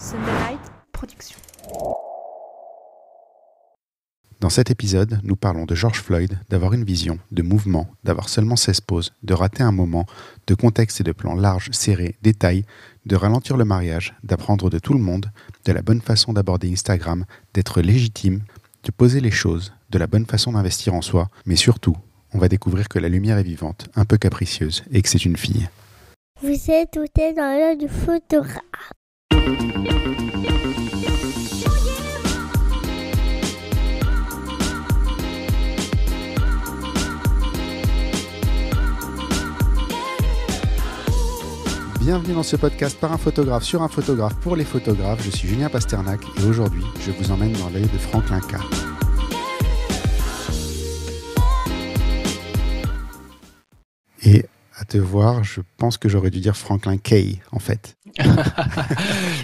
Sunderlight 0.00 0.60
Productions. 0.92 1.36
Dans 4.40 4.48
cet 4.48 4.70
épisode, 4.70 5.20
nous 5.24 5.36
parlons 5.36 5.66
de 5.66 5.74
George 5.74 6.00
Floyd, 6.00 6.38
d'avoir 6.48 6.72
une 6.72 6.84
vision, 6.84 7.18
de 7.32 7.42
mouvement, 7.42 7.86
d'avoir 8.02 8.30
seulement 8.30 8.56
16 8.56 8.80
pauses, 8.80 9.12
de 9.22 9.34
rater 9.34 9.62
un 9.62 9.72
moment, 9.72 10.06
de 10.46 10.54
contexte 10.54 11.02
et 11.02 11.04
de 11.04 11.12
plans 11.12 11.34
larges, 11.34 11.68
serrés, 11.72 12.16
détails, 12.22 12.64
de 13.04 13.14
ralentir 13.14 13.58
le 13.58 13.66
mariage, 13.66 14.14
d'apprendre 14.24 14.70
de 14.70 14.78
tout 14.78 14.94
le 14.94 15.00
monde, 15.00 15.30
de 15.66 15.72
la 15.72 15.82
bonne 15.82 16.00
façon 16.00 16.32
d'aborder 16.32 16.72
Instagram, 16.72 17.26
d'être 17.52 17.82
légitime, 17.82 18.40
de 18.84 18.92
poser 18.92 19.20
les 19.20 19.30
choses, 19.30 19.74
de 19.90 19.98
la 19.98 20.06
bonne 20.06 20.24
façon 20.24 20.52
d'investir 20.52 20.94
en 20.94 21.02
soi, 21.02 21.28
mais 21.44 21.56
surtout, 21.56 21.96
on 22.32 22.38
va 22.38 22.48
découvrir 22.48 22.88
que 22.88 22.98
la 22.98 23.10
lumière 23.10 23.36
est 23.36 23.42
vivante, 23.42 23.90
un 23.96 24.06
peu 24.06 24.16
capricieuse, 24.16 24.82
et 24.92 25.02
que 25.02 25.10
c'est 25.10 25.26
une 25.26 25.36
fille. 25.36 25.68
Vous 26.40 26.70
êtes 26.70 26.92
tout 26.92 27.20
est 27.20 27.34
dans 27.34 27.54
l'œil 27.54 27.76
du 27.76 27.88
photographe. 27.88 28.94
Bienvenue 42.00 42.34
dans 42.34 42.42
ce 42.42 42.56
podcast 42.56 42.98
par 43.00 43.12
un 43.12 43.18
photographe 43.18 43.64
sur 43.64 43.82
un 43.82 43.88
photographe 43.88 44.34
pour 44.40 44.54
les 44.56 44.64
photographes. 44.64 45.24
Je 45.24 45.30
suis 45.30 45.48
Julien 45.48 45.68
Pasternak 45.68 46.20
et 46.40 46.44
aujourd'hui, 46.44 46.84
je 47.00 47.10
vous 47.10 47.32
emmène 47.32 47.52
dans 47.52 47.70
l'œil 47.70 47.82
de 47.82 47.98
Franklin 47.98 48.40
K. 48.40 48.56
Et 54.24 54.44
à 54.80 54.84
te 54.84 54.96
voir, 54.96 55.44
je 55.44 55.60
pense 55.76 55.98
que 55.98 56.08
j'aurais 56.08 56.30
dû 56.30 56.40
dire 56.40 56.56
Franklin 56.56 56.96
Kay 56.96 57.38
en 57.52 57.58
fait. 57.58 57.96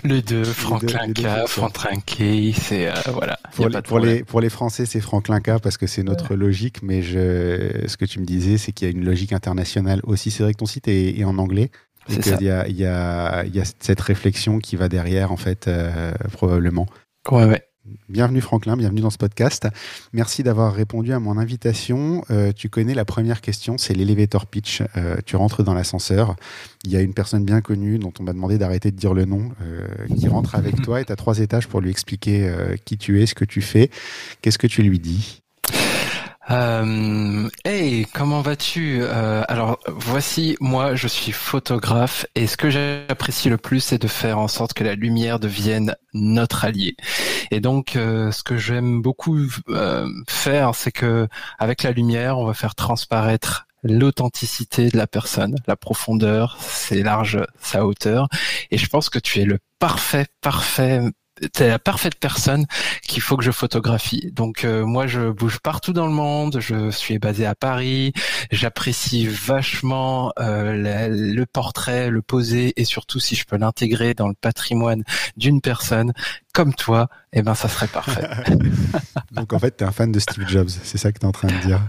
le 0.04 0.22
deux, 0.22 0.44
Franklin 0.44 1.06
les 1.06 1.12
deux, 1.12 1.22
K. 1.22 1.46
Franklin 1.46 2.00
K, 2.00 2.54
c'est 2.54 2.88
euh, 2.88 2.94
voilà. 3.12 3.38
Pour 3.54 3.68
les, 3.68 3.70
pour, 3.70 3.76
les, 3.76 3.82
problème. 3.82 4.24
pour 4.24 4.40
les 4.40 4.48
Français, 4.48 4.86
c'est 4.86 5.00
Franklin 5.00 5.40
K 5.40 5.58
parce 5.62 5.76
que 5.76 5.86
c'est 5.86 6.02
notre 6.02 6.34
logique, 6.34 6.82
mais 6.82 7.02
je, 7.02 7.84
ce 7.86 7.98
que 7.98 8.06
tu 8.06 8.18
me 8.18 8.24
disais, 8.24 8.56
c'est 8.56 8.72
qu'il 8.72 8.88
y 8.88 8.90
a 8.90 8.94
une 8.94 9.04
logique 9.04 9.34
internationale 9.34 10.00
aussi. 10.04 10.30
C'est 10.30 10.42
vrai 10.42 10.54
que 10.54 10.58
ton 10.58 10.66
site 10.66 10.88
est, 10.88 11.18
est 11.18 11.24
en 11.24 11.36
anglais. 11.36 11.70
Et 12.08 12.14
C'est 12.14 12.36
qu'il 12.36 12.46
y 12.46 12.50
a, 12.50 12.66
il 12.66 12.76
y, 12.76 12.86
a, 12.86 13.44
il 13.44 13.54
y 13.54 13.60
a 13.60 13.64
cette 13.78 14.00
réflexion 14.00 14.58
qui 14.58 14.76
va 14.76 14.88
derrière, 14.88 15.32
en 15.32 15.36
fait, 15.36 15.68
euh, 15.68 16.12
probablement. 16.32 16.86
Ouais, 17.30 17.44
ouais. 17.44 17.62
Bienvenue 18.08 18.40
Franklin, 18.40 18.76
bienvenue 18.76 19.00
dans 19.00 19.10
ce 19.10 19.18
podcast. 19.18 19.68
Merci 20.12 20.42
d'avoir 20.42 20.74
répondu 20.74 21.12
à 21.12 21.20
mon 21.20 21.38
invitation. 21.38 22.24
Euh, 22.30 22.52
tu 22.52 22.68
connais 22.68 22.94
la 22.94 23.04
première 23.04 23.40
question, 23.40 23.78
c'est 23.78 23.94
l'elevator 23.94 24.46
pitch. 24.46 24.82
Euh, 24.96 25.16
tu 25.24 25.36
rentres 25.36 25.62
dans 25.62 25.74
l'ascenseur, 25.74 26.36
il 26.84 26.90
y 26.90 26.96
a 26.96 27.00
une 27.00 27.14
personne 27.14 27.44
bien 27.44 27.60
connue 27.60 27.98
dont 27.98 28.12
on 28.18 28.22
m'a 28.22 28.32
demandé 28.32 28.58
d'arrêter 28.58 28.90
de 28.90 28.96
dire 28.96 29.14
le 29.14 29.24
nom, 29.24 29.50
euh, 29.62 29.86
qui 30.18 30.28
rentre 30.28 30.54
avec 30.54 30.80
toi 30.82 31.00
et 31.00 31.04
tu 31.04 31.12
as 31.12 31.16
trois 31.16 31.38
étages 31.38 31.68
pour 31.68 31.80
lui 31.80 31.90
expliquer 31.90 32.50
qui 32.84 32.98
tu 32.98 33.22
es, 33.22 33.26
ce 33.26 33.34
que 33.34 33.44
tu 33.44 33.60
fais. 33.60 33.90
Qu'est-ce 34.42 34.58
que 34.58 34.66
tu 34.66 34.82
lui 34.82 34.98
dis? 34.98 35.42
Euh, 36.50 37.48
hey, 37.64 38.06
comment 38.12 38.40
vas-tu? 38.40 39.00
Euh, 39.02 39.42
Alors, 39.48 39.78
voici, 39.88 40.56
moi, 40.60 40.94
je 40.94 41.08
suis 41.08 41.32
photographe 41.32 42.26
et 42.36 42.46
ce 42.46 42.56
que 42.56 42.70
j'apprécie 42.70 43.48
le 43.48 43.56
plus, 43.56 43.80
c'est 43.80 43.98
de 43.98 44.06
faire 44.06 44.38
en 44.38 44.46
sorte 44.46 44.72
que 44.72 44.84
la 44.84 44.94
lumière 44.94 45.40
devienne 45.40 45.96
notre 46.14 46.64
allié. 46.64 46.96
Et 47.50 47.60
donc, 47.60 47.96
euh, 47.96 48.30
ce 48.30 48.44
que 48.44 48.56
j'aime 48.56 49.02
beaucoup 49.02 49.38
euh, 49.70 50.08
faire, 50.28 50.74
c'est 50.74 50.92
que 50.92 51.26
avec 51.58 51.82
la 51.82 51.90
lumière, 51.90 52.38
on 52.38 52.46
va 52.46 52.54
faire 52.54 52.76
transparaître 52.76 53.66
l'authenticité 53.82 54.88
de 54.88 54.96
la 54.96 55.06
personne, 55.06 55.56
la 55.66 55.76
profondeur, 55.76 56.56
ses 56.60 57.02
larges, 57.02 57.44
sa 57.60 57.86
hauteur. 57.86 58.28
Et 58.70 58.78
je 58.78 58.88
pense 58.88 59.10
que 59.10 59.18
tu 59.18 59.40
es 59.40 59.44
le 59.44 59.58
parfait, 59.78 60.26
parfait 60.40 61.00
T'es 61.52 61.68
la 61.68 61.78
parfaite 61.78 62.14
personne 62.14 62.66
qu'il 63.02 63.22
faut 63.22 63.36
que 63.36 63.44
je 63.44 63.50
photographie. 63.50 64.30
Donc 64.32 64.64
euh, 64.64 64.84
moi 64.84 65.06
je 65.06 65.30
bouge 65.30 65.58
partout 65.60 65.92
dans 65.92 66.06
le 66.06 66.12
monde, 66.12 66.58
je 66.60 66.90
suis 66.90 67.18
basé 67.18 67.46
à 67.46 67.54
Paris, 67.54 68.12
j'apprécie 68.50 69.26
vachement 69.26 70.32
euh, 70.38 71.08
le 71.08 71.46
portrait, 71.46 72.10
le 72.10 72.22
poser 72.22 72.72
et 72.80 72.84
surtout 72.84 73.20
si 73.20 73.34
je 73.34 73.44
peux 73.44 73.56
l'intégrer 73.56 74.14
dans 74.14 74.28
le 74.28 74.34
patrimoine 74.34 75.02
d'une 75.36 75.60
personne 75.60 76.12
comme 76.52 76.74
toi, 76.74 77.08
eh 77.32 77.42
ben 77.42 77.54
ça 77.54 77.68
serait 77.68 77.86
parfait. 77.86 78.26
Donc 79.32 79.52
en 79.52 79.58
fait, 79.58 79.76
tu 79.76 79.84
es 79.84 79.86
un 79.86 79.92
fan 79.92 80.10
de 80.10 80.18
Steve 80.18 80.48
Jobs, 80.48 80.70
c'est 80.70 80.96
ça 80.96 81.12
que 81.12 81.18
tu 81.18 81.26
es 81.26 81.28
en 81.28 81.32
train 81.32 81.48
de 81.48 81.66
dire. 81.66 81.80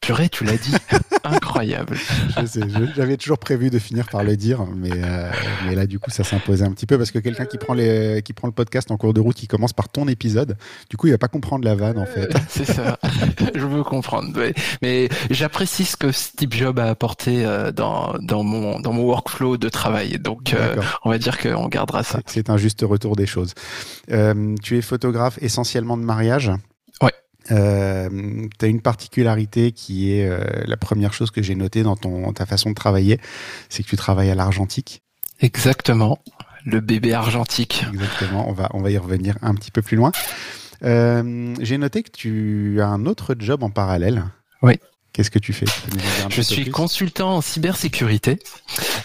Purée, 0.00 0.28
tu 0.28 0.44
l'as 0.44 0.56
dit, 0.56 0.74
incroyable. 1.24 1.96
Je 2.38 2.46
sais, 2.46 2.60
je- 2.68 2.92
j'avais 2.94 3.16
toujours 3.16 3.38
prévu 3.38 3.70
de 3.70 3.78
finir 3.78 4.06
par 4.08 4.22
le 4.24 4.36
dire, 4.36 4.64
mais, 4.76 4.90
euh, 4.92 5.30
mais 5.66 5.74
là, 5.74 5.86
du 5.86 5.98
coup, 5.98 6.10
ça 6.10 6.24
s'imposait 6.24 6.64
un 6.64 6.72
petit 6.72 6.86
peu 6.86 6.98
parce 6.98 7.10
que 7.10 7.18
quelqu'un 7.18 7.46
qui, 7.46 7.58
prend 7.58 7.74
les, 7.74 8.20
qui 8.24 8.32
prend 8.32 8.48
le 8.48 8.52
podcast 8.52 8.90
en 8.90 8.96
cours 8.96 9.14
de 9.14 9.20
route, 9.20 9.34
qui 9.36 9.46
commence 9.46 9.72
par 9.72 9.88
ton 9.88 10.06
épisode, 10.08 10.56
du 10.90 10.96
coup, 10.96 11.06
il 11.06 11.10
va 11.12 11.18
pas 11.18 11.28
comprendre 11.28 11.64
la 11.64 11.74
vanne 11.74 11.98
en 11.98 12.06
fait. 12.06 12.28
C'est 12.48 12.64
ça. 12.66 12.98
Je 13.54 13.64
veux 13.66 13.82
comprendre. 13.82 14.28
Mais, 14.36 14.52
mais 14.82 15.08
j'apprécie 15.30 15.84
ce 15.84 15.96
que 15.96 16.12
Steve 16.12 16.52
Jobs 16.52 16.78
a 16.78 16.86
apporté 16.90 17.44
euh, 17.46 17.72
dans, 17.72 18.14
dans 18.20 18.42
mon 18.42 18.80
dans 18.80 18.92
mon 18.92 19.04
workflow 19.04 19.56
de 19.56 19.68
travail. 19.68 20.18
Donc 20.18 20.52
euh, 20.54 20.76
on 21.04 21.10
va 21.10 21.18
dire 21.18 21.38
qu'on 21.38 21.68
gardera 21.68 22.02
ça. 22.02 22.20
C'est- 22.26 22.34
C'est 22.44 22.50
un 22.50 22.56
juste 22.58 22.82
retour 22.82 23.16
des 23.16 23.24
choses. 23.26 23.54
Euh, 24.10 24.54
tu 24.62 24.76
es 24.76 24.82
photographe 24.82 25.38
essentiellement 25.40 25.96
de 25.96 26.02
mariage? 26.02 26.50
Euh, 27.50 28.08
tu 28.58 28.64
as 28.64 28.68
une 28.68 28.80
particularité 28.80 29.72
qui 29.72 30.12
est 30.12 30.26
euh, 30.26 30.44
la 30.66 30.76
première 30.76 31.12
chose 31.12 31.30
que 31.30 31.42
j'ai 31.42 31.54
notée 31.54 31.82
dans 31.82 31.96
ton, 31.96 32.32
ta 32.32 32.46
façon 32.46 32.70
de 32.70 32.74
travailler, 32.74 33.20
c'est 33.68 33.82
que 33.82 33.88
tu 33.88 33.96
travailles 33.96 34.30
à 34.30 34.34
l'argentique. 34.34 35.02
Exactement. 35.40 36.18
Le 36.64 36.80
bébé 36.80 37.12
argentique. 37.12 37.84
Exactement, 37.92 38.48
on 38.48 38.52
va, 38.52 38.70
on 38.72 38.80
va 38.80 38.90
y 38.90 38.96
revenir 38.96 39.36
un 39.42 39.54
petit 39.54 39.70
peu 39.70 39.82
plus 39.82 39.96
loin. 39.96 40.12
Euh, 40.82 41.54
j'ai 41.60 41.78
noté 41.78 42.02
que 42.02 42.10
tu 42.10 42.80
as 42.80 42.88
un 42.88 43.06
autre 43.06 43.36
job 43.38 43.62
en 43.62 43.70
parallèle. 43.70 44.24
Oui. 44.62 44.78
Qu'est-ce 45.14 45.30
que 45.30 45.38
tu 45.38 45.52
fais? 45.52 45.66
Je 46.28 46.42
suis 46.42 46.70
consultant 46.70 47.36
en 47.36 47.40
cybersécurité, 47.40 48.40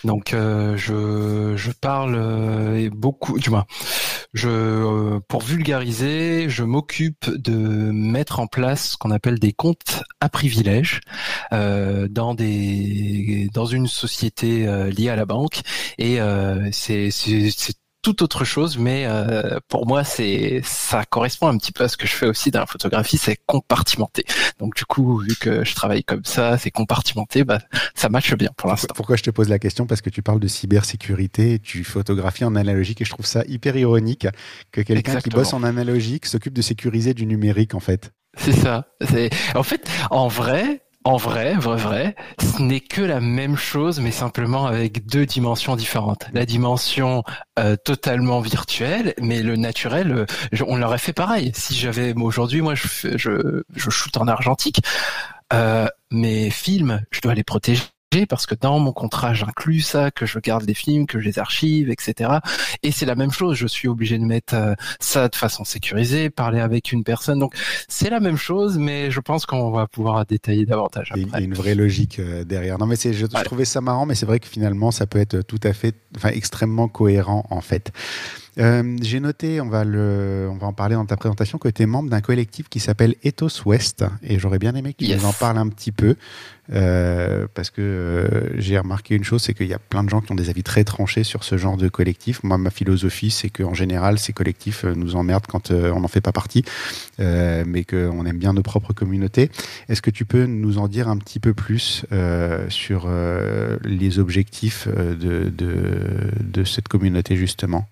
donc 0.03 0.33
euh, 0.33 0.75
je 0.75 1.53
je 1.55 1.71
parle 1.71 2.15
euh, 2.17 2.89
beaucoup, 2.91 3.37
du 3.37 3.51
moins, 3.51 3.67
je 4.33 4.47
euh, 4.49 5.19
pour 5.27 5.41
vulgariser, 5.41 6.49
je 6.49 6.63
m'occupe 6.63 7.29
de 7.29 7.53
mettre 7.91 8.39
en 8.39 8.47
place 8.47 8.91
ce 8.91 8.97
qu'on 8.97 9.11
appelle 9.11 9.39
des 9.39 9.53
comptes 9.53 10.03
à 10.19 10.29
privilèges 10.29 11.01
euh, 11.51 12.07
dans 12.07 12.35
des 12.35 13.49
dans 13.53 13.65
une 13.65 13.87
société 13.87 14.67
euh, 14.67 14.89
liée 14.91 15.09
à 15.09 15.15
la 15.15 15.25
banque. 15.25 15.61
Et 15.97 16.21
euh, 16.21 16.69
c'est 16.71 17.09
c'est 18.09 18.15
c'est 18.15 18.15
tout 18.15 18.23
autre 18.23 18.45
chose, 18.45 18.77
mais 18.77 19.05
euh, 19.05 19.59
pour 19.67 19.85
moi, 19.87 20.03
c'est 20.03 20.61
ça 20.63 21.05
correspond 21.05 21.47
un 21.47 21.57
petit 21.57 21.71
peu 21.71 21.83
à 21.83 21.87
ce 21.87 21.97
que 21.97 22.07
je 22.07 22.13
fais 22.13 22.25
aussi 22.25 22.51
dans 22.51 22.59
la 22.59 22.65
photographie, 22.65 23.17
c'est 23.17 23.37
compartimenté. 23.45 24.23
Donc 24.59 24.75
du 24.75 24.85
coup, 24.85 25.19
vu 25.19 25.35
que 25.35 25.63
je 25.63 25.75
travaille 25.75 26.03
comme 26.03 26.25
ça, 26.25 26.57
c'est 26.57 26.71
compartimenté, 26.71 27.43
bah 27.43 27.59
ça 27.95 28.09
matche 28.09 28.33
bien 28.35 28.49
pour 28.57 28.69
l'instant. 28.69 28.93
Pourquoi 28.95 29.15
je 29.15 29.23
te 29.23 29.29
pose 29.29 29.49
la 29.49 29.59
question? 29.59 29.85
Parce 29.85 30.01
que 30.01 30.09
tu 30.09 30.21
parles 30.21 30.39
de 30.39 30.47
cybersécurité, 30.47 31.59
tu 31.59 31.83
photographies 31.83 32.45
en 32.45 32.55
analogique 32.55 33.01
et 33.01 33.05
je 33.05 33.11
trouve 33.11 33.25
ça 33.25 33.43
hyper 33.47 33.75
ironique 33.75 34.27
que 34.71 34.81
quelqu'un 34.81 35.19
qui 35.19 35.29
bosse 35.29 35.53
en 35.53 35.63
analogique 35.63 36.25
s'occupe 36.25 36.53
de 36.53 36.61
sécuriser 36.61 37.13
du 37.13 37.25
numérique 37.25 37.75
en 37.75 37.79
fait. 37.79 38.11
C'est 38.37 38.53
ça. 38.53 38.87
C'est 39.01 39.29
en 39.55 39.63
fait, 39.63 39.89
en 40.11 40.27
vrai, 40.27 40.81
en 41.05 41.15
vrai, 41.15 41.55
vrai, 41.55 41.77
vrai, 41.77 42.15
ce 42.41 42.61
n'est 42.61 42.81
que 42.81 43.01
la 43.01 43.21
même 43.21 43.55
chose, 43.55 43.99
mais 43.99 44.11
simplement 44.11 44.65
avec 44.65 45.05
deux 45.05 45.25
dimensions 45.25 45.75
différentes. 45.75 46.25
La 46.33 46.45
dimension 46.45 47.23
euh, 47.57 47.77
totalement 47.77 48.41
virtuelle, 48.41 49.13
mais 49.21 49.41
le 49.41 49.55
naturel, 49.55 50.11
euh, 50.11 50.25
on 50.67 50.75
l'aurait 50.75 50.97
fait 50.97 51.13
pareil. 51.13 51.51
Si 51.55 51.73
j'avais 51.73 52.13
aujourd'hui, 52.13 52.61
moi, 52.61 52.75
je, 52.75 53.17
je 53.17 53.89
shoot 53.89 54.17
en 54.17 54.27
argentique. 54.27 54.81
Euh, 55.53 55.87
mes 56.11 56.49
films, 56.49 57.01
je 57.11 57.21
dois 57.21 57.33
les 57.33 57.43
protéger 57.43 57.83
parce 58.27 58.45
que 58.47 58.55
dans 58.55 58.79
mon 58.79 58.91
contrat, 58.91 59.33
j'inclus 59.35 59.81
ça, 59.81 60.09
que 60.09 60.25
je 60.25 60.39
garde 60.39 60.63
les 60.67 60.73
films, 60.73 61.05
que 61.05 61.19
je 61.19 61.25
les 61.25 61.37
archive, 61.37 61.91
etc. 61.91 62.31
Et 62.81 62.91
c'est 62.91 63.05
la 63.05 63.13
même 63.15 63.29
chose. 63.31 63.55
Je 63.55 63.67
suis 63.67 63.87
obligé 63.87 64.17
de 64.17 64.23
mettre 64.23 64.55
euh, 64.55 64.73
ça 64.99 65.27
de 65.29 65.35
façon 65.35 65.63
sécurisée, 65.63 66.29
parler 66.31 66.59
avec 66.59 66.91
une 66.91 67.03
personne. 67.03 67.37
Donc 67.39 67.53
c'est 67.87 68.09
la 68.09 68.19
même 68.19 68.37
chose, 68.37 68.77
mais 68.79 69.11
je 69.11 69.19
pense 69.19 69.45
qu'on 69.45 69.69
va 69.69 69.85
pouvoir 69.85 70.25
détailler 70.25 70.65
davantage 70.65 71.11
Il 71.15 71.21
y 71.21 71.23
a- 71.23 71.25
il 71.25 71.29
y 71.29 71.31
a 71.31 71.35
après. 71.35 71.43
une 71.45 71.53
vraie 71.53 71.75
logique 71.75 72.17
euh, 72.19 72.43
derrière. 72.43 72.79
Non, 72.79 72.87
mais 72.87 72.95
c'est, 72.95 73.13
je, 73.13 73.27
je 73.29 73.37
Ouais. 73.37 73.43
trouvais 73.43 73.65
ça 73.65 73.79
marrant, 73.79 74.07
mais 74.07 74.15
c'est 74.15 74.25
vrai 74.25 74.39
que 74.39 74.47
finalement, 74.47 74.89
ça 74.89 75.05
peut 75.05 75.19
être 75.19 75.41
tout 75.41 75.59
à 75.63 75.73
fait, 75.73 75.93
enfin, 76.17 76.29
extrêmement 76.29 76.87
cohérent 76.87 77.45
en 77.51 77.61
fait. 77.61 77.91
Euh, 78.57 78.97
j'ai 79.01 79.19
noté, 79.21 79.61
on 79.61 79.69
va, 79.69 79.85
le, 79.85 80.49
on 80.51 80.57
va 80.57 80.67
en 80.67 80.73
parler 80.73 80.95
dans 80.95 81.05
ta 81.05 81.15
présentation, 81.15 81.57
que 81.59 81.69
tu 81.69 81.83
es 81.83 81.85
membre 81.85 82.09
d'un 82.09 82.19
collectif 82.21 82.67
qui 82.67 82.79
s'appelle 82.79 83.15
Ethos 83.23 83.61
West. 83.65 84.03
Et 84.23 84.37
j'aurais 84.39 84.59
bien 84.59 84.73
aimé 84.75 84.93
que 84.93 84.97
tu 85.05 85.05
Yes. 85.11 85.21
nous 85.21 85.29
en 85.29 85.33
parles 85.33 85.57
un 85.59 85.67
petit 85.69 85.91
peu. 85.93 86.15
Euh, 86.71 87.47
parce 87.53 87.69
que 87.69 87.81
euh, 87.81 88.59
j'ai 88.59 88.77
remarqué 88.77 89.15
une 89.15 89.23
chose, 89.23 89.41
c'est 89.41 89.53
qu'il 89.53 89.67
y 89.67 89.73
a 89.73 89.79
plein 89.79 90.03
de 90.03 90.09
gens 90.09 90.21
qui 90.21 90.31
ont 90.31 90.35
des 90.35 90.49
avis 90.49 90.63
très 90.63 90.83
tranchés 90.83 91.23
sur 91.23 91.43
ce 91.43 91.57
genre 91.57 91.77
de 91.77 91.89
collectif. 91.89 92.43
Moi, 92.43 92.57
ma 92.57 92.69
philosophie, 92.69 93.31
c'est 93.31 93.49
qu'en 93.49 93.73
général, 93.73 94.19
ces 94.19 94.33
collectifs 94.33 94.85
euh, 94.85 94.93
nous 94.95 95.15
emmerdent 95.15 95.47
quand 95.47 95.71
on 95.71 95.99
n'en 95.99 96.07
fait 96.07 96.21
pas 96.21 96.31
partie, 96.31 96.63
mais 97.17 97.83
qu'on 97.83 98.25
aime 98.25 98.37
bien 98.37 98.53
nos 98.53 98.61
propres 98.61 98.93
communautés. 98.93 99.49
Est-ce 99.87 100.01
que 100.01 100.09
tu 100.09 100.25
peux 100.25 100.45
nous 100.45 100.77
en 100.77 100.87
dire 100.87 101.07
un 101.07 101.17
petit 101.17 101.39
peu 101.39 101.53
plus 101.53 102.05
sur 102.69 103.09
les 103.83 104.19
objectifs 104.19 104.87
de, 104.87 105.51
de 105.51 106.63
cette 106.63 106.87
communauté, 106.87 107.35
justement? 107.35 107.87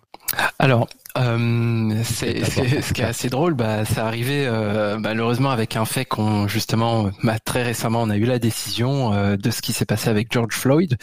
Alors, 0.60 0.88
euh, 1.18 2.02
c'est 2.04 2.44
ce 2.46 2.94
qui 2.94 3.02
est 3.02 3.06
assez 3.06 3.30
drôle. 3.30 3.54
Bah, 3.54 3.86
ça 3.86 4.06
arrivait 4.06 4.46
euh, 4.48 4.98
malheureusement 5.00 5.50
avec 5.50 5.76
un 5.76 5.86
fait 5.86 6.06
qu'on 6.06 6.48
justement, 6.48 7.10
bah, 7.24 7.40
très 7.40 7.64
récemment, 7.64 8.02
on 8.04 8.10
a 8.10 8.18
eu 8.18 8.26
la 8.26 8.40
décision 8.40 9.14
euh, 9.14 9.38
de 9.38 9.50
ce 9.50 9.62
qui 9.62 9.74
s'est 9.74 9.86
passé 9.86 10.10
avec 10.10 10.32
George 10.32 10.54
Floyd. 10.54 10.98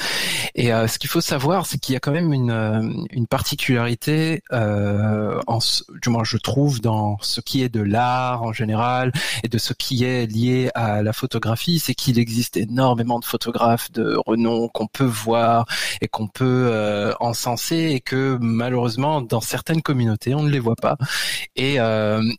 Et 0.54 0.72
euh, 0.72 0.86
ce 0.86 0.98
qu'il 0.98 1.10
faut 1.10 1.20
savoir, 1.20 1.66
c'est 1.66 1.78
qu'il 1.78 1.94
y 1.94 1.96
a 1.96 2.00
quand 2.00 2.12
même 2.12 2.32
une, 2.32 2.50
euh, 2.50 2.82
une 3.10 3.26
particularité, 3.26 4.42
en, 4.52 5.58
du 6.02 6.08
moins 6.08 6.24
je 6.24 6.36
trouve, 6.36 6.80
dans 6.80 7.18
ce 7.20 7.40
qui 7.40 7.62
est 7.62 7.68
de 7.68 7.80
l'art 7.80 8.42
en 8.42 8.52
général 8.52 9.12
et 9.42 9.48
de 9.48 9.58
ce 9.58 9.72
qui 9.72 10.04
est 10.04 10.26
lié 10.26 10.70
à 10.74 11.02
la 11.02 11.12
photographie, 11.12 11.78
c'est 11.78 11.94
qu'il 11.94 12.18
existe 12.18 12.56
énormément 12.56 13.18
de 13.18 13.24
photographes 13.24 13.90
de 13.92 14.16
renom 14.26 14.68
qu'on 14.68 14.86
peut 14.86 15.04
voir 15.04 15.66
et 16.00 16.08
qu'on 16.08 16.28
peut 16.28 17.12
encenser 17.20 17.92
et 17.94 18.00
que 18.00 18.38
malheureusement 18.40 19.20
dans 19.20 19.40
certaines 19.40 19.82
communautés 19.82 20.03
on 20.08 20.42
ne 20.42 20.50
les 20.50 20.60
voit 20.60 20.76
pas. 20.76 20.96
Et, 21.56 21.76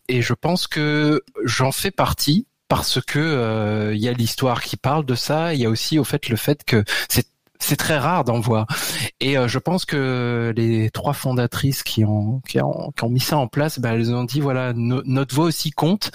et 0.07 0.21
je 0.21 0.33
pense 0.33 0.67
que 0.67 1.21
j'en 1.43 1.71
fais 1.71 1.91
partie 1.91 2.47
parce 2.67 2.99
que 3.01 3.19
il 3.19 3.23
euh, 3.23 3.95
y 3.95 4.07
a 4.07 4.13
l'histoire 4.13 4.61
qui 4.61 4.77
parle 4.77 5.05
de 5.05 5.15
ça. 5.15 5.53
Il 5.53 5.59
y 5.59 5.65
a 5.65 5.69
aussi 5.69 5.99
au 5.99 6.03
fait 6.03 6.29
le 6.29 6.35
fait 6.35 6.63
que 6.63 6.83
c'est 7.09 7.27
c'est 7.59 7.75
très 7.75 7.97
rare 7.97 8.23
d'en 8.23 8.39
voir. 8.39 8.67
Et 9.19 9.37
euh, 9.37 9.47
je 9.47 9.59
pense 9.59 9.85
que 9.85 10.53
les 10.55 10.89
trois 10.89 11.13
fondatrices 11.13 11.83
qui 11.83 12.03
ont, 12.05 12.41
qui 12.47 12.61
ont, 12.61 12.91
qui 12.95 13.03
ont 13.03 13.09
mis 13.09 13.19
ça 13.19 13.37
en 13.37 13.47
place, 13.47 13.79
ben, 13.79 13.93
elles 13.93 14.13
ont 14.13 14.23
dit 14.23 14.41
voilà, 14.41 14.73
notre 14.75 15.35
voix 15.35 15.45
aussi 15.45 15.71
compte. 15.71 16.11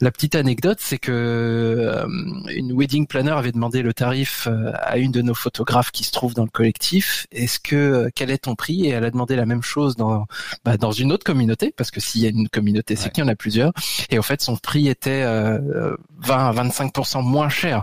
La 0.00 0.12
petite 0.12 0.36
anecdote, 0.36 0.78
c'est 0.80 0.98
que 0.98 1.10
euh, 1.10 2.06
une 2.54 2.72
wedding 2.72 3.08
planner 3.08 3.32
avait 3.32 3.50
demandé 3.50 3.82
le 3.82 3.92
tarif 3.92 4.46
euh, 4.46 4.70
à 4.74 4.96
une 4.98 5.10
de 5.10 5.22
nos 5.22 5.34
photographes 5.34 5.90
qui 5.90 6.04
se 6.04 6.12
trouve 6.12 6.34
dans 6.34 6.44
le 6.44 6.50
collectif. 6.50 7.26
Est-ce 7.32 7.58
que 7.58 7.74
euh, 7.74 8.08
quel 8.14 8.30
est 8.30 8.38
ton 8.38 8.54
prix? 8.54 8.86
Et 8.86 8.90
elle 8.90 9.04
a 9.04 9.10
demandé 9.10 9.34
la 9.34 9.44
même 9.44 9.62
chose 9.62 9.96
dans 9.96 10.26
bah, 10.64 10.76
dans 10.76 10.92
une 10.92 11.10
autre 11.10 11.24
communauté, 11.24 11.74
parce 11.76 11.90
que 11.90 11.98
s'il 11.98 12.22
y 12.22 12.26
a 12.26 12.28
une 12.28 12.48
communauté, 12.48 12.94
c'est 12.94 13.10
qu'il 13.10 13.24
y 13.24 13.26
en 13.26 13.30
a 13.30 13.34
plusieurs. 13.34 13.72
Et 14.10 14.20
en 14.20 14.22
fait, 14.22 14.40
son 14.40 14.56
prix 14.56 14.86
était 14.86 15.24
20 15.24 15.98
à 16.28 16.52
25% 16.52 17.24
moins 17.24 17.48
cher. 17.48 17.82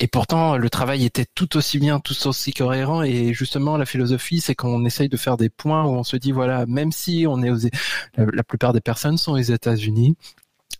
Et 0.00 0.08
pourtant, 0.08 0.56
le 0.56 0.70
travail 0.70 1.04
était 1.04 1.26
tout 1.34 1.56
aussi 1.56 1.78
bien, 1.78 2.00
tout 2.00 2.14
aussi 2.26 2.52
cohérent. 2.52 3.02
Et 3.02 3.32
justement, 3.32 3.76
la 3.76 3.86
philosophie, 3.86 4.40
c'est 4.40 4.54
qu'on 4.54 4.84
essaye 4.84 5.08
de 5.08 5.16
faire 5.16 5.36
des 5.36 5.50
points 5.50 5.84
où 5.84 5.90
on 5.90 6.04
se 6.04 6.16
dit, 6.16 6.32
voilà, 6.32 6.66
même 6.66 6.90
si 6.92 7.26
on 7.28 7.42
est 7.42 7.50
aux, 7.50 7.68
la 8.16 8.42
plupart 8.42 8.72
des 8.72 8.80
personnes 8.80 9.18
sont 9.18 9.32
aux 9.32 9.38
États-Unis, 9.38 10.16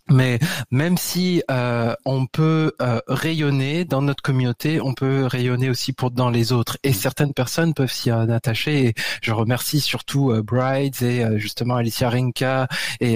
mais 0.09 0.37
même 0.69 0.97
si 0.97 1.41
euh, 1.49 1.95
on 2.05 2.27
peut 2.27 2.73
euh, 2.81 2.99
rayonner 3.07 3.85
dans 3.85 4.03
notre 4.03 4.21
communauté, 4.21 4.79
on 4.79 4.93
peut 4.93 5.25
rayonner 5.25 5.69
aussi 5.69 5.93
pour 5.93 6.11
dans 6.11 6.29
les 6.29 6.51
autres. 6.51 6.77
Et 6.83 6.93
certaines 6.93 7.33
personnes 7.33 7.73
peuvent 7.73 7.91
s'y 7.91 8.11
attacher. 8.11 8.87
Et 8.87 8.93
je 9.21 9.31
remercie 9.31 9.79
surtout 9.79 10.31
euh, 10.31 10.43
Brides 10.43 11.01
et 11.01 11.23
euh, 11.23 11.37
justement 11.39 11.75
Alicia 11.75 12.09
Rinka 12.09 12.67
et 12.99 13.15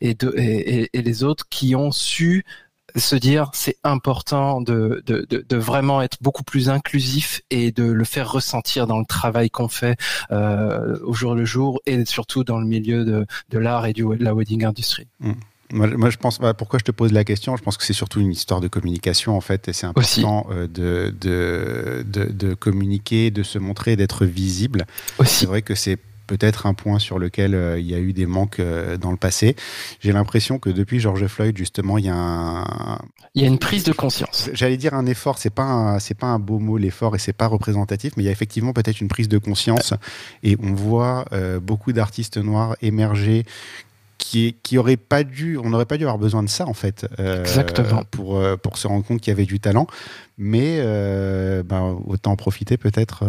et, 0.00 0.14
de, 0.14 0.32
et, 0.36 0.88
et, 0.92 1.02
les 1.02 1.24
autres 1.24 1.46
qui 1.50 1.74
ont 1.74 1.90
su 1.90 2.44
se 2.98 3.16
dire 3.16 3.50
c'est 3.52 3.76
important 3.84 4.60
de, 4.60 5.02
de, 5.06 5.26
de, 5.28 5.44
de, 5.48 5.56
vraiment 5.56 6.02
être 6.02 6.18
beaucoup 6.20 6.44
plus 6.44 6.68
inclusif 6.68 7.42
et 7.50 7.72
de 7.72 7.84
le 7.84 8.04
faire 8.04 8.30
ressentir 8.30 8.86
dans 8.86 8.98
le 8.98 9.06
travail 9.06 9.50
qu'on 9.50 9.68
fait 9.68 9.96
euh, 10.30 10.98
au 11.04 11.14
jour 11.14 11.34
le 11.34 11.44
jour 11.44 11.80
et 11.86 12.04
surtout 12.04 12.44
dans 12.44 12.58
le 12.58 12.66
milieu 12.66 13.04
de, 13.04 13.26
de 13.50 13.58
l'art 13.58 13.86
et 13.86 13.92
du, 13.92 14.02
de 14.02 14.24
la 14.24 14.34
wedding 14.34 14.64
industry. 14.64 15.06
Mmh. 15.20 15.32
Moi, 15.70 16.08
je 16.08 16.16
pense, 16.16 16.38
bah, 16.38 16.54
pourquoi 16.54 16.78
je 16.78 16.84
te 16.84 16.92
pose 16.92 17.12
la 17.12 17.24
question? 17.24 17.54
Je 17.56 17.62
pense 17.62 17.76
que 17.76 17.84
c'est 17.84 17.92
surtout 17.92 18.20
une 18.20 18.32
histoire 18.32 18.60
de 18.60 18.68
communication, 18.68 19.36
en 19.36 19.42
fait, 19.42 19.68
et 19.68 19.74
c'est 19.74 19.86
important 19.86 20.46
euh, 20.50 20.66
de, 20.66 21.14
de, 21.20 22.06
de, 22.06 22.24
de, 22.32 22.54
communiquer, 22.54 23.30
de 23.30 23.42
se 23.42 23.58
montrer, 23.58 23.94
d'être 23.94 24.24
visible. 24.24 24.86
C'est 25.26 25.44
vrai 25.44 25.60
que 25.60 25.74
c'est 25.74 25.98
peut-être 26.28 26.66
un 26.66 26.74
point 26.74 27.00
sur 27.00 27.18
lequel 27.18 27.56
euh, 27.56 27.80
il 27.80 27.86
y 27.86 27.94
a 27.94 27.98
eu 27.98 28.12
des 28.12 28.26
manques 28.26 28.60
euh, 28.60 28.96
dans 28.96 29.10
le 29.10 29.16
passé. 29.16 29.56
J'ai 29.98 30.12
l'impression 30.12 30.60
que 30.60 30.70
depuis 30.70 31.00
George 31.00 31.26
Floyd, 31.26 31.58
justement, 31.58 31.98
il 31.98 32.04
y 32.04 32.08
a 32.08 32.14
un... 32.14 32.98
Il 33.34 33.42
y 33.42 33.44
a 33.44 33.48
une 33.48 33.58
prise 33.58 33.82
de 33.82 33.92
conscience. 33.92 34.48
J'allais 34.52 34.76
dire 34.76 34.94
un 34.94 35.06
effort, 35.06 35.38
c'est 35.38 35.50
pas 35.50 35.98
c'est 36.00 36.14
pas 36.14 36.26
un 36.26 36.38
beau 36.38 36.58
mot 36.58 36.76
l'effort 36.76 37.14
et 37.14 37.18
c'est 37.18 37.32
pas 37.32 37.46
représentatif, 37.46 38.12
mais 38.16 38.22
il 38.22 38.26
y 38.26 38.28
a 38.28 38.32
effectivement 38.32 38.72
peut-être 38.72 39.00
une 39.00 39.08
prise 39.08 39.28
de 39.28 39.38
conscience 39.38 39.94
et 40.42 40.56
on 40.62 40.72
voit 40.72 41.26
beaucoup 41.60 41.92
d'artistes 41.92 42.38
noirs 42.38 42.74
émerger 42.82 43.44
qui, 44.18 44.56
qui 44.62 44.76
aurait 44.76 44.96
pas 44.96 45.24
dû, 45.24 45.56
on 45.56 45.70
n'aurait 45.70 45.86
pas 45.86 45.96
dû 45.96 46.02
avoir 46.02 46.18
besoin 46.18 46.42
de 46.42 46.48
ça 46.48 46.66
en 46.66 46.74
fait, 46.74 47.06
euh, 47.18 47.40
Exactement. 47.40 48.02
pour 48.10 48.36
euh, 48.36 48.56
pour 48.56 48.76
se 48.76 48.86
rendre 48.86 49.04
compte 49.04 49.20
qu'il 49.20 49.30
y 49.30 49.34
avait 49.34 49.46
du 49.46 49.60
talent, 49.60 49.86
mais 50.36 50.78
euh, 50.80 51.62
ben, 51.62 51.98
autant 52.06 52.32
en 52.32 52.36
profiter 52.36 52.76
peut-être. 52.76 53.24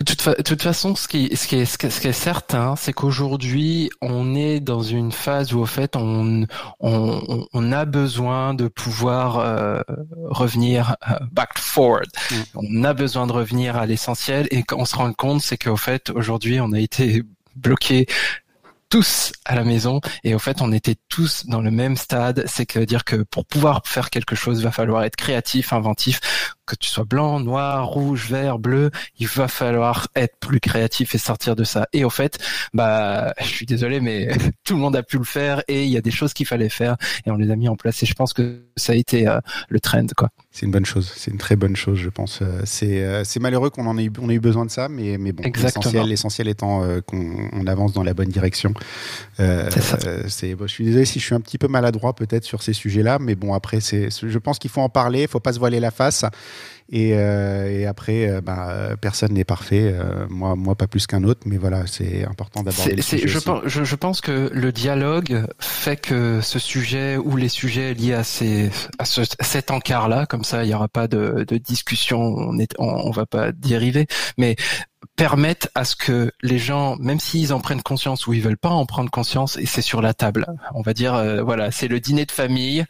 De 0.00 0.04
toute, 0.04 0.44
toute, 0.44 0.62
façon, 0.62 0.94
ce 0.94 1.08
qui, 1.08 1.34
ce 1.36 1.46
qui 1.46 1.56
est, 1.56 1.64
ce 1.64 1.76
qui 1.78 2.08
est 2.08 2.12
certain, 2.12 2.76
c'est 2.76 2.92
qu'aujourd'hui, 2.92 3.90
on 4.00 4.34
est 4.34 4.60
dans 4.60 4.82
une 4.82 5.12
phase 5.12 5.52
où, 5.52 5.60
au 5.60 5.66
fait, 5.66 5.96
on, 5.96 6.46
on, 6.80 7.46
on 7.52 7.72
a 7.72 7.84
besoin 7.84 8.54
de 8.54 8.68
pouvoir 8.68 9.84
revenir 10.30 10.96
back 11.30 11.58
forward. 11.58 12.08
Mm. 12.30 12.34
On 12.54 12.84
a 12.84 12.94
besoin 12.94 13.26
de 13.26 13.32
revenir 13.32 13.76
à 13.76 13.86
l'essentiel 13.86 14.46
et 14.50 14.62
qu'on 14.62 14.84
se 14.84 14.96
rend 14.96 15.12
compte, 15.12 15.42
c'est 15.42 15.58
qu'au 15.58 15.76
fait, 15.76 16.10
aujourd'hui, 16.10 16.60
on 16.60 16.72
a 16.72 16.80
été 16.80 17.22
bloqué 17.56 18.06
tous 18.88 19.32
à 19.46 19.54
la 19.54 19.64
maison 19.64 20.02
et 20.22 20.34
au 20.34 20.38
fait 20.38 20.60
on 20.60 20.70
était 20.70 20.96
tous 21.08 21.46
dans 21.46 21.62
le 21.62 21.70
même 21.70 21.96
stade, 21.96 22.44
c'est 22.46 22.66
que 22.66 22.78
dire 22.78 23.04
que 23.04 23.16
pour 23.22 23.46
pouvoir 23.46 23.80
faire 23.86 24.10
quelque 24.10 24.36
chose, 24.36 24.58
il 24.58 24.64
va 24.64 24.70
falloir 24.70 25.02
être 25.04 25.16
créatif, 25.16 25.72
inventif, 25.72 26.20
que 26.72 26.76
tu 26.84 26.88
sois 26.88 27.04
blanc, 27.04 27.40
noir, 27.40 27.86
rouge, 27.86 28.28
vert, 28.30 28.58
bleu, 28.58 28.90
il 29.18 29.26
va 29.26 29.46
falloir 29.48 30.08
être 30.16 30.36
plus 30.40 30.60
créatif 30.60 31.14
et 31.14 31.18
sortir 31.18 31.54
de 31.54 31.64
ça. 31.64 31.86
Et 31.92 32.04
au 32.04 32.10
fait, 32.10 32.38
bah, 32.72 33.34
je 33.40 33.46
suis 33.46 33.66
désolé, 33.66 34.00
mais 34.00 34.28
tout 34.64 34.74
le 34.74 34.80
monde 34.80 34.96
a 34.96 35.02
pu 35.02 35.18
le 35.18 35.24
faire 35.24 35.62
et 35.68 35.84
il 35.84 35.90
y 35.90 35.96
a 35.96 36.00
des 36.00 36.10
choses 36.10 36.32
qu'il 36.32 36.46
fallait 36.46 36.70
faire 36.70 36.96
et 37.26 37.30
on 37.30 37.36
les 37.36 37.50
a 37.50 37.56
mis 37.56 37.68
en 37.68 37.76
place. 37.76 38.02
Et 38.02 38.06
je 38.06 38.14
pense 38.14 38.32
que 38.32 38.62
ça 38.76 38.92
a 38.92 38.96
été 38.96 39.28
euh, 39.28 39.38
le 39.68 39.80
trend, 39.80 40.06
quoi. 40.16 40.30
C'est 40.50 40.66
une 40.66 40.72
bonne 40.72 40.86
chose. 40.86 41.12
C'est 41.14 41.30
une 41.30 41.38
très 41.38 41.56
bonne 41.56 41.76
chose, 41.76 41.98
je 41.98 42.08
pense. 42.08 42.40
Euh, 42.40 42.62
c'est 42.64 43.02
euh, 43.02 43.24
c'est 43.24 43.40
malheureux 43.40 43.70
qu'on 43.70 43.86
en 43.86 43.98
ait 43.98 44.04
eu, 44.04 44.12
on 44.20 44.30
ait 44.30 44.34
eu 44.34 44.40
besoin 44.40 44.64
de 44.64 44.70
ça, 44.70 44.88
mais 44.88 45.18
mais 45.18 45.32
bon, 45.32 45.42
l'essentiel 46.04 46.48
étant 46.48 46.82
qu'on 47.06 47.66
avance 47.66 47.92
dans 47.92 48.02
la 48.02 48.14
bonne 48.14 48.28
direction. 48.28 48.72
c'est 49.36 50.54
bon, 50.54 50.66
je 50.66 50.72
suis 50.72 50.84
désolé 50.84 51.04
si 51.04 51.20
je 51.20 51.24
suis 51.24 51.34
un 51.34 51.40
petit 51.40 51.58
peu 51.58 51.68
maladroit 51.68 52.14
peut-être 52.14 52.44
sur 52.44 52.62
ces 52.62 52.72
sujets-là, 52.72 53.18
mais 53.18 53.34
bon 53.34 53.54
après 53.54 53.80
c'est 53.80 54.08
je 54.10 54.38
pense 54.38 54.58
qu'il 54.58 54.70
faut 54.70 54.80
en 54.80 54.88
parler. 54.88 55.22
Il 55.22 55.28
faut 55.28 55.40
pas 55.40 55.52
se 55.52 55.58
voiler 55.58 55.80
la 55.80 55.90
face. 55.90 56.24
Et, 56.92 57.14
euh, 57.14 57.70
et 57.70 57.86
après, 57.86 58.28
euh, 58.28 58.40
bah, 58.42 58.90
personne 59.00 59.32
n'est 59.32 59.44
parfait. 59.44 59.94
Euh, 59.94 60.26
moi, 60.28 60.56
moi, 60.56 60.74
pas 60.74 60.86
plus 60.86 61.06
qu'un 61.06 61.24
autre, 61.24 61.40
mais 61.46 61.56
voilà, 61.56 61.86
c'est 61.86 62.26
important 62.26 62.62
d'aborder 62.62 62.96
les 62.96 63.02
sujets. 63.02 63.26
Je 63.26 63.38
pense, 63.38 63.62
je, 63.64 63.82
je, 63.82 63.96
pense 63.96 64.20
que 64.20 64.50
le 64.52 64.72
dialogue 64.72 65.46
fait 65.58 65.96
que 65.96 66.42
ce 66.42 66.58
sujet 66.58 67.16
ou 67.16 67.36
les 67.36 67.48
sujets 67.48 67.94
liés 67.94 68.12
à, 68.12 68.24
ces, 68.24 68.70
à, 68.98 69.06
ce, 69.06 69.22
cet 69.40 69.70
encart-là, 69.70 70.26
comme 70.26 70.44
ça, 70.44 70.64
il 70.64 70.68
n'y 70.68 70.74
aura 70.74 70.88
pas 70.88 71.08
de, 71.08 71.46
de 71.48 71.56
discussion, 71.56 72.20
on, 72.20 72.58
est, 72.58 72.74
on, 72.78 72.88
on 72.88 73.10
va 73.10 73.24
pas 73.24 73.52
dériver, 73.52 74.06
mais 74.36 74.56
permettent 75.16 75.70
à 75.74 75.86
ce 75.86 75.96
que 75.96 76.30
les 76.42 76.58
gens, 76.58 76.96
même 76.96 77.20
s'ils 77.20 77.54
en 77.54 77.60
prennent 77.60 77.82
conscience 77.82 78.26
ou 78.26 78.34
ils 78.34 78.42
veulent 78.42 78.58
pas 78.58 78.68
en 78.68 78.84
prendre 78.84 79.10
conscience, 79.10 79.56
et 79.56 79.64
c'est 79.66 79.82
sur 79.82 80.02
la 80.02 80.12
table. 80.12 80.46
On 80.74 80.82
va 80.82 80.92
dire, 80.92 81.42
voilà, 81.42 81.70
c'est 81.70 81.88
le 81.88 82.00
dîner 82.00 82.26
de 82.26 82.32
famille. 82.32 82.84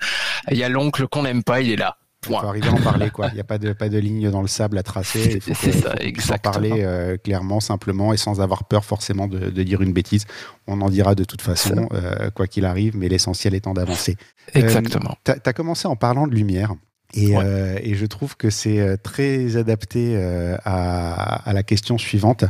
Il 0.50 0.58
y 0.58 0.64
a 0.64 0.68
l'oncle 0.68 1.06
qu'on 1.06 1.22
n'aime 1.22 1.44
pas, 1.44 1.60
il 1.60 1.70
est 1.70 1.76
là. 1.76 1.98
Il 2.24 2.28
faut 2.28 2.36
arriver 2.36 2.68
à 2.68 2.72
en 2.72 2.80
parler, 2.80 3.10
quoi. 3.10 3.28
Il 3.32 3.34
n'y 3.34 3.40
a 3.40 3.44
pas 3.44 3.58
de, 3.58 3.72
pas 3.72 3.88
de 3.88 3.98
ligne 3.98 4.30
dans 4.30 4.42
le 4.42 4.48
sable 4.48 4.78
à 4.78 4.82
tracer. 4.82 5.40
C'est 5.54 5.72
ça, 5.72 5.94
exactement. 5.98 6.50
En 6.50 6.52
parler 6.52 6.82
euh, 6.84 7.16
clairement, 7.16 7.60
simplement 7.60 8.12
et 8.12 8.16
sans 8.16 8.40
avoir 8.40 8.64
peur 8.64 8.84
forcément 8.84 9.26
de, 9.26 9.50
de, 9.50 9.62
dire 9.62 9.82
une 9.82 9.92
bêtise. 9.92 10.26
On 10.66 10.80
en 10.80 10.88
dira 10.88 11.14
de 11.14 11.24
toute 11.24 11.42
façon, 11.42 11.88
euh, 11.92 12.30
quoi 12.30 12.46
qu'il 12.46 12.64
arrive, 12.64 12.96
mais 12.96 13.08
l'essentiel 13.08 13.54
étant 13.54 13.74
d'avancer. 13.74 14.16
Exactement. 14.54 15.16
Euh, 15.28 15.34
tu 15.42 15.48
as, 15.48 15.52
commencé 15.52 15.88
en 15.88 15.96
parlant 15.96 16.26
de 16.26 16.34
lumière. 16.34 16.74
Et, 17.14 17.36
euh, 17.36 17.78
et, 17.82 17.94
je 17.94 18.06
trouve 18.06 18.36
que 18.36 18.48
c'est 18.48 18.80
euh, 18.80 18.96
très 19.00 19.56
adapté 19.56 20.14
euh, 20.16 20.56
à, 20.64 21.48
à, 21.48 21.52
la 21.52 21.62
question 21.62 21.98
suivante. 21.98 22.44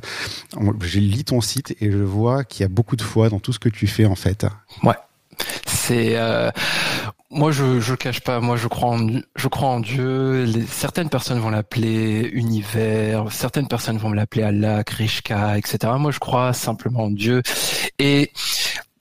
Je 0.80 0.98
lis 1.00 1.24
ton 1.24 1.40
site 1.40 1.74
et 1.80 1.90
je 1.90 1.98
vois 1.98 2.44
qu'il 2.44 2.62
y 2.62 2.64
a 2.64 2.68
beaucoup 2.68 2.94
de 2.94 3.02
foi 3.02 3.28
dans 3.28 3.40
tout 3.40 3.52
ce 3.52 3.58
que 3.58 3.68
tu 3.68 3.88
fais 3.88 4.06
en 4.06 4.14
fait. 4.14 4.46
Ouais. 4.84 4.94
C'est 5.66 6.16
euh, 6.16 6.50
moi 7.32 7.50
je 7.50 7.80
je 7.80 7.94
cache 7.94 8.20
pas. 8.20 8.40
Moi 8.40 8.56
je 8.56 8.68
crois 8.68 8.90
en 8.90 9.08
je 9.36 9.48
crois 9.48 9.68
en 9.68 9.80
Dieu. 9.80 10.46
Certaines 10.68 11.08
personnes 11.08 11.38
vont 11.38 11.50
l'appeler 11.50 12.30
univers. 12.32 13.30
Certaines 13.32 13.68
personnes 13.68 13.98
vont 13.98 14.12
l'appeler 14.12 14.44
Allah 14.44 14.84
Krishka 14.84 15.58
etc 15.58 15.92
moi 15.98 16.10
je 16.10 16.18
crois 16.18 16.52
simplement 16.52 17.04
en 17.04 17.10
Dieu. 17.10 17.42
Et 17.98 18.30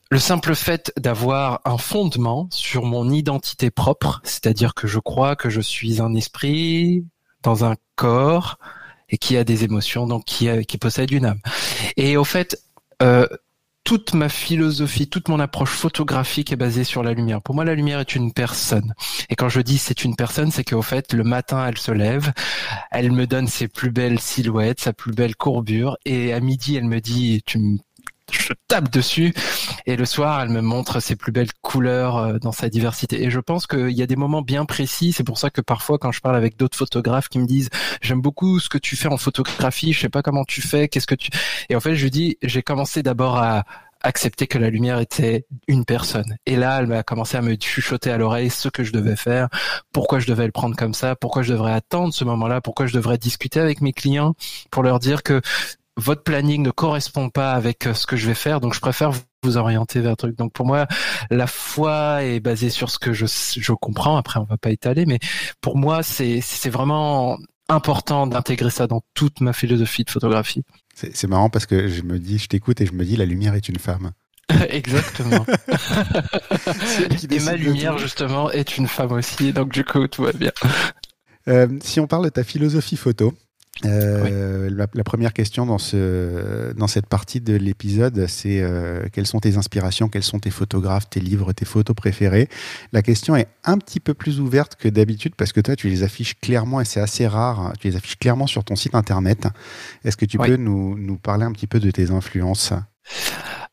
le 0.09 0.19
simple 0.19 0.55
fait 0.55 0.91
d'avoir 0.97 1.61
un 1.63 1.77
fondement 1.77 2.47
sur 2.51 2.83
mon 2.83 3.09
identité 3.09 3.71
propre, 3.71 4.19
c'est-à-dire 4.25 4.73
que 4.73 4.85
je 4.85 4.99
crois 4.99 5.37
que 5.37 5.49
je 5.49 5.61
suis 5.61 6.01
un 6.01 6.13
esprit 6.15 7.05
dans 7.43 7.63
un 7.63 7.75
corps 7.95 8.59
et 9.09 9.17
qui 9.17 9.37
a 9.37 9.45
des 9.45 9.63
émotions, 9.63 10.07
donc 10.07 10.25
qui, 10.25 10.49
qui 10.65 10.77
possède 10.77 11.11
une 11.11 11.25
âme. 11.25 11.39
Et 11.95 12.17
au 12.17 12.25
fait, 12.25 12.61
euh, 13.01 13.25
toute 13.83 14.13
ma 14.13 14.29
philosophie, 14.29 15.09
toute 15.09 15.27
mon 15.27 15.39
approche 15.39 15.71
photographique 15.71 16.51
est 16.51 16.55
basée 16.55 16.83
sur 16.83 17.03
la 17.03 17.13
lumière. 17.13 17.41
Pour 17.41 17.55
moi, 17.55 17.65
la 17.65 17.75
lumière 17.75 17.99
est 17.99 18.15
une 18.15 18.31
personne. 18.31 18.93
Et 19.29 19.35
quand 19.35 19.49
je 19.49 19.61
dis 19.61 19.77
c'est 19.77 20.03
une 20.03 20.15
personne, 20.15 20.51
c'est 20.51 20.63
qu'au 20.63 20.81
fait, 20.81 21.13
le 21.13 21.23
matin, 21.23 21.65
elle 21.67 21.77
se 21.77 21.91
lève, 21.91 22.31
elle 22.91 23.11
me 23.11 23.27
donne 23.27 23.47
ses 23.47 23.67
plus 23.67 23.91
belles 23.91 24.19
silhouettes, 24.19 24.81
sa 24.81 24.93
plus 24.93 25.11
belle 25.11 25.35
courbure, 25.35 25.97
et 26.05 26.33
à 26.33 26.39
midi, 26.39 26.75
elle 26.75 26.85
me 26.85 27.01
dit, 27.01 27.41
tu 27.45 27.57
me 27.57 27.77
je 28.31 28.53
tape 28.67 28.89
dessus 28.89 29.33
et 29.85 29.95
le 29.95 30.05
soir 30.05 30.41
elle 30.41 30.49
me 30.49 30.61
montre 30.61 30.99
ses 30.99 31.15
plus 31.15 31.31
belles 31.31 31.51
couleurs 31.61 32.17
euh, 32.17 32.37
dans 32.39 32.51
sa 32.51 32.69
diversité 32.69 33.23
et 33.23 33.29
je 33.29 33.39
pense 33.39 33.67
qu'il 33.67 33.91
y 33.91 34.01
a 34.01 34.07
des 34.07 34.15
moments 34.15 34.41
bien 34.41 34.65
précis 34.65 35.13
c'est 35.13 35.23
pour 35.23 35.37
ça 35.37 35.49
que 35.49 35.61
parfois 35.61 35.97
quand 35.97 36.11
je 36.11 36.21
parle 36.21 36.35
avec 36.35 36.57
d'autres 36.57 36.77
photographes 36.77 37.29
qui 37.29 37.39
me 37.39 37.45
disent 37.45 37.69
j'aime 38.01 38.21
beaucoup 38.21 38.59
ce 38.59 38.69
que 38.69 38.77
tu 38.77 38.95
fais 38.95 39.07
en 39.07 39.17
photographie 39.17 39.93
je 39.93 39.99
sais 39.99 40.09
pas 40.09 40.21
comment 40.21 40.43
tu 40.45 40.61
fais 40.61 40.87
qu'est-ce 40.87 41.07
que 41.07 41.15
tu 41.15 41.29
et 41.69 41.75
en 41.75 41.79
fait 41.79 41.95
je 41.95 42.07
dis 42.07 42.37
j'ai 42.41 42.61
commencé 42.61 43.03
d'abord 43.03 43.37
à 43.37 43.63
accepter 44.03 44.47
que 44.47 44.57
la 44.57 44.69
lumière 44.69 44.99
était 44.99 45.45
une 45.67 45.85
personne. 45.85 46.37
Et 46.45 46.55
là, 46.55 46.79
elle 46.79 46.87
m'a 46.87 47.03
commencé 47.03 47.37
à 47.37 47.41
me 47.41 47.55
chuchoter 47.55 48.11
à 48.11 48.17
l'oreille 48.17 48.49
ce 48.49 48.69
que 48.69 48.83
je 48.83 48.91
devais 48.91 49.15
faire, 49.15 49.49
pourquoi 49.93 50.19
je 50.19 50.27
devais 50.27 50.45
le 50.45 50.51
prendre 50.51 50.75
comme 50.75 50.93
ça, 50.93 51.15
pourquoi 51.15 51.43
je 51.43 51.53
devrais 51.53 51.73
attendre 51.73 52.13
ce 52.13 52.23
moment-là, 52.25 52.61
pourquoi 52.61 52.87
je 52.87 52.93
devrais 52.93 53.17
discuter 53.17 53.59
avec 53.59 53.81
mes 53.81 53.93
clients 53.93 54.33
pour 54.71 54.83
leur 54.83 54.99
dire 54.99 55.23
que 55.23 55.41
votre 55.97 56.23
planning 56.23 56.61
ne 56.61 56.71
correspond 56.71 57.29
pas 57.29 57.51
avec 57.53 57.85
euh, 57.85 57.93
ce 57.93 58.05
que 58.05 58.15
je 58.15 58.27
vais 58.27 58.33
faire, 58.33 58.61
donc 58.61 58.73
je 58.73 58.79
préfère 58.79 59.11
vous 59.43 59.57
orienter 59.57 59.99
vers 59.99 60.11
un 60.11 60.15
truc. 60.15 60.37
Donc 60.37 60.53
pour 60.53 60.65
moi, 60.65 60.87
la 61.29 61.47
foi 61.47 62.23
est 62.23 62.39
basée 62.39 62.69
sur 62.69 62.89
ce 62.89 62.99
que 62.99 63.13
je, 63.13 63.25
je 63.25 63.73
comprends. 63.73 64.17
Après, 64.17 64.39
on 64.39 64.45
va 64.45 64.57
pas 64.57 64.71
étaler, 64.71 65.05
mais 65.05 65.19
pour 65.61 65.77
moi, 65.77 66.03
c'est 66.03 66.41
c'est 66.41 66.69
vraiment 66.69 67.37
important 67.69 68.27
d'intégrer 68.27 68.69
ça 68.69 68.87
dans 68.87 69.01
toute 69.13 69.41
ma 69.41 69.53
philosophie 69.53 70.03
de 70.03 70.09
photographie. 70.09 70.63
C'est 70.93 71.27
marrant 71.27 71.49
parce 71.49 71.65
que 71.65 71.87
je 71.87 72.03
me 72.03 72.19
dis, 72.19 72.37
je 72.37 72.47
t'écoute 72.47 72.81
et 72.81 72.85
je 72.85 72.93
me 72.93 73.05
dis, 73.05 73.15
la 73.15 73.25
lumière 73.25 73.55
est 73.55 73.69
une 73.69 73.79
femme. 73.79 74.11
Exactement. 74.69 75.45
et 77.29 77.39
ma 77.39 77.55
lumière, 77.55 77.97
justement, 77.97 78.51
est 78.51 78.77
une 78.77 78.87
femme 78.87 79.13
aussi. 79.13 79.53
Donc, 79.53 79.71
du 79.71 79.83
coup, 79.83 80.05
tout 80.07 80.23
va 80.23 80.33
bien. 80.33 80.51
Euh, 81.47 81.67
si 81.81 81.99
on 81.99 82.07
parle 82.07 82.25
de 82.25 82.29
ta 82.29 82.43
philosophie 82.43 82.97
photo, 82.97 83.33
euh, 83.85 84.69
la, 84.69 85.03
première 85.03 85.33
question 85.33 85.65
dans, 85.65 85.77
ce, 85.77 86.73
dans 86.73 86.87
cette 86.87 87.07
partie 87.07 87.41
de 87.41 87.55
l'épisode, 87.55 88.25
c'est 88.27 88.61
euh, 88.61 89.03
quelles 89.11 89.27
sont 89.27 89.39
tes 89.39 89.57
inspirations, 89.57 90.09
quels 90.09 90.23
sont 90.23 90.39
tes 90.39 90.49
photographes, 90.49 91.09
tes 91.09 91.19
livres, 91.19 91.53
tes 91.53 91.65
photos 91.65 91.95
préférés. 91.95 92.47
La 92.91 93.01
question 93.01 93.35
est 93.35 93.47
un 93.63 93.77
petit 93.77 93.99
peu 93.99 94.13
plus 94.13 94.39
ouverte 94.39 94.75
que 94.75 94.89
d'habitude 94.89 95.35
parce 95.35 95.53
que 95.53 95.61
toi, 95.61 95.75
tu 95.75 95.89
les 95.89 96.03
affiches 96.03 96.39
clairement 96.39 96.81
et 96.81 96.85
c'est 96.85 97.01
assez 97.01 97.27
rare. 97.27 97.73
Tu 97.79 97.87
les 97.87 97.95
affiches 97.95 98.17
clairement 98.17 98.47
sur 98.47 98.63
ton 98.63 98.75
site 98.75 98.95
internet. 98.95 99.47
Est-ce 100.03 100.17
que 100.17 100.25
tu 100.25 100.37
peux 100.37 100.57
nous, 100.57 100.97
nous 100.97 101.17
parler 101.17 101.45
un 101.45 101.51
petit 101.51 101.67
peu 101.67 101.79
de 101.79 101.91
tes 101.91 102.11
influences? 102.11 102.73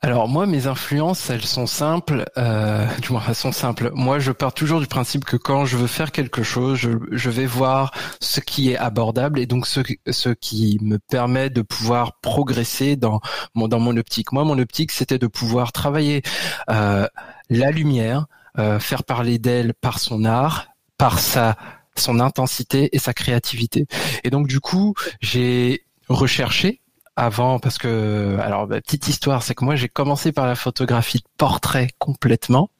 Alors 0.01 0.29
moi, 0.29 0.47
mes 0.47 0.69
influences, 0.69 1.29
elles 1.29 1.45
sont 1.45 1.67
simples. 1.67 2.25
Euh, 2.37 2.87
du 2.99 3.11
moins, 3.11 3.23
elles 3.27 3.35
sont 3.35 3.51
simples. 3.51 3.91
Moi, 3.95 4.21
je 4.21 4.31
pars 4.31 4.55
toujours 4.55 4.79
du 4.79 4.87
principe 4.87 5.25
que 5.25 5.37
quand 5.37 5.65
je 5.65 5.77
veux 5.77 5.89
faire 5.89 6.13
quelque 6.13 6.45
chose, 6.45 6.79
je, 6.79 7.31
vais 7.31 7.47
voir 7.47 7.93
ce 8.21 8.39
qui 8.39 8.71
est 8.71 8.77
abordable 8.77 9.41
et 9.41 9.47
donc 9.47 9.67
ce, 9.67 9.81
ce 10.09 10.29
qui 10.29 10.79
me 10.83 10.99
permet 10.99 11.51
de 11.51 11.63
pouvoir 11.63 12.21
progresser 12.21 12.95
dans 12.95 13.21
mon 13.57 13.67
dans 13.67 13.81
mon 13.81 13.97
optique. 13.97 14.31
Moi, 14.31 14.45
mon 14.45 14.59
optique, 14.61 14.93
c'était 14.93 15.19
de 15.19 15.27
pouvoir 15.27 15.73
travailler 15.73 16.23
euh, 16.71 17.09
la 17.51 17.73
lumière, 17.73 18.27
euh, 18.59 18.79
faire 18.79 19.03
parler 19.03 19.41
d'elle 19.41 19.75
par 19.75 19.99
son 19.99 20.25
art, 20.25 20.69
par 20.97 21.19
sa 21.19 21.57
son 21.97 22.21
intensité 22.21 22.89
et 22.93 23.01
sa 23.01 23.13
créativité. 23.13 23.87
Et 24.23 24.31
donc 24.31 24.47
du 24.47 24.61
coup, 24.61 24.95
j'ai 25.21 25.83
recherché 26.09 26.83
avant 27.19 27.59
parce 27.59 27.79
que 27.79 28.39
alors 28.41 28.69
bah, 28.69 28.81
petite 28.81 29.09
histoire 29.09 29.43
c'est 29.43 29.55
que 29.55 29.65
moi 29.65 29.75
j'ai 29.75 29.89
commencé 29.89 30.31
par 30.31 30.47
la 30.47 30.55
photographie 30.55 31.19
de 31.19 31.25
portrait 31.37 31.89
complètement 31.99 32.71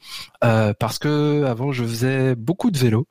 euh, 0.45 0.73
parce 0.79 1.01
que 1.01 1.45
avant 1.45 1.73
je 1.73 1.83
faisais 1.83 2.37
beaucoup 2.37 2.71
de 2.71 2.79
vélo. 2.79 3.09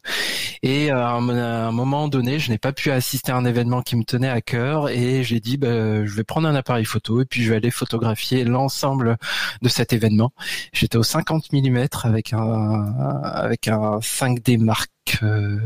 Et 0.64 0.92
euh, 0.92 0.98
à 0.98 1.12
un, 1.12 1.72
moment 1.72 2.08
donné 2.08 2.40
je 2.40 2.50
n'ai 2.50 2.58
pas 2.58 2.72
pu 2.72 2.92
assister 2.92 3.34
à 3.34 3.36
un 3.36 3.44
événement 3.44 3.82
qui 3.82 3.98
me 3.98 4.06
tenait 4.06 4.30
à 4.30 4.40
cœur 4.40 4.90
et 4.90 5.24
j'ai 5.24 5.42
dit 5.42 5.58
bah, 5.58 6.06
je 6.06 6.16
vais 6.16 6.24
prendre 6.24 6.48
un 6.48 6.56
appareil 6.56 6.86
photo 6.86 7.22
et 7.22 7.26
puis 7.26 7.44
je 7.44 7.50
vais 7.50 7.58
aller 7.58 7.72
photographier 7.72 8.46
l'ensemble 8.46 9.18
de 9.62 9.68
cet 9.68 9.92
événement. 9.92 10.32
J'étais 10.72 10.98
au 10.98 11.04
50 11.04 11.52
mm 11.52 11.88
avec 12.04 12.32
un 12.32 12.94
avec 13.24 13.68
un 13.68 14.00
5D 14.00 14.60
Mark 14.60 14.90
euh, 15.24 15.60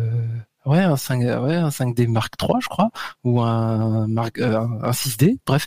Ouais, 0.65 0.80
un 0.80 0.96
5, 0.96 1.22
ouais, 1.22 1.56
un 1.56 1.70
5D 1.70 2.08
Mark 2.08 2.36
III, 2.41 2.62
je 2.62 2.68
crois, 2.68 2.91
ou 3.24 3.41
un, 3.41 4.08
Mark, 4.08 4.38
euh, 4.38 4.60
un 4.84 4.91
6D, 4.91 5.39
bref. 5.46 5.65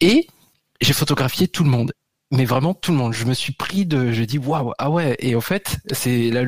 Et 0.00 0.26
j'ai 0.80 0.92
photographié 0.94 1.46
tout 1.46 1.62
le 1.62 1.70
monde 1.70 1.92
mais 2.30 2.44
vraiment 2.44 2.74
tout 2.74 2.92
le 2.92 2.98
monde. 2.98 3.12
Je 3.12 3.24
me 3.24 3.34
suis 3.34 3.52
pris 3.52 3.86
de, 3.86 4.12
j'ai 4.12 4.26
dit 4.26 4.38
waouh, 4.38 4.72
ah 4.78 4.90
ouais. 4.90 5.16
Et 5.18 5.34
au 5.34 5.40
fait, 5.40 5.78
c'est 5.90 6.30
la, 6.30 6.42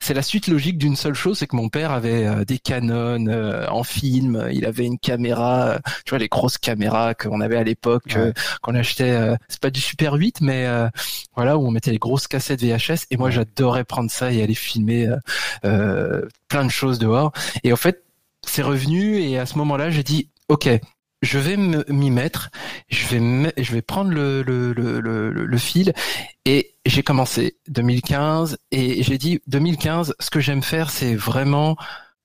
c'est 0.00 0.12
la 0.14 0.22
suite 0.22 0.46
logique 0.46 0.76
d'une 0.76 0.96
seule 0.96 1.14
chose, 1.14 1.38
c'est 1.38 1.46
que 1.46 1.56
mon 1.56 1.68
père 1.70 1.90
avait 1.90 2.26
euh, 2.26 2.44
des 2.44 2.58
Canon 2.58 3.26
euh, 3.28 3.66
en 3.68 3.82
film. 3.82 4.48
Il 4.52 4.66
avait 4.66 4.84
une 4.84 4.98
caméra, 4.98 5.68
euh, 5.68 5.78
tu 6.04 6.10
vois 6.10 6.18
les 6.18 6.28
grosses 6.28 6.58
caméras 6.58 7.14
qu'on 7.14 7.40
avait 7.40 7.56
à 7.56 7.64
l'époque, 7.64 8.16
qu'on 8.62 8.74
achetait. 8.74 9.36
c'est 9.48 9.60
pas 9.60 9.70
du 9.70 9.80
Super 9.80 10.14
8, 10.14 10.40
mais 10.42 10.66
voilà 11.34 11.56
où 11.56 11.66
on 11.66 11.70
mettait 11.70 11.90
les 11.90 11.98
grosses 11.98 12.28
cassettes 12.28 12.62
VHS. 12.62 13.06
Et 13.10 13.16
moi, 13.16 13.30
j'adorais 13.30 13.84
prendre 13.84 14.10
ça 14.10 14.32
et 14.32 14.42
aller 14.42 14.54
filmer 14.54 15.08
plein 15.62 16.64
de 16.64 16.70
choses 16.70 16.98
dehors. 16.98 17.32
Et 17.64 17.72
en 17.72 17.76
fait, 17.76 18.04
c'est 18.46 18.62
revenu. 18.62 19.20
Et 19.20 19.38
à 19.38 19.46
ce 19.46 19.56
moment-là, 19.58 19.90
j'ai 19.90 20.02
dit 20.02 20.28
ok, 20.48 20.68
je 21.22 21.38
vais 21.38 21.56
m'y 21.56 22.10
mettre, 22.10 22.50
je 22.88 23.06
vais 23.06 23.52
je 23.56 23.72
vais 23.72 23.82
prendre 23.82 24.10
le 24.10 24.42
le, 24.42 24.72
le, 24.72 25.30
le, 25.30 25.58
fil. 25.58 25.92
Et 26.44 26.74
j'ai 26.84 27.02
commencé 27.02 27.56
2015 27.68 28.58
et 28.72 29.02
j'ai 29.02 29.18
dit 29.18 29.40
2015 29.46 30.14
ce 30.18 30.30
que 30.30 30.40
j'aime 30.40 30.62
faire 30.62 30.90
c'est 30.90 31.14
vraiment 31.14 31.76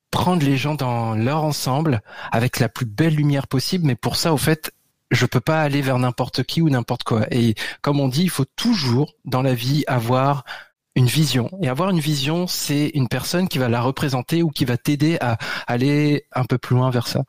prendre 0.10 0.44
les 0.44 0.58
gens 0.58 0.74
dans 0.74 1.16
leur 1.16 1.44
ensemble 1.44 2.02
avec 2.32 2.60
la 2.60 2.70
plus 2.70 2.86
belle 2.86 3.16
lumière 3.16 3.48
possible. 3.48 3.86
Mais 3.86 3.96
pour 3.96 4.16
ça 4.16 4.34
au 4.34 4.38
fait 4.38 4.72
je 5.12 5.26
peux 5.26 5.40
pas 5.40 5.62
aller 5.62 5.82
vers 5.82 6.00
n'importe 6.00 6.44
qui 6.44 6.62
ou 6.62 6.70
n'importe 6.70 7.04
quoi. 7.04 7.28
Et 7.32 7.56
comme 7.82 8.00
on 8.00 8.08
dit 8.08 8.24
il 8.24 8.30
faut 8.30 8.46
toujours 8.56 9.14
dans 9.26 9.42
la 9.42 9.54
vie 9.54 9.84
avoir 9.88 10.44
une 10.98 11.06
vision. 11.06 11.52
Et 11.62 11.70
avoir 11.70 11.92
une 11.92 12.00
vision, 12.00 12.48
c'est 12.48 12.90
une 12.96 13.08
personne 13.08 13.48
qui 13.48 13.60
va 13.60 13.70
la 13.70 13.82
représenter 13.82 14.42
ou 14.42 14.50
qui 14.50 14.66
va 14.66 14.78
t'aider 14.78 15.18
à 15.22 15.38
aller 15.68 16.26
un 16.34 16.44
peu 16.44 16.58
plus 16.58 16.76
loin 16.76 16.90
vers 16.90 17.08
ça. 17.08 17.22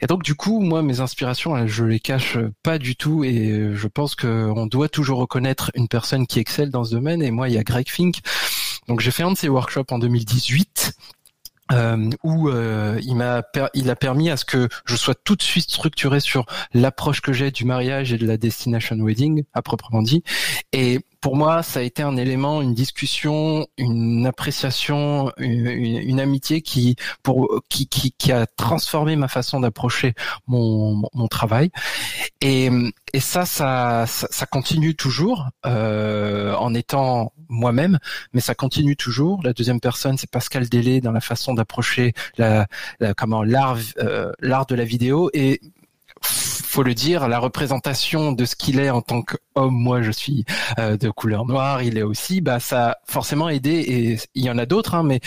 Et 0.00 0.06
donc 0.06 0.22
du 0.22 0.34
coup, 0.34 0.60
moi, 0.60 0.82
mes 0.82 1.00
inspirations, 1.00 1.66
je 1.66 1.84
les 1.84 2.00
cache 2.00 2.38
pas 2.62 2.78
du 2.78 2.96
tout. 2.96 3.22
Et 3.22 3.72
je 3.74 3.88
pense 3.88 4.14
qu'on 4.14 4.64
doit 4.66 4.88
toujours 4.88 5.18
reconnaître 5.18 5.70
une 5.74 5.86
personne 5.86 6.26
qui 6.26 6.38
excelle 6.38 6.70
dans 6.70 6.82
ce 6.82 6.92
domaine. 6.92 7.22
Et 7.22 7.30
moi, 7.30 7.50
il 7.50 7.54
y 7.54 7.58
a 7.58 7.62
Greg 7.62 7.90
Fink. 7.90 8.20
Donc 8.88 9.00
j'ai 9.00 9.10
fait 9.10 9.22
un 9.22 9.32
de 9.32 9.36
ses 9.36 9.50
workshops 9.50 9.92
en 9.92 9.98
2018 9.98 10.94
euh, 11.72 12.10
où 12.24 12.48
euh, 12.48 12.98
il 13.02 13.16
m'a 13.16 13.42
il 13.74 13.90
a 13.90 13.96
permis 13.96 14.30
à 14.30 14.36
ce 14.36 14.46
que 14.46 14.68
je 14.86 14.96
sois 14.96 15.14
tout 15.14 15.36
de 15.36 15.42
suite 15.42 15.70
structuré 15.70 16.20
sur 16.20 16.46
l'approche 16.72 17.20
que 17.20 17.32
j'ai 17.32 17.50
du 17.50 17.64
mariage 17.64 18.12
et 18.12 18.18
de 18.18 18.26
la 18.26 18.38
destination 18.38 18.96
wedding 18.96 19.44
à 19.52 19.62
proprement 19.62 20.02
dit 20.02 20.24
et 20.72 21.00
pour 21.20 21.36
moi, 21.36 21.62
ça 21.62 21.80
a 21.80 21.82
été 21.82 22.02
un 22.02 22.16
élément, 22.16 22.62
une 22.62 22.74
discussion, 22.74 23.66
une 23.76 24.26
appréciation, 24.26 25.32
une, 25.36 25.66
une, 25.66 26.20
amitié 26.20 26.62
qui, 26.62 26.96
pour, 27.22 27.62
qui, 27.68 27.86
qui, 27.88 28.12
qui, 28.12 28.32
a 28.32 28.46
transformé 28.46 29.16
ma 29.16 29.28
façon 29.28 29.60
d'approcher 29.60 30.14
mon, 30.46 31.02
mon, 31.12 31.28
travail. 31.28 31.70
Et, 32.40 32.70
et 33.12 33.20
ça, 33.20 33.44
ça, 33.44 34.04
ça, 34.06 34.46
continue 34.46 34.94
toujours 34.94 35.48
euh, 35.66 36.54
en 36.54 36.74
étant 36.74 37.32
moi-même, 37.48 37.98
mais 38.32 38.40
ça 38.40 38.54
continue 38.54 38.96
toujours. 38.96 39.42
La 39.42 39.52
deuxième 39.52 39.80
personne, 39.80 40.16
c'est 40.16 40.30
Pascal 40.30 40.68
Délé 40.68 41.00
dans 41.00 41.12
la 41.12 41.20
façon 41.20 41.52
d'approcher 41.52 42.14
la, 42.38 42.66
la, 42.98 43.12
comment 43.12 43.42
l'art, 43.42 43.78
euh, 43.98 44.32
l'art 44.40 44.66
de 44.66 44.74
la 44.74 44.84
vidéo 44.84 45.30
et 45.34 45.60
faut 46.70 46.82
le 46.82 46.94
dire, 46.94 47.28
la 47.28 47.38
représentation 47.38 48.32
de 48.32 48.44
ce 48.44 48.54
qu'il 48.54 48.78
est 48.78 48.90
en 48.90 49.02
tant 49.02 49.22
qu'homme, 49.22 49.74
moi 49.74 50.02
je 50.02 50.10
suis 50.10 50.44
euh, 50.78 50.96
de 50.96 51.10
couleur 51.10 51.44
noire, 51.44 51.82
il 51.82 51.98
est 51.98 52.02
aussi, 52.02 52.40
bah 52.40 52.60
ça 52.60 52.90
a 52.90 52.96
forcément 53.06 53.48
aidé 53.48 53.70
et 53.70 54.18
il 54.34 54.44
y 54.44 54.50
en 54.50 54.58
a 54.58 54.66
d'autres, 54.66 54.94
hein, 54.94 55.02
mais 55.02 55.20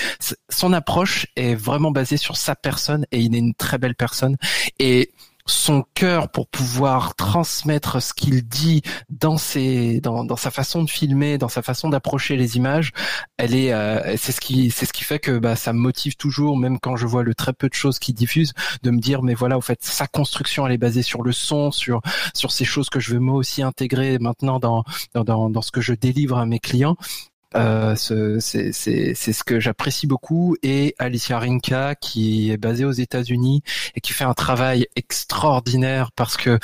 son 0.50 0.73
approche 0.73 1.27
est 1.35 1.55
vraiment 1.55 1.91
basée 1.91 2.17
sur 2.17 2.38
sa 2.38 2.55
personne 2.55 3.05
et 3.12 3.19
il 3.19 3.35
est 3.35 3.39
une 3.39 3.53
très 3.53 3.77
belle 3.77 3.95
personne. 3.95 4.38
Et 4.79 5.12
son 5.45 5.83
cœur 5.93 6.29
pour 6.29 6.47
pouvoir 6.47 7.15
transmettre 7.15 8.01
ce 8.01 8.13
qu'il 8.13 8.47
dit 8.47 8.81
dans 9.09 9.38
ses 9.38 10.00
dans, 10.00 10.23
dans 10.23 10.35
sa 10.35 10.51
façon 10.51 10.83
de 10.83 10.89
filmer, 10.89 11.38
dans 11.38 11.50
sa 11.50 11.62
façon 11.62 11.89
d'approcher 11.89 12.35
les 12.35 12.57
images, 12.57 12.91
elle 13.38 13.55
est 13.55 13.73
euh, 13.73 14.15
c'est 14.17 14.31
ce 14.31 14.39
qui 14.41 14.71
c'est 14.71 14.85
ce 14.85 14.93
qui 14.93 15.03
fait 15.03 15.19
que 15.19 15.38
bah 15.38 15.55
ça 15.55 15.73
me 15.73 15.79
motive 15.79 16.15
toujours 16.15 16.57
même 16.57 16.79
quand 16.79 16.95
je 16.95 17.05
vois 17.05 17.23
le 17.23 17.35
très 17.35 17.53
peu 17.53 17.67
de 17.67 17.73
choses 17.73 18.00
qu'il 18.00 18.15
diffuse 18.15 18.53
de 18.83 18.91
me 18.91 19.00
dire 19.00 19.21
mais 19.21 19.33
voilà 19.33 19.57
au 19.57 19.62
fait 19.62 19.79
sa 19.81 20.07
construction 20.07 20.65
elle 20.65 20.73
est 20.73 20.77
basée 20.77 21.01
sur 21.03 21.23
le 21.23 21.31
son, 21.31 21.71
sur 21.71 22.01
sur 22.33 22.51
ces 22.51 22.65
choses 22.65 22.89
que 22.89 23.00
je 23.00 23.13
veux 23.13 23.19
moi 23.19 23.35
aussi 23.35 23.62
intégrer 23.62 24.19
maintenant 24.19 24.59
dans 24.59 24.83
dans 25.13 25.50
dans 25.50 25.62
ce 25.62 25.71
que 25.71 25.81
je 25.81 25.93
délivre 25.93 26.38
à 26.38 26.45
mes 26.45 26.59
clients 26.59 26.95
euh, 27.55 27.95
c'est 27.95 28.72
ce 28.72 29.43
que 29.43 29.60
j'apprécie 29.60 30.07
beaucoup. 30.07 30.55
Et 30.63 30.95
Alicia 31.00 31.39
Rinka 31.39 31.95
qui 31.95 32.51
est 32.51 32.57
basée 32.57 32.86
aux 32.86 32.91
États-Unis 32.91 33.63
et 33.95 34.01
qui 34.01 34.13
fait 34.13 34.24
un 34.24 34.33
travail 34.33 34.88
extraordinaire 34.95 36.12
parce 36.12 36.38
que 36.38 36.60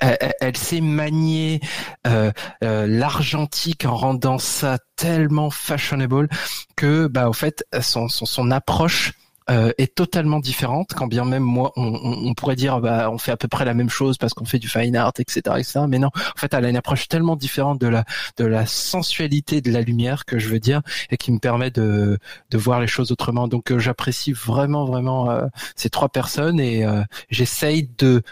elle, 0.00 0.56
sait 0.56 0.80
manier 0.80 1.60
euh, 2.06 2.32
euh, 2.64 2.86
l'argentique 2.86 3.84
en 3.84 3.94
rendant 3.94 4.38
ça 4.38 4.78
tellement 4.96 5.50
fashionable 5.50 6.30
que 6.74 7.06
bah 7.06 7.28
au 7.28 7.34
fait 7.34 7.64
son, 7.82 8.08
son, 8.08 8.24
son 8.24 8.50
approche 8.50 9.12
euh, 9.50 9.72
est 9.78 9.94
totalement 9.94 10.38
différente, 10.38 10.90
quand 10.94 11.06
bien 11.06 11.24
même 11.24 11.42
moi, 11.42 11.72
on, 11.76 11.92
on, 12.28 12.34
pourrait 12.34 12.56
dire, 12.56 12.80
bah, 12.80 13.10
on 13.10 13.18
fait 13.18 13.32
à 13.32 13.36
peu 13.36 13.48
près 13.48 13.64
la 13.64 13.74
même 13.74 13.90
chose 13.90 14.16
parce 14.16 14.32
qu'on 14.32 14.44
fait 14.44 14.58
du 14.58 14.68
fine 14.68 14.96
art, 14.96 15.12
etc., 15.18 15.56
etc. 15.58 15.80
Mais 15.88 15.98
non, 15.98 16.08
en 16.08 16.38
fait, 16.38 16.54
elle 16.54 16.64
a 16.64 16.68
une 16.68 16.76
approche 16.76 17.08
tellement 17.08 17.36
différente 17.36 17.80
de 17.80 17.88
la 17.88 18.04
de 18.36 18.44
la 18.44 18.66
sensualité 18.66 19.60
de 19.60 19.72
la 19.72 19.80
lumière 19.80 20.24
que 20.24 20.38
je 20.38 20.48
veux 20.48 20.60
dire, 20.60 20.82
et 21.10 21.16
qui 21.16 21.32
me 21.32 21.38
permet 21.38 21.70
de 21.70 22.18
de 22.50 22.58
voir 22.58 22.80
les 22.80 22.86
choses 22.86 23.12
autrement. 23.12 23.48
Donc, 23.48 23.72
euh, 23.72 23.78
j'apprécie 23.78 24.32
vraiment, 24.32 24.84
vraiment 24.84 25.30
euh, 25.30 25.46
ces 25.74 25.90
trois 25.90 26.08
personnes 26.08 26.60
et 26.60 26.86
j'essaye 27.30 27.88
de 27.98 28.22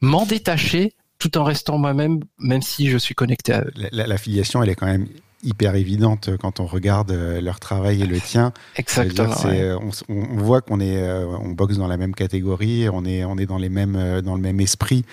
m'en 0.00 0.26
détacher 0.26 0.94
tout 1.18 1.36
en 1.36 1.44
restant 1.44 1.78
moi-même, 1.78 2.20
même 2.38 2.62
si 2.62 2.88
je 2.88 2.98
suis 2.98 3.14
connecté 3.14 3.52
à 3.52 3.62
eux. 3.62 3.72
L'affiliation, 3.92 4.62
elle 4.62 4.70
est 4.70 4.74
quand 4.74 4.86
même 4.86 5.08
hyper 5.42 5.74
évidente 5.76 6.30
quand 6.40 6.60
on 6.60 6.66
regarde 6.66 7.12
euh, 7.12 7.40
leur 7.40 7.60
travail 7.60 8.02
et 8.02 8.06
le 8.06 8.20
tien. 8.20 8.52
Exactement. 8.76 9.34
Euh, 9.46 9.78
on, 10.08 10.36
voit 10.36 10.60
qu'on 10.60 10.80
est, 10.80 10.96
euh, 10.96 11.26
on 11.26 11.50
boxe 11.50 11.76
dans 11.76 11.86
la 11.86 11.96
même 11.96 12.14
catégorie, 12.14 12.88
on 12.88 13.04
est, 13.04 13.24
on 13.24 13.38
est 13.38 13.46
dans 13.46 13.58
les 13.58 13.68
mêmes, 13.68 14.20
dans 14.22 14.34
le 14.34 14.40
même 14.40 14.60
esprit 14.60 15.04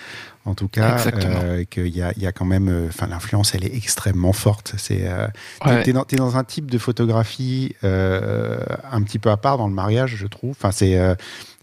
en 0.46 0.54
tout 0.54 0.68
cas, 0.68 0.98
euh, 1.08 1.64
qu'il 1.64 1.88
y 1.88 2.04
a, 2.04 2.14
il 2.16 2.22
y 2.22 2.28
a 2.28 2.32
quand 2.32 2.46
même, 2.46 2.88
enfin, 2.88 3.08
l'influence, 3.08 3.56
elle 3.56 3.66
est 3.66 3.76
extrêmement 3.76 4.32
forte. 4.32 4.76
C'est, 4.78 5.08
euh, 5.08 5.28
t'es, 5.84 5.92
dans, 5.92 6.06
es 6.12 6.16
dans 6.16 6.38
un 6.38 6.44
type 6.44 6.70
de 6.70 6.78
photographie 6.78 7.76
euh, 7.84 8.60
un 8.92 9.02
petit 9.02 9.18
peu 9.18 9.32
à 9.32 9.38
part 9.38 9.58
dans 9.58 9.68
le 9.68 9.74
mariage, 9.74 10.16
je 10.16 10.28
trouve. 10.28 10.52
Enfin, 10.52 10.72
c'est, 10.72 11.00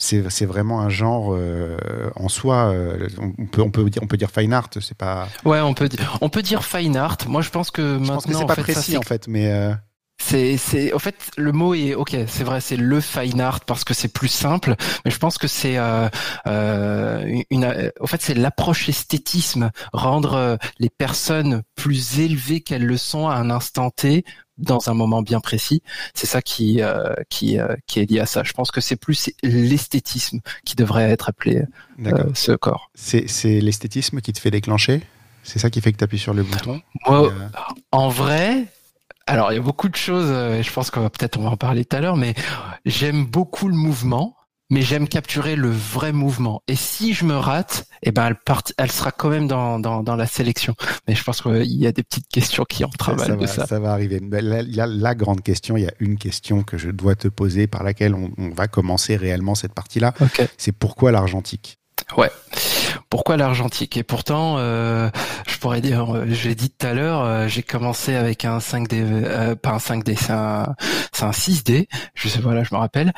c'est, 0.02 0.46
vraiment 0.46 0.80
un 0.80 0.88
genre 0.88 1.36
en 2.16 2.28
soi. 2.28 2.74
on 3.18 3.46
peut, 3.46 3.62
on 3.62 3.70
peut 3.70 3.88
dire, 3.88 4.02
on 4.02 4.06
peut 4.06 4.16
dire 4.16 4.30
fine 4.30 4.52
art. 4.52 4.68
C'est 4.80 4.96
pas. 4.96 5.28
Ouais, 5.44 5.60
on 5.60 5.74
peut 5.74 5.88
dire, 5.88 6.18
on 6.20 6.28
peut 6.28 6.42
dire 6.42 6.64
fine 6.64 6.96
art. 6.96 7.18
Moi, 7.28 7.42
je 7.42 7.50
pense 7.50 7.70
que 7.70 7.82
je 7.82 7.98
maintenant, 7.98 8.14
pense 8.14 8.26
que 8.26 8.34
c'est 8.34 8.46
pas 8.46 8.56
précis 8.56 8.96
en 8.96 9.02
fait, 9.02 9.28
mais. 9.28 9.74
C'est, 10.24 10.56
c'est, 10.56 10.92
en 10.92 11.00
fait, 11.00 11.16
le 11.36 11.50
mot 11.50 11.74
est 11.74 11.94
ok, 11.94 12.16
c'est 12.28 12.44
vrai, 12.44 12.60
c'est 12.60 12.76
le 12.76 13.00
fine 13.00 13.40
art 13.40 13.60
parce 13.64 13.82
que 13.82 13.92
c'est 13.92 14.12
plus 14.12 14.28
simple, 14.28 14.76
mais 15.04 15.10
je 15.10 15.18
pense 15.18 15.36
que 15.36 15.48
c'est 15.48 15.78
euh, 15.78 16.08
euh, 16.46 17.42
une, 17.50 17.92
en 18.00 18.06
fait, 18.06 18.22
c'est 18.22 18.34
l'approche 18.34 18.88
esthétisme, 18.88 19.72
rendre 19.92 20.34
euh, 20.34 20.56
les 20.78 20.90
personnes 20.90 21.62
plus 21.74 22.20
élevées 22.20 22.60
qu'elles 22.60 22.86
le 22.86 22.96
sont 22.96 23.26
à 23.28 23.34
un 23.34 23.50
instant 23.50 23.90
T 23.90 24.24
dans 24.62 24.88
un 24.88 24.94
moment 24.94 25.22
bien 25.22 25.40
précis. 25.40 25.82
C'est 26.14 26.26
ça 26.26 26.40
qui 26.40 26.80
euh, 26.80 27.14
qui 27.28 27.58
euh, 27.58 27.74
qui 27.86 28.00
est 28.00 28.10
lié 28.10 28.20
à 28.20 28.26
ça. 28.26 28.42
Je 28.42 28.52
pense 28.52 28.70
que 28.70 28.80
c'est 28.80 28.96
plus 28.96 29.30
l'esthétisme 29.42 30.40
qui 30.64 30.76
devrait 30.76 31.10
être 31.10 31.28
appelé 31.28 31.62
euh, 32.06 32.24
ce 32.34 32.52
corps. 32.52 32.90
C'est, 32.94 33.26
l'esthétisme 33.60 34.20
qui 34.20 34.32
te 34.32 34.40
fait 34.40 34.50
déclencher? 34.50 35.02
C'est 35.42 35.58
ça 35.58 35.70
qui 35.70 35.80
fait 35.80 35.92
que 35.92 35.98
tu 35.98 36.04
appuies 36.04 36.18
sur 36.18 36.34
le 36.34 36.44
bouton? 36.44 36.80
Moi, 37.06 37.32
en 37.90 38.08
vrai, 38.08 38.66
alors, 39.26 39.52
il 39.52 39.56
y 39.56 39.58
a 39.58 39.62
beaucoup 39.62 39.88
de 39.88 39.96
choses, 39.96 40.30
et 40.30 40.62
je 40.62 40.72
pense 40.72 40.90
qu'on 40.90 41.00
va 41.00 41.10
peut-être 41.10 41.36
on 41.38 41.42
va 41.42 41.50
en 41.50 41.56
parler 41.56 41.84
tout 41.84 41.96
à 41.96 42.00
l'heure, 42.00 42.16
mais 42.16 42.34
j'aime 42.84 43.24
beaucoup 43.24 43.66
le 43.66 43.74
mouvement, 43.74 44.36
mais 44.72 44.80
j'aime 44.80 45.06
capturer 45.06 45.54
le 45.54 45.68
vrai 45.68 46.12
mouvement. 46.12 46.62
Et 46.66 46.76
si 46.76 47.12
je 47.12 47.26
me 47.26 47.34
rate, 47.36 47.84
eh 48.02 48.10
ben 48.10 48.28
elle, 48.28 48.36
part, 48.36 48.62
elle 48.78 48.90
sera 48.90 49.12
quand 49.12 49.28
même 49.28 49.46
dans, 49.46 49.78
dans, 49.78 50.02
dans 50.02 50.16
la 50.16 50.26
sélection. 50.26 50.74
Mais 51.06 51.14
je 51.14 51.22
pense 51.22 51.42
qu'il 51.42 51.76
y 51.76 51.86
a 51.86 51.92
des 51.92 52.02
petites 52.02 52.28
questions 52.28 52.64
qui 52.64 52.82
entrent 52.82 53.14
mal 53.14 53.36
de 53.36 53.46
ça. 53.46 53.66
Ça 53.66 53.78
va 53.78 53.92
arriver. 53.92 54.18
Il 54.22 54.74
y 54.74 54.80
a 54.80 54.86
la 54.86 55.14
grande 55.14 55.42
question, 55.42 55.76
il 55.76 55.82
y 55.82 55.86
a 55.88 55.92
une 56.00 56.16
question 56.16 56.62
que 56.62 56.78
je 56.78 56.88
dois 56.88 57.14
te 57.16 57.28
poser 57.28 57.66
par 57.66 57.82
laquelle 57.82 58.14
on, 58.14 58.30
on 58.38 58.48
va 58.48 58.66
commencer 58.66 59.14
réellement 59.16 59.54
cette 59.54 59.74
partie-là. 59.74 60.14
C'est 60.56 60.72
pourquoi 60.72 61.12
l'argentique? 61.12 61.76
Ouais. 62.16 62.30
Pourquoi 63.08 63.36
l'argentique? 63.36 63.96
Et 63.96 64.02
pourtant, 64.02 64.56
euh, 64.58 65.10
je 65.46 65.58
pourrais 65.58 65.80
dire, 65.80 66.14
euh, 66.16 66.24
j'ai 66.28 66.54
dit 66.54 66.70
tout 66.70 66.86
à 66.86 66.94
l'heure, 66.94 67.22
euh, 67.22 67.46
j'ai 67.46 67.62
commencé 67.62 68.14
avec 68.14 68.44
un 68.44 68.58
5D, 68.58 68.94
euh, 69.02 69.54
pas 69.54 69.70
un 69.70 69.78
5D, 69.78 70.16
c'est 70.16 70.32
un, 70.32 70.74
c'est 71.12 71.24
un 71.24 71.30
6D. 71.30 71.88
Je 72.14 72.28
sais 72.28 72.40
pas, 72.40 72.54
là, 72.54 72.64
je 72.64 72.74
me 72.74 72.80
rappelle. 72.80 73.12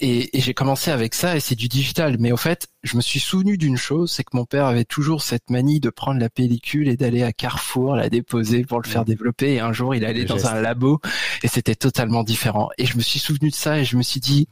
et, 0.00 0.36
et 0.36 0.40
j'ai 0.40 0.54
commencé 0.54 0.90
avec 0.90 1.14
ça, 1.14 1.36
et 1.36 1.40
c'est 1.40 1.54
du 1.54 1.68
digital. 1.68 2.16
Mais 2.20 2.32
au 2.32 2.36
fait, 2.36 2.68
je 2.82 2.96
me 2.96 3.00
suis 3.00 3.20
souvenu 3.20 3.58
d'une 3.58 3.76
chose, 3.76 4.12
c'est 4.12 4.22
que 4.24 4.36
mon 4.36 4.44
père 4.44 4.66
avait 4.66 4.84
toujours 4.84 5.22
cette 5.22 5.50
manie 5.50 5.80
de 5.80 5.90
prendre 5.90 6.20
la 6.20 6.28
pellicule 6.28 6.88
et 6.88 6.96
d'aller 6.96 7.22
à 7.22 7.32
Carrefour 7.32 7.96
la 7.96 8.08
déposer 8.08 8.64
pour 8.64 8.80
le 8.80 8.88
faire 8.88 9.04
développer. 9.04 9.54
Et 9.54 9.60
un 9.60 9.72
jour, 9.72 9.94
il 9.94 10.04
allait 10.04 10.24
dans 10.24 10.46
un 10.46 10.60
labo, 10.60 11.00
et 11.42 11.48
c'était 11.48 11.74
totalement 11.74 12.22
différent. 12.22 12.70
Et 12.78 12.86
je 12.86 12.96
me 12.96 13.02
suis 13.02 13.18
souvenu 13.18 13.50
de 13.50 13.54
ça, 13.54 13.78
et 13.78 13.84
je 13.84 13.96
me 13.96 14.02
suis 14.02 14.20
dit 14.20 14.48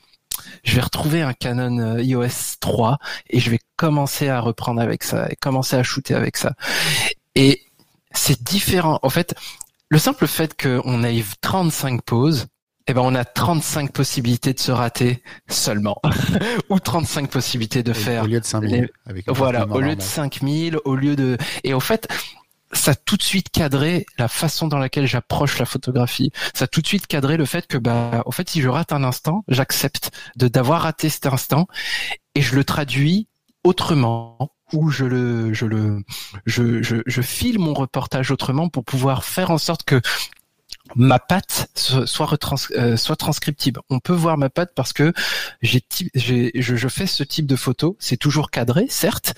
je 0.62 0.74
vais 0.74 0.80
retrouver 0.80 1.22
un 1.22 1.33
Canon 1.33 1.78
euh, 1.78 2.02
iOS 2.02 2.57
3 2.61 2.98
et 3.30 3.40
je 3.40 3.50
vais 3.50 3.61
commencer 3.76 4.28
à 4.28 4.40
reprendre 4.40 4.80
avec 4.80 5.02
ça 5.02 5.26
et 5.30 5.37
commencer 5.37 5.76
à 5.76 5.83
shooter 5.83 6.14
avec 6.14 6.37
ça. 6.37 6.54
Et 7.35 7.62
c'est 8.12 8.42
différent. 8.42 8.98
En 9.02 9.11
fait, 9.11 9.35
le 9.88 9.98
simple 9.98 10.26
fait 10.26 10.61
qu'on 10.61 11.04
ait 11.04 11.24
35 11.40 12.02
poses, 12.02 12.46
eh 12.87 12.92
ben 12.92 13.00
on 13.02 13.14
a 13.14 13.24
35 13.24 13.92
possibilités 13.92 14.52
de 14.52 14.59
se 14.59 14.70
rater 14.70 15.22
seulement, 15.48 16.00
ou 16.68 16.78
35 16.78 17.30
possibilités 17.30 17.83
de 17.83 17.92
faire. 17.92 18.24
Au 18.24 18.26
lieu 18.26 18.40
de 18.40 18.44
5000. 18.44 18.90
Voilà, 19.28 19.66
au 19.68 19.80
lieu 19.80 19.96
de 19.96 20.02
5000, 20.02 20.78
au 20.85 20.94
lieu 20.94 21.16
de. 21.16 21.38
Et 21.64 21.72
au 21.72 21.80
fait, 21.80 22.09
ça 22.74 22.92
a 22.92 22.94
tout 22.94 23.16
de 23.16 23.22
suite 23.22 23.50
cadré 23.50 24.06
la 24.18 24.28
façon 24.28 24.68
dans 24.68 24.78
laquelle 24.78 25.06
j'approche 25.06 25.58
la 25.58 25.66
photographie. 25.66 26.30
Ça 26.54 26.64
a 26.64 26.68
tout 26.68 26.80
de 26.80 26.87
suite 26.87 27.06
cadré 27.06 27.37
le 27.37 27.44
fait 27.44 27.66
que, 27.66 27.78
bah, 27.78 28.22
au 28.26 28.32
fait, 28.32 28.48
si 28.48 28.60
je 28.60 28.68
rate 28.68 28.92
un 28.92 29.04
instant, 29.04 29.44
j'accepte 29.48 30.10
de 30.37 30.48
d'avoir 30.48 30.82
raté 30.82 31.08
cet 31.08 31.26
instant 31.26 31.66
et 32.34 32.42
je 32.42 32.54
le 32.54 32.64
traduis 32.64 33.28
autrement 33.64 34.50
ou 34.72 34.90
je 34.90 35.04
le, 35.04 35.52
je 35.52 35.66
le, 35.66 36.02
je, 36.46 36.82
je, 36.82 36.96
je 37.06 37.22
file 37.22 37.58
mon 37.58 37.74
reportage 37.74 38.30
autrement 38.30 38.68
pour 38.68 38.84
pouvoir 38.84 39.24
faire 39.24 39.50
en 39.50 39.58
sorte 39.58 39.84
que 39.84 40.00
ma 40.96 41.18
patte 41.18 41.70
soit 41.74 42.28
euh, 42.76 42.96
soit 42.96 43.16
transcriptible. 43.16 43.80
On 43.90 44.00
peut 44.00 44.12
voir 44.12 44.37
ma 44.37 44.50
patte 44.50 44.72
parce 44.74 44.92
que 44.92 45.12
j'ai 45.62 45.82
je, 46.14 46.76
je 46.76 46.88
fais 46.88 47.06
ce 47.06 47.22
type 47.22 47.46
de 47.46 47.56
photo. 47.56 47.96
C'est 48.00 48.16
toujours 48.16 48.50
cadré, 48.50 48.87
certes, 48.88 49.34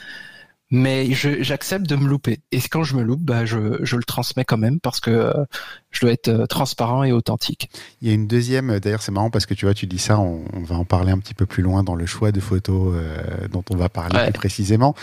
mais 0.71 1.13
j'accepte 1.13 1.89
de 1.89 1.95
me 1.95 2.09
louper. 2.09 2.41
Et 2.51 2.61
quand 2.61 2.83
je 2.83 2.97
me 2.97 3.03
loupe, 3.03 3.21
bah, 3.21 3.45
je, 3.45 3.85
je 3.85 3.97
le 3.97 4.03
transmets 4.03 4.45
quand 4.45 4.57
même 4.57 4.81
parce 4.81 4.99
que 4.99 5.11
euh, 5.11 5.45
je 5.93 6.01
dois 6.01 6.11
être 6.11 6.29
euh, 6.29 6.47
transparent 6.47 7.05
et 7.05 7.13
authentique. 7.13 7.71
Il 8.03 8.09
y 8.09 8.11
a 8.11 8.15
une 8.15 8.27
deuxième, 8.27 8.71
euh, 8.71 8.81
d'ailleurs 8.81 9.03
c'est 9.03 9.13
marrant 9.13 9.31
parce 9.31 9.47
que 9.47 9.55
tu 9.55 9.65
vois, 9.65 9.75
tu 9.75 9.87
dis 9.87 9.99
ça, 9.99 10.19
on, 10.19 10.45
va 10.55 10.75
en 10.75 10.85
parler 10.85 11.13
un 11.13 11.19
petit 11.19 11.35
peu 11.35 11.47
plus 11.47 11.63
loin 11.63 11.85
dans 11.85 11.95
le 11.95 12.07
choix 12.07 12.33
de 12.33 12.41
photos 12.41 12.97
dont 13.53 13.63
on 13.71 13.77
va 13.77 13.89
parler 13.89 14.25
plus 14.25 14.33
précisément. 14.33 14.95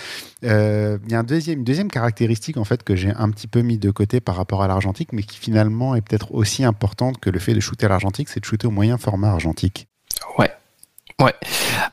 il 0.41 0.49
y 0.49 1.15
a 1.15 1.19
un 1.19 1.23
deuxième, 1.23 1.59
une 1.59 1.63
deuxième 1.63 1.89
caractéristique 1.89 2.57
en 2.57 2.65
fait 2.65 2.83
que 2.83 2.95
j'ai 2.95 3.11
un 3.11 3.29
petit 3.29 3.47
peu 3.47 3.61
mis 3.61 3.77
de 3.77 3.91
côté 3.91 4.19
par 4.19 4.35
rapport 4.35 4.61
à 4.63 4.67
l'argentique, 4.67 5.13
mais 5.13 5.23
qui 5.23 5.37
finalement 5.37 5.95
est 5.95 6.01
peut-être 6.01 6.33
aussi 6.33 6.65
importante 6.65 7.19
que 7.19 7.29
le 7.29 7.39
fait 7.39 7.53
de 7.53 7.61
shooter 7.61 7.85
à 7.85 7.89
l'argentique, 7.89 8.27
c'est 8.27 8.41
de 8.41 8.45
shooter 8.45 8.67
au 8.67 8.71
moyen 8.71 8.97
format 8.97 9.29
argentique. 9.29 9.87
Ouais. 10.37 10.51
Ouais. 11.21 11.33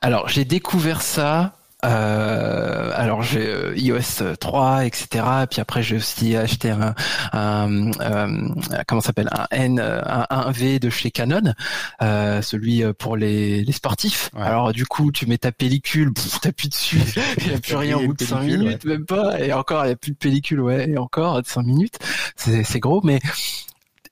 Alors 0.01 0.29
j'ai 0.29 0.45
découvert 0.45 1.03
ça 1.03 1.55
euh, 1.85 2.93
alors 2.95 3.23
j'ai 3.23 3.47
euh, 3.47 3.77
iOS 3.77 4.37
3, 4.39 4.85
etc. 4.85 5.25
Et 5.43 5.47
puis 5.47 5.61
après 5.61 5.83
j'ai 5.83 5.97
aussi 5.97 6.37
acheté 6.37 6.71
un, 6.71 6.95
un, 7.33 7.91
euh, 8.01 8.49
comment 8.87 9.01
s'appelle? 9.01 9.29
Un 9.33 9.47
N, 9.51 9.81
un, 9.81 10.27
un, 10.29 10.51
V 10.51 10.79
de 10.79 10.91
chez 10.91 11.11
Canon, 11.11 11.55
euh, 12.03 12.43
celui 12.43 12.83
pour 12.95 13.17
les, 13.17 13.65
les 13.65 13.73
sportifs. 13.73 14.31
Alors 14.37 14.73
du 14.73 14.87
coup 14.87 15.13
tu 15.13 15.27
mets 15.27 15.39
ta 15.39 15.53
pellicule, 15.53 16.13
t'appuies 16.43 16.69
dessus, 16.69 17.01
il 17.39 17.49
n'y 17.49 17.55
a 17.55 17.59
plus 17.59 17.77
rien 17.77 17.99
au 17.99 18.07
bout 18.07 18.15
de 18.15 18.25
5 18.25 18.43
minutes, 18.43 18.85
même 18.85 19.07
pas. 19.07 19.41
Et 19.41 19.53
encore 19.53 19.85
il 19.85 19.89
n'y 19.89 19.95
a 19.95 19.97
plus 19.97 20.13
de 20.13 20.17
pellicule, 20.17 20.61
ouais, 20.61 20.91
et 20.91 20.99
encore 20.99 21.41
5 21.45 21.65
minutes. 21.65 21.99
C'est 22.37 22.81
gros, 22.81 23.01
mais 23.05 23.21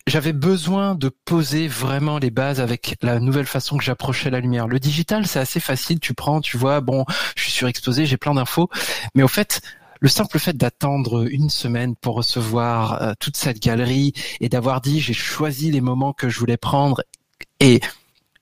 j'avais 0.09 0.33
besoin 0.33 0.95
de 0.95 1.09
poser 1.09 1.69
vraiment 1.69 2.19
les 2.19 2.31
bases 2.31 2.61
avec 2.61 2.97
la 3.03 3.21
nouvelle 3.21 3.47
façon 3.47 3.77
que 3.77 3.85
j'approchais 3.85 4.31
la 4.31 4.41
lumière. 4.41 4.69
Le 4.69 4.79
digital, 4.79 5.27
c'est 5.27 5.41
assez 5.41 5.61
facile. 5.61 6.01
Tu 6.01 6.15
prends, 6.15 6.41
tu 6.41 6.57
vois, 6.57 6.81
bon, 6.81 7.05
je 7.37 7.43
suis 7.43 7.53
surexposé, 7.53 8.07
j'ai 8.07 8.17
plein 8.17 8.35
d'infos. 8.35 8.69
Mais 9.15 9.23
au 9.23 9.29
fait, 9.29 9.61
le 10.01 10.09
simple 10.09 10.39
fait 10.39 10.57
d'attendre 10.57 11.27
une 11.31 11.51
semaine 11.51 11.97
pour 11.97 12.15
recevoir 12.15 13.03
euh, 13.03 13.13
toute 13.19 13.37
cette 13.37 13.61
galerie 13.61 14.13
et 14.41 14.49
d'avoir 14.49 14.81
dit 14.81 15.01
j'ai 15.01 15.15
choisi 15.15 15.71
les 15.71 15.81
moments 15.81 16.13
que 16.13 16.29
je 16.29 16.39
voulais 16.39 16.57
prendre 16.57 17.03
et 17.61 17.81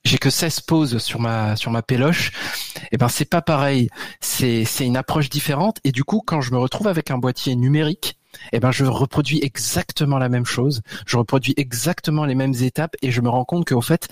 j'ai 0.03 0.17
que 0.19 0.29
16 0.29 0.61
poses 0.61 0.97
sur 0.99 1.19
ma 1.19 1.55
sur 1.55 1.71
ma 1.71 1.81
péloche, 1.81 2.31
et 2.77 2.87
eh 2.93 2.97
ben 2.97 3.09
c'est 3.09 3.25
pas 3.25 3.41
pareil. 3.41 3.89
C'est 4.21 4.63
c'est 4.63 4.85
une 4.85 4.95
approche 4.95 5.29
différente 5.29 5.79
et 5.83 5.91
du 5.91 6.03
coup 6.03 6.21
quand 6.25 6.39
je 6.39 6.53
me 6.53 6.57
retrouve 6.57 6.87
avec 6.87 7.11
un 7.11 7.17
boîtier 7.17 7.55
numérique, 7.55 8.16
eh 8.51 8.59
ben 8.59 8.71
je 8.71 8.85
reproduis 8.85 9.39
exactement 9.41 10.17
la 10.17 10.29
même 10.29 10.45
chose, 10.45 10.81
je 11.05 11.17
reproduis 11.17 11.53
exactement 11.57 12.25
les 12.25 12.35
mêmes 12.35 12.53
étapes 12.53 12.95
et 13.01 13.11
je 13.11 13.21
me 13.21 13.29
rends 13.29 13.45
compte 13.45 13.67
qu'au 13.67 13.81
fait 13.81 14.07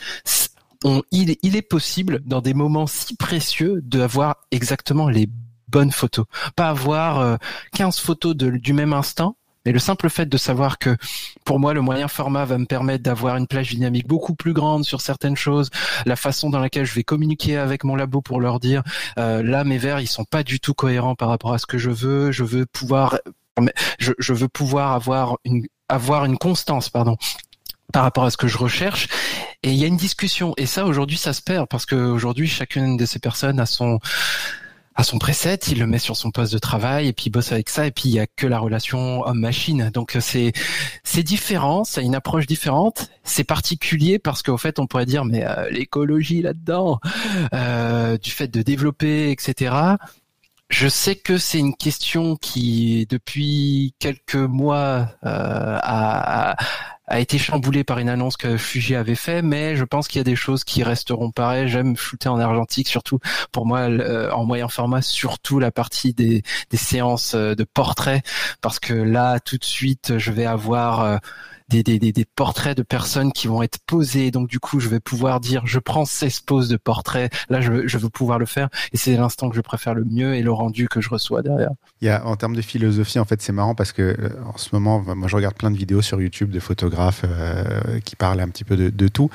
il, 1.12 1.56
est 1.56 1.62
possible 1.62 2.22
dans 2.26 2.42
des 2.42 2.54
moments 2.54 2.86
si 2.86 3.16
précieux 3.16 3.82
d'avoir 3.82 4.36
exactement 4.52 5.10
les 5.10 5.28
bonnes 5.68 5.92
photos, 5.92 6.26
pas 6.56 6.70
avoir 6.70 7.40
15 7.74 7.98
euh, 7.98 8.02
photos 8.02 8.36
de, 8.36 8.52
du 8.52 8.74
même 8.74 8.94
instant 8.94 9.36
mais 9.66 9.72
le 9.72 9.80
simple 9.80 10.10
fait 10.10 10.28
de 10.28 10.38
savoir 10.38 10.78
que 10.78 10.96
pour 11.44 11.60
moi 11.60 11.74
le 11.74 11.82
moyen 11.82 12.08
format 12.08 12.46
va 12.46 12.58
me 12.58 12.66
permettre 12.66 13.04
d'avoir 13.04 13.36
une 13.36 13.48
plage 13.48 13.72
dynamique 13.72 14.08
beaucoup 14.08 14.36
plus 14.36 14.54
grande 14.54 14.86
sur 14.86 15.02
certaines 15.02 15.36
choses, 15.36 15.70
la 16.06 16.16
façon 16.16 16.50
dans 16.50 16.60
laquelle 16.60 16.86
je 16.86 16.94
vais 16.94 17.04
communiquer 17.04 17.58
avec 17.58 17.84
mon 17.84 17.96
labo 17.96 18.22
pour 18.22 18.40
leur 18.40 18.60
dire 18.60 18.84
euh, 19.18 19.42
là 19.42 19.64
mes 19.64 19.78
verres 19.78 20.00
ils 20.00 20.08
sont 20.08 20.24
pas 20.24 20.44
du 20.44 20.60
tout 20.60 20.74
cohérents 20.74 21.16
par 21.16 21.30
rapport 21.30 21.54
à 21.54 21.58
ce 21.58 21.66
que 21.66 21.78
je 21.78 21.90
veux, 21.90 22.32
je 22.32 22.44
veux 22.44 22.66
pouvoir 22.66 23.18
je, 24.00 24.12
je 24.18 24.34
veux 24.34 24.48
pouvoir 24.48 24.92
avoir 24.92 25.38
une 25.46 25.66
avoir 25.88 26.26
une 26.26 26.38
constance 26.38 26.90
pardon 26.90 27.16
par 27.94 28.04
rapport 28.04 28.26
à 28.26 28.32
ce 28.32 28.38
que 28.38 28.48
je 28.48 28.58
recherche. 28.58 29.08
Et 29.64 29.72
il 29.72 29.78
y 29.78 29.84
a 29.84 29.88
une 29.88 29.98
discussion. 29.98 30.54
Et 30.58 30.66
ça, 30.66 30.86
aujourd'hui, 30.86 31.18
ça 31.18 31.34
se 31.34 31.42
perd 31.42 31.68
parce 31.68 31.86
que 31.86 31.96
aujourd'hui, 31.96 32.48
chacune 32.48 32.98
de 32.98 33.06
ces 33.06 33.20
personnes 33.20 33.60
a 33.60 33.66
son 33.66 34.00
son 35.04 35.20
preset, 35.20 35.60
il 35.68 35.80
le 35.80 35.88
met 35.88 36.00
sur 36.00 36.16
son 36.16 36.32
poste 36.32 36.54
de 36.54 36.58
travail 36.58 37.08
et 37.08 37.14
puis 37.14 37.26
il 37.26 37.30
bosse 37.30 37.52
avec 37.52 37.70
ça 37.70 37.86
et 37.86 37.92
puis 37.92 38.04
il 38.06 38.12
y 38.12 38.20
a 38.20 38.28
que 38.28 38.48
la 38.48 38.60
relation 38.60 39.26
homme-machine. 39.26 39.90
Donc 39.94 40.16
c'est 40.22 40.54
c'est 41.04 41.24
différent, 41.24 41.84
c'est 41.84 42.04
une 42.04 42.16
approche 42.16 42.48
différente, 42.48 43.10
c'est 43.24 43.44
particulier 43.44 44.20
parce 44.20 44.42
qu'au 44.42 44.58
fait 44.58 44.80
on 44.80 44.88
pourrait 44.88 45.06
dire 45.06 45.26
mais 45.26 45.46
euh, 45.46 45.70
l'écologie 45.70 46.42
là-dedans, 46.42 47.00
euh, 47.54 48.18
du 48.18 48.32
fait 48.32 48.48
de 48.48 48.62
développer 48.62 49.32
etc. 49.32 49.76
Je 50.78 50.90
sais 50.90 51.16
que 51.16 51.38
c'est 51.38 51.58
une 51.58 51.74
question 51.74 52.36
qui 52.36 53.08
depuis 53.10 53.96
quelques 53.98 54.36
mois 54.36 55.08
euh, 55.26 55.80
a, 55.82 56.58
a 57.08 57.20
été 57.22 57.38
chamboulé 57.38 57.86
par 57.86 58.00
une 58.00 58.10
annonce 58.10 58.36
que 58.36 58.58
Fuji 58.58 58.94
avait 58.94 59.16
fait, 59.16 59.42
mais 59.42 59.78
je 59.78 59.86
pense 59.86 60.10
qu'il 60.10 60.20
y 60.20 60.22
a 60.22 60.26
des 60.26 60.36
choses 60.36 60.66
qui 60.66 60.84
resteront 60.84 61.32
pareilles. 61.32 61.70
J'aime 61.70 61.96
shooter 61.96 62.28
en 62.28 62.42
argentique, 62.42 62.90
surtout 62.90 63.20
pour 63.54 63.66
moi 63.66 63.90
euh, 63.90 64.30
en 64.32 64.44
moyen 64.44 64.68
format, 64.68 65.02
surtout 65.02 65.60
la 65.60 65.72
partie 65.72 66.14
des, 66.14 66.44
des 66.70 66.78
séances 66.78 67.36
euh, 67.36 67.56
de 67.56 67.64
portraits, 67.64 68.26
parce 68.60 68.80
que 68.80 68.94
là 68.94 69.40
tout 69.40 69.58
de 69.58 69.64
suite 69.64 70.18
je 70.18 70.32
vais 70.34 70.46
avoir 70.46 71.00
euh, 71.00 71.18
des, 71.70 71.84
des, 71.84 72.00
des, 72.00 72.26
portraits 72.26 72.78
de 72.78 72.84
personnes 72.84 73.32
qui 73.32 73.48
vont 73.48 73.64
être 73.64 73.80
posées. 73.86 74.32
Donc 74.32 74.48
du 74.48 74.60
coup, 74.60 74.80
je 74.80 74.90
vais 74.90 75.00
pouvoir 75.00 75.40
dire, 75.40 75.66
je 75.66 75.80
prends 75.80 76.06
16 76.06 76.42
poses 76.42 76.70
de 76.70 76.78
portraits. 76.78 77.34
Là, 77.50 77.62
je, 77.62 77.88
je 77.88 77.98
veux 77.98 78.10
pouvoir 78.10 78.40
le 78.40 78.46
faire. 78.46 78.70
Et 78.94 78.98
c'est 78.98 79.16
l'instant 79.16 79.50
que 79.50 79.56
je 79.56 79.62
préfère 79.62 79.94
le 79.94 80.04
mieux 80.04 80.36
et 80.36 80.42
le 80.42 80.52
rendu 80.52 80.88
que 80.88 81.02
je 81.02 81.10
reçois 81.10 81.42
derrière. 81.42 81.72
Il 82.02 82.08
y 82.08 82.10
a, 82.10 82.26
en 82.26 82.36
termes 82.36 82.56
de 82.56 82.62
philosophie, 82.62 83.20
en 83.20 83.26
fait, 83.26 83.42
c'est 83.42 83.54
marrant 83.54 83.76
parce 83.76 83.92
que 83.92 84.02
euh, 84.02 84.30
en 84.46 84.58
ce 84.58 84.70
moment, 84.74 85.04
moi, 85.16 85.28
je 85.28 85.36
regarde 85.36 85.56
plein 85.56 85.72
de 85.72 85.78
vidéos 85.78 86.02
sur 86.02 86.22
YouTube 86.22 86.52
de 86.52 86.60
photographes 86.60 87.24
euh, 87.24 88.00
qui 88.02 88.16
parlent 88.16 88.42
un 88.42 88.50
petit 88.50 88.64
peu 88.64 88.76
de, 88.76 88.90
de 88.90 89.08
tout 89.08 89.30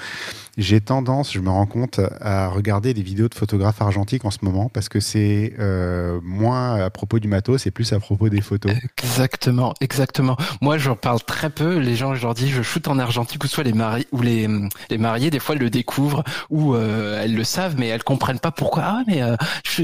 j'ai 0.61 0.81
tendance, 0.81 1.33
je 1.33 1.41
me 1.41 1.49
rends 1.49 1.67
compte, 1.67 2.01
à 2.21 2.49
regarder 2.49 2.95
des 2.95 3.03
vidéos 3.03 3.29
de 3.29 3.35
photographes 3.35 3.81
argentiques 3.81 4.25
en 4.25 4.31
ce 4.31 4.39
moment 4.43 4.69
parce 4.69 4.89
que 4.89 5.01
c'est 5.01 5.55
euh, 5.59 6.21
moins 6.23 6.77
à 6.77 6.91
propos 6.91 7.19
du 7.19 7.29
matos, 7.29 7.63
c'est 7.63 7.71
plus 7.71 7.93
à 7.93 8.01
propos 8.01 8.29
des 8.29 8.41
photos. 8.41 8.73
Exactement, 8.99 9.75
exactement. 9.81 10.37
Moi, 10.61 10.79
j'en 10.79 10.97
parle 10.97 11.21
très 11.23 11.51
peu. 11.51 11.79
Les 11.79 11.97
gens, 11.97 12.15
je 12.15 12.23
leur 12.23 12.35
dis, 12.35 12.51
je 12.51 12.63
shoot 12.63 12.87
en 12.89 12.99
argentique 12.99 13.43
ou 13.45 13.47
soit 13.47 13.65
les 13.65 13.73
mariés 13.73 14.07
ou 14.13 14.23
les 14.23 14.49
les 14.91 14.99
mariés, 14.99 15.31
des 15.31 15.39
fois, 15.39 15.55
le 15.55 15.71
découvrent 15.71 16.25
ou 16.51 16.75
euh, 16.75 17.23
elles 17.23 17.35
le 17.35 17.45
savent, 17.45 17.77
mais 17.79 17.89
elles 17.89 18.03
comprennent 18.03 18.39
pas 18.39 18.51
pourquoi. 18.51 18.83
Ah, 18.85 19.03
mais 19.07 19.23
euh, 19.23 19.37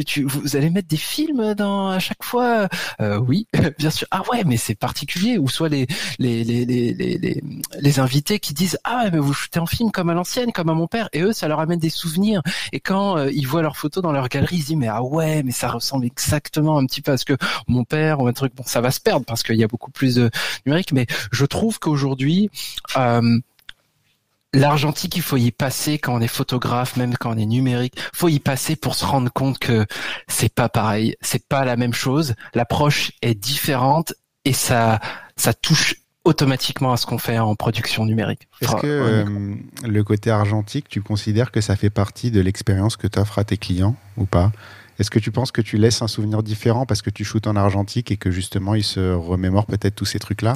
tu, 0.07 0.25
vous 0.25 0.57
allez 0.57 0.71
mettre 0.71 0.89
des 0.89 0.97
films 0.97 1.55
dans 1.55 1.89
à 1.89 1.99
chaque 1.99 2.23
fois? 2.23 2.69
Euh, 3.01 3.19
Oui, 3.19 3.47
bien 3.79 3.91
sûr. 3.91 4.07
Ah 4.11 4.23
ouais, 4.31 4.45
mais 4.45 4.57
c'est 4.57 4.75
particulier. 4.75 5.39
Ou 5.39 5.49
soit 5.49 5.69
les 5.69 5.87
les 6.19 6.45
les 6.45 6.65
les 6.65 6.93
les, 6.93 7.43
les, 7.81 8.01
invités 8.01 8.39
qui 8.39 8.53
disent 8.53 8.79
ah 8.85 9.07
mais 9.11 9.19
vous 9.19 9.33
shootez 9.33 9.59
en 9.59 9.67
film 9.67 9.91
comme 9.91 10.11
à 10.11 10.15
l'ancienne 10.15 10.53
comme 10.53 10.66
à 10.69 10.75
mon 10.75 10.87
père 10.87 11.09
et 11.13 11.23
eux 11.23 11.33
ça 11.33 11.49
leur 11.49 11.61
amène 11.61 11.79
des 11.79 11.91
souvenirs 11.91 12.43
et 12.73 12.81
quand 12.81 13.19
euh, 13.19 13.31
ils 13.33 13.47
voient 13.47 13.63
leurs 13.63 13.77
photos 13.77 14.03
dans 14.03 14.13
leur 14.13 14.29
galerie 14.29 14.57
ils 14.57 14.65
disent 14.65 14.77
mais 14.77 14.89
ah 14.89 15.03
ouais 15.03 15.43
mais 15.43 15.53
ça 15.53 15.69
ressemble 15.69 16.07
exactement 16.07 16.79
un 16.79 16.87
petit 16.87 17.03
peu 17.03 17.13
à 17.13 17.17
ce 17.17 17.25
que 17.25 17.37
mon 17.69 17.85
père 17.85 18.21
ou 18.21 18.27
un 18.27 18.33
truc 18.33 18.55
bon 18.55 18.65
ça 18.67 18.81
va 18.81 18.91
se 18.91 19.01
perdre 19.01 19.25
parce 19.25 19.43
qu'il 19.43 19.57
y 19.57 19.65
a 19.65 19.69
beaucoup 19.69 19.91
plus 19.91 20.17
de 20.17 20.31
numérique 20.65 20.93
mais 20.93 21.07
je 21.33 21.45
trouve 21.45 21.79
qu'aujourd'hui 21.79 22.51
euh, 22.97 23.39
L'argentique, 24.57 25.17
il 25.17 25.23
faut 25.23 25.37
y 25.37 25.51
passer 25.51 25.99
quand 25.99 26.15
on 26.15 26.21
est 26.23 26.29
photographe, 26.29 26.97
même 26.97 27.15
quand 27.19 27.35
on 27.35 27.37
est 27.37 27.45
numérique. 27.45 27.99
Faut 28.15 28.29
y 28.29 28.39
passer 28.39 28.75
pour 28.75 28.95
se 28.95 29.05
rendre 29.05 29.31
compte 29.31 29.59
que 29.59 29.85
c'est 30.29 30.55
pas 30.55 30.71
pareil, 30.71 31.15
c'est 31.21 31.47
pas 31.47 31.67
la 31.67 31.77
même 31.77 31.93
chose. 31.93 32.35
L'approche 32.55 33.13
est 33.21 33.35
différente 33.35 34.15
et 34.47 34.55
ça, 34.55 34.99
ça 35.37 35.53
touche 35.53 35.97
automatiquement 36.27 36.93
à 36.93 36.97
ce 36.97 37.07
qu'on 37.07 37.19
fait 37.19 37.39
en 37.39 37.55
production 37.55 38.05
numérique. 38.05 38.49
Est-ce 38.61 38.75
que 38.77 38.87
euh, 38.87 39.55
le 39.85 40.05
côté 40.05 40.31
argentique, 40.31 40.89
tu 40.89 41.01
considères 41.01 41.53
que 41.53 41.61
ça 41.61 41.77
fait 41.77 41.89
partie 41.89 42.33
de 42.33 42.41
l'expérience 42.41 42.97
que 42.97 43.07
tu 43.07 43.19
offres 43.19 43.39
à 43.39 43.45
tes 43.45 43.57
clients 43.57 43.95
ou 44.17 44.27
pas? 44.27 44.51
Est-ce 44.99 45.11
que 45.11 45.21
tu 45.21 45.31
penses 45.31 45.53
que 45.53 45.61
tu 45.61 45.77
laisses 45.79 46.03
un 46.03 46.09
souvenir 46.09 46.43
différent 46.43 46.85
parce 46.85 47.01
que 47.01 47.11
tu 47.11 47.25
shootes 47.25 47.47
en 47.47 47.55
argentique 47.55 48.11
et 48.11 48.17
que 48.17 48.33
justement 48.33 48.75
ils 48.75 48.85
se 48.85 49.13
remémorent 49.13 49.67
peut-être 49.67 49.95
tous 49.95 50.05
ces 50.05 50.19
trucs-là? 50.19 50.55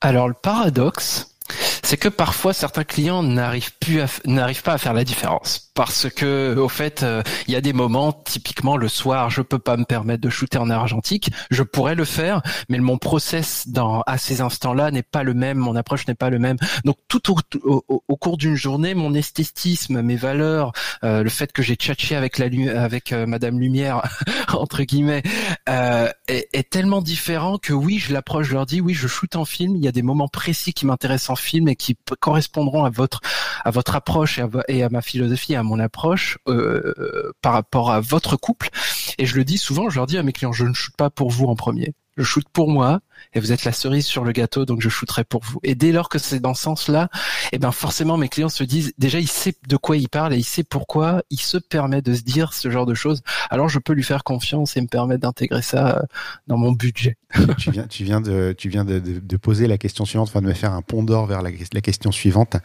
Alors 0.00 0.26
le 0.26 0.34
paradoxe, 0.34 1.34
c'est 1.82 1.96
que 1.96 2.08
parfois 2.08 2.52
certains 2.52 2.84
clients 2.84 3.22
n'arrivent 3.22 3.72
plus 3.80 4.00
n'arrivent 4.24 4.62
pas 4.62 4.74
à 4.74 4.78
faire 4.78 4.94
la 4.94 5.04
différence. 5.04 5.70
Parce 5.74 6.08
que 6.10 6.54
au 6.56 6.68
fait 6.68 7.02
euh, 7.02 7.22
il 7.46 7.52
y 7.52 7.56
a 7.56 7.60
des 7.60 7.72
moments 7.72 8.12
typiquement 8.12 8.76
le 8.76 8.88
soir 8.88 9.30
je 9.30 9.42
peux 9.42 9.58
pas 9.58 9.76
me 9.76 9.84
permettre 9.84 10.20
de 10.20 10.30
shooter 10.30 10.58
en 10.58 10.70
argentique 10.70 11.30
je 11.50 11.62
pourrais 11.62 11.94
le 11.94 12.04
faire 12.04 12.42
mais 12.68 12.78
mon 12.78 12.98
process 12.98 13.68
dans 13.68 14.02
à 14.02 14.18
ces 14.18 14.40
instants-là 14.40 14.90
n'est 14.90 15.02
pas 15.02 15.22
le 15.22 15.34
même 15.34 15.58
mon 15.58 15.76
approche 15.76 16.06
n'est 16.06 16.14
pas 16.14 16.30
le 16.30 16.38
même. 16.38 16.56
Donc 16.84 16.96
tout 17.08 17.32
au, 17.32 17.84
au, 17.88 18.16
cours 18.16 18.36
d'une 18.36 18.56
journée 18.56 18.94
mon 18.94 19.14
esthétisme 19.14 20.02
mes 20.02 20.16
valeurs 20.16 20.72
euh, 21.04 21.22
le 21.22 21.30
fait 21.30 21.52
que 21.52 21.62
j'ai 21.62 21.74
tchatché 21.76 22.14
avec 22.14 22.38
la 22.38 22.46
avec 22.80 23.12
euh, 23.12 23.26
Madame 23.26 23.58
Lumière 23.58 24.02
entre 24.52 24.82
guillemets 24.82 25.22
est, 25.66 26.48
est, 26.52 26.70
tellement 26.70 27.00
différent 27.00 27.58
que 27.58 27.72
oui 27.72 27.98
je 27.98 28.12
l'approche 28.12 28.48
je 28.48 28.52
leur 28.52 28.66
dis 28.66 28.80
oui 28.80 28.94
je 28.94 29.08
shoot 29.08 29.34
en 29.36 29.44
film 29.44 29.76
il 29.76 29.84
y 29.84 29.88
a 29.88 29.92
des 29.92 30.02
moments 30.02 30.28
précis 30.28 30.72
qui 30.72 30.86
m'intéressent 30.86 31.30
en 31.30 31.36
film 31.40 31.68
et 31.68 31.76
qui 31.76 31.96
correspondront 32.20 32.84
à 32.84 32.90
votre 32.90 33.20
à 33.64 33.70
votre 33.70 33.94
approche 33.94 34.38
et 34.38 34.42
à, 34.42 34.48
et 34.68 34.82
à 34.82 34.88
ma 34.88 35.02
philosophie, 35.02 35.54
à 35.54 35.62
mon 35.62 35.78
approche 35.78 36.38
euh, 36.48 37.32
par 37.42 37.52
rapport 37.52 37.90
à 37.90 38.00
votre 38.00 38.36
couple. 38.36 38.70
Et 39.18 39.26
je 39.26 39.36
le 39.36 39.44
dis 39.44 39.58
souvent, 39.58 39.90
je 39.90 39.96
leur 39.96 40.06
dis 40.06 40.18
à 40.18 40.22
mes 40.22 40.32
clients, 40.32 40.52
je 40.52 40.64
ne 40.64 40.72
shoot 40.72 40.94
pas 40.96 41.10
pour 41.10 41.30
vous 41.30 41.46
en 41.46 41.56
premier 41.56 41.94
je 42.20 42.24
shoot 42.24 42.44
pour 42.52 42.70
moi 42.70 43.00
et 43.32 43.40
vous 43.40 43.52
êtes 43.52 43.64
la 43.64 43.72
cerise 43.72 44.06
sur 44.06 44.24
le 44.24 44.32
gâteau, 44.32 44.64
donc 44.64 44.80
je 44.80 44.88
shooterai 44.88 45.24
pour 45.24 45.42
vous. 45.42 45.60
Et 45.62 45.74
dès 45.74 45.92
lors 45.92 46.08
que 46.08 46.18
c'est 46.18 46.40
dans 46.40 46.54
ce 46.54 46.62
sens-là, 46.62 47.08
eh 47.52 47.58
ben 47.58 47.70
forcément 47.72 48.16
mes 48.16 48.28
clients 48.28 48.48
se 48.48 48.64
disent 48.64 48.92
déjà 48.98 49.20
il 49.20 49.28
sait 49.28 49.54
de 49.68 49.76
quoi 49.76 49.96
il 49.96 50.08
parle 50.08 50.34
et 50.34 50.36
il 50.36 50.44
sait 50.44 50.64
pourquoi 50.64 51.22
il 51.30 51.40
se 51.40 51.56
permet 51.58 52.02
de 52.02 52.14
se 52.14 52.22
dire 52.22 52.52
ce 52.52 52.70
genre 52.70 52.86
de 52.86 52.94
choses. 52.94 53.22
Alors 53.50 53.68
je 53.68 53.78
peux 53.78 53.92
lui 53.92 54.02
faire 54.02 54.24
confiance 54.24 54.76
et 54.76 54.80
me 54.80 54.86
permettre 54.86 55.22
d'intégrer 55.22 55.62
ça 55.62 55.98
euh, 55.98 56.02
dans 56.46 56.56
mon 56.56 56.72
budget. 56.72 57.16
tu 57.58 57.70
viens, 57.70 57.86
tu 57.86 58.04
viens 58.04 58.20
de, 58.20 58.54
tu 58.56 58.68
viens 58.68 58.84
de, 58.84 59.36
poser 59.36 59.66
la 59.66 59.78
question 59.78 60.04
suivante, 60.04 60.28
enfin 60.28 60.42
de 60.42 60.46
me 60.46 60.52
faire 60.52 60.72
un 60.72 60.82
pont 60.82 61.02
d'or 61.02 61.26
vers 61.26 61.42
la, 61.42 61.50
la, 61.72 61.80
question 61.80 62.12
suivante, 62.12 62.56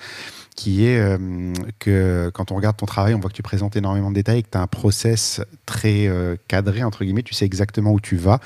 qui 0.55 0.85
est 0.85 0.99
euh, 0.99 1.53
que 1.79 2.31
quand 2.33 2.51
on 2.51 2.55
regarde 2.55 2.75
ton 2.75 2.85
travail, 2.85 3.13
on 3.13 3.19
voit 3.19 3.29
que 3.29 3.35
tu 3.35 3.43
présentes 3.43 3.75
énormément 3.75 4.09
de 4.09 4.15
détails, 4.15 4.43
que 4.43 4.49
tu 4.49 4.57
as 4.57 4.61
un 4.61 4.67
process 4.67 5.41
très 5.65 6.07
euh, 6.07 6.35
cadré 6.47 6.83
entre 6.83 7.05
guillemets, 7.05 7.23
tu 7.23 7.33
sais 7.33 7.45
exactement 7.45 7.91
où 7.91 7.99
tu 7.99 8.17
vas. 8.17 8.39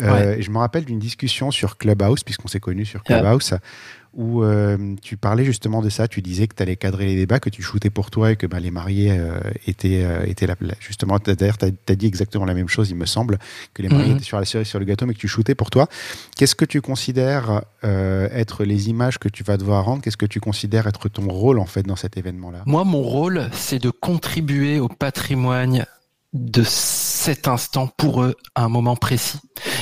Euh, 0.00 0.36
je 0.40 0.50
me 0.50 0.58
rappelle 0.58 0.84
d'une 0.84 0.98
discussion 0.98 1.50
sur 1.50 1.76
Clubhouse, 1.76 2.22
puisqu'on 2.24 2.48
s'est 2.48 2.60
connus 2.60 2.86
sur 2.86 3.02
Clubhouse, 3.04 3.54
où 4.12 4.42
euh, 4.42 4.94
tu 5.02 5.16
parlais 5.16 5.44
justement 5.44 5.82
de 5.82 5.88
ça. 5.88 6.08
Tu 6.08 6.22
disais 6.22 6.46
que 6.46 6.54
tu 6.54 6.62
allais 6.62 6.76
cadrer 6.76 7.06
les 7.06 7.16
débats, 7.16 7.40
que 7.40 7.50
tu 7.50 7.62
shootais 7.62 7.90
pour 7.90 8.10
toi 8.10 8.32
et 8.32 8.36
que 8.36 8.46
bah, 8.46 8.60
les 8.60 8.70
mariés 8.70 9.12
euh, 9.12 9.38
étaient, 9.66 10.06
étaient 10.28 10.46
là. 10.46 10.56
Justement, 10.80 11.18
d'ailleurs, 11.18 11.58
tu 11.58 11.66
as, 11.66 11.94
dit 11.94 12.06
exactement 12.06 12.44
la 12.44 12.54
même 12.54 12.68
chose, 12.68 12.90
il 12.90 12.96
me 12.96 13.06
semble, 13.06 13.38
que 13.72 13.82
les 13.82 13.88
mariés 13.88 14.10
mhm. 14.10 14.16
étaient 14.16 14.24
sur 14.24 14.38
la 14.38 14.44
série 14.44 14.64
sur 14.64 14.78
le 14.78 14.84
gâteau, 14.84 15.06
mais 15.06 15.14
que 15.14 15.18
tu 15.18 15.28
shootais 15.28 15.54
pour 15.54 15.70
toi. 15.70 15.88
Qu'est-ce 16.36 16.54
que 16.54 16.64
tu 16.64 16.80
considères 16.80 17.62
être 17.82 18.64
les 18.64 18.88
images 18.88 19.18
que 19.18 19.28
tu 19.28 19.44
vas 19.44 19.56
devoir 19.56 19.84
rendre? 19.84 20.02
Qu'est-ce 20.02 20.16
que 20.16 20.26
tu 20.26 20.40
considères 20.40 20.86
être 20.86 21.08
ton 21.08 21.28
rôle 21.28 21.58
en 21.58 21.66
fait 21.66 21.82
dans 21.82 21.96
cet 21.96 22.16
événement-là? 22.16 22.62
Moi, 22.66 22.84
mon 22.84 23.02
rôle, 23.02 23.48
c'est 23.52 23.80
de 23.80 23.90
contribuer 23.90 24.80
au 24.80 24.88
patrimoine 24.88 25.86
de 26.34 26.64
cet 26.64 27.46
instant 27.46 27.86
pour 27.86 28.22
eux 28.22 28.34
un 28.56 28.68
moment 28.68 28.96
précis. 28.96 29.38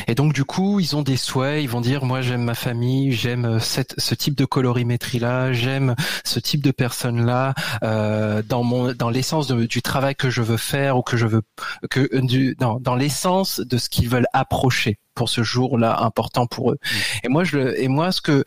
Et 0.06 0.14
donc 0.14 0.34
du 0.34 0.44
coup, 0.44 0.80
ils 0.80 0.94
ont 0.94 1.02
des 1.02 1.16
souhaits, 1.16 1.62
ils 1.62 1.68
vont 1.68 1.80
dire 1.80 2.04
moi 2.04 2.20
j'aime 2.20 2.42
ma 2.42 2.54
famille, 2.54 3.12
j'aime 3.12 3.46
euh, 3.46 3.58
ce 3.58 4.14
type 4.14 4.36
de 4.36 4.44
colorimétrie 4.44 5.18
là, 5.18 5.54
j'aime 5.54 5.96
ce 6.24 6.38
type 6.38 6.62
de 6.62 6.70
personne 6.70 7.24
là 7.24 7.54
euh, 7.82 8.42
dans 8.46 8.62
mon 8.62 8.92
dans 8.92 9.08
l'essence 9.08 9.50
du 9.50 9.80
travail 9.80 10.14
que 10.14 10.28
je 10.28 10.42
veux 10.42 10.58
faire 10.58 10.98
ou 10.98 11.02
que 11.02 11.16
je 11.16 11.26
veux 11.26 11.42
que 11.90 12.20
du, 12.20 12.54
dans, 12.56 12.78
dans 12.78 12.96
l'essence 12.96 13.60
de 13.60 13.78
ce 13.78 13.88
qu'ils 13.88 14.10
veulent 14.10 14.28
approcher 14.34 14.98
pour 15.14 15.30
ce 15.30 15.42
jour-là 15.42 16.02
important 16.02 16.46
pour 16.46 16.72
eux. 16.72 16.78
Et 17.24 17.28
moi 17.28 17.44
je 17.44 17.74
et 17.80 17.88
moi 17.88 18.12
ce 18.12 18.20
que 18.20 18.44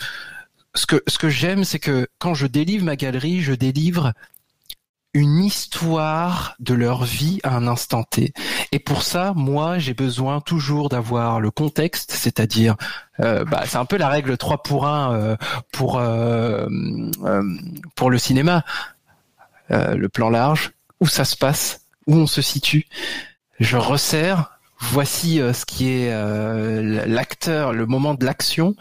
ce 0.75 0.85
que 0.85 1.01
ce 1.07 1.17
que 1.17 1.29
j'aime 1.29 1.63
c'est 1.63 1.79
que 1.79 2.07
quand 2.19 2.35
je 2.35 2.45
délivre 2.45 2.85
ma 2.85 2.95
galerie, 2.95 3.41
je 3.41 3.53
délivre 3.53 4.13
une 5.15 5.45
histoire 5.45 6.55
de 6.59 6.73
leur 6.73 7.05
vie 7.05 7.39
à 7.43 7.55
un 7.55 7.67
instant 7.67 8.03
T. 8.03 8.33
Et 8.73 8.79
pour 8.79 9.01
ça, 9.01 9.31
moi, 9.33 9.79
j'ai 9.79 9.93
besoin 9.93 10.41
toujours 10.41 10.89
d'avoir 10.89 11.39
le 11.39 11.51
contexte, 11.51 12.11
c'est-à-dire, 12.11 12.75
euh, 13.21 13.45
bah, 13.45 13.63
c'est 13.65 13.77
un 13.77 13.85
peu 13.85 13.95
la 13.95 14.09
règle 14.09 14.37
3 14.37 14.61
pour 14.61 14.85
1 14.85 15.13
euh, 15.13 15.35
pour 15.71 15.99
euh, 15.99 16.67
pour 17.95 18.09
le 18.09 18.17
cinéma, 18.17 18.65
le 19.69 20.07
plan 20.07 20.29
large, 20.29 20.73
où 20.99 21.07
ça 21.07 21.23
se 21.23 21.37
passe, 21.37 21.85
où 22.07 22.15
on 22.15 22.27
se 22.27 22.41
situe. 22.41 22.85
Je 23.59 23.77
resserre. 23.77 24.51
Voici 24.77 25.37
ce 25.37 25.65
qui 25.65 25.89
est 25.89 26.11
l'acteur, 27.07 27.71
le 27.71 27.85
moment 27.85 28.13
de 28.13 28.25
l'action, 28.25 28.75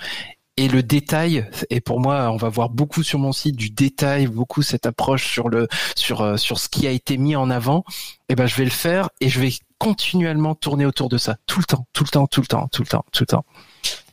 et 0.56 0.68
le 0.68 0.82
détail 0.82 1.48
et 1.70 1.80
pour 1.80 2.00
moi 2.00 2.30
on 2.30 2.36
va 2.36 2.48
voir 2.48 2.70
beaucoup 2.70 3.02
sur 3.02 3.18
mon 3.18 3.32
site 3.32 3.56
du 3.56 3.70
détail 3.70 4.26
beaucoup 4.26 4.62
cette 4.62 4.86
approche 4.86 5.26
sur 5.26 5.48
le 5.48 5.68
sur 5.96 6.20
euh, 6.20 6.36
sur 6.36 6.58
ce 6.58 6.68
qui 6.68 6.86
a 6.86 6.90
été 6.90 7.16
mis 7.16 7.36
en 7.36 7.50
avant. 7.50 7.84
Et 8.28 8.32
eh 8.32 8.34
ben 8.36 8.46
je 8.46 8.54
vais 8.56 8.64
le 8.64 8.70
faire 8.70 9.10
et 9.20 9.28
je 9.28 9.40
vais 9.40 9.52
continuellement 9.78 10.54
tourner 10.54 10.86
autour 10.86 11.08
de 11.08 11.18
ça. 11.18 11.36
Tout 11.46 11.58
le 11.60 11.64
temps 11.64 11.86
tout 11.92 12.04
le 12.04 12.10
temps 12.10 12.26
tout 12.26 12.40
le 12.40 12.46
temps 12.46 12.68
tout 12.68 12.82
le 12.82 12.88
temps 12.88 13.04
tout 13.12 13.22
le 13.22 13.26
temps. 13.26 13.44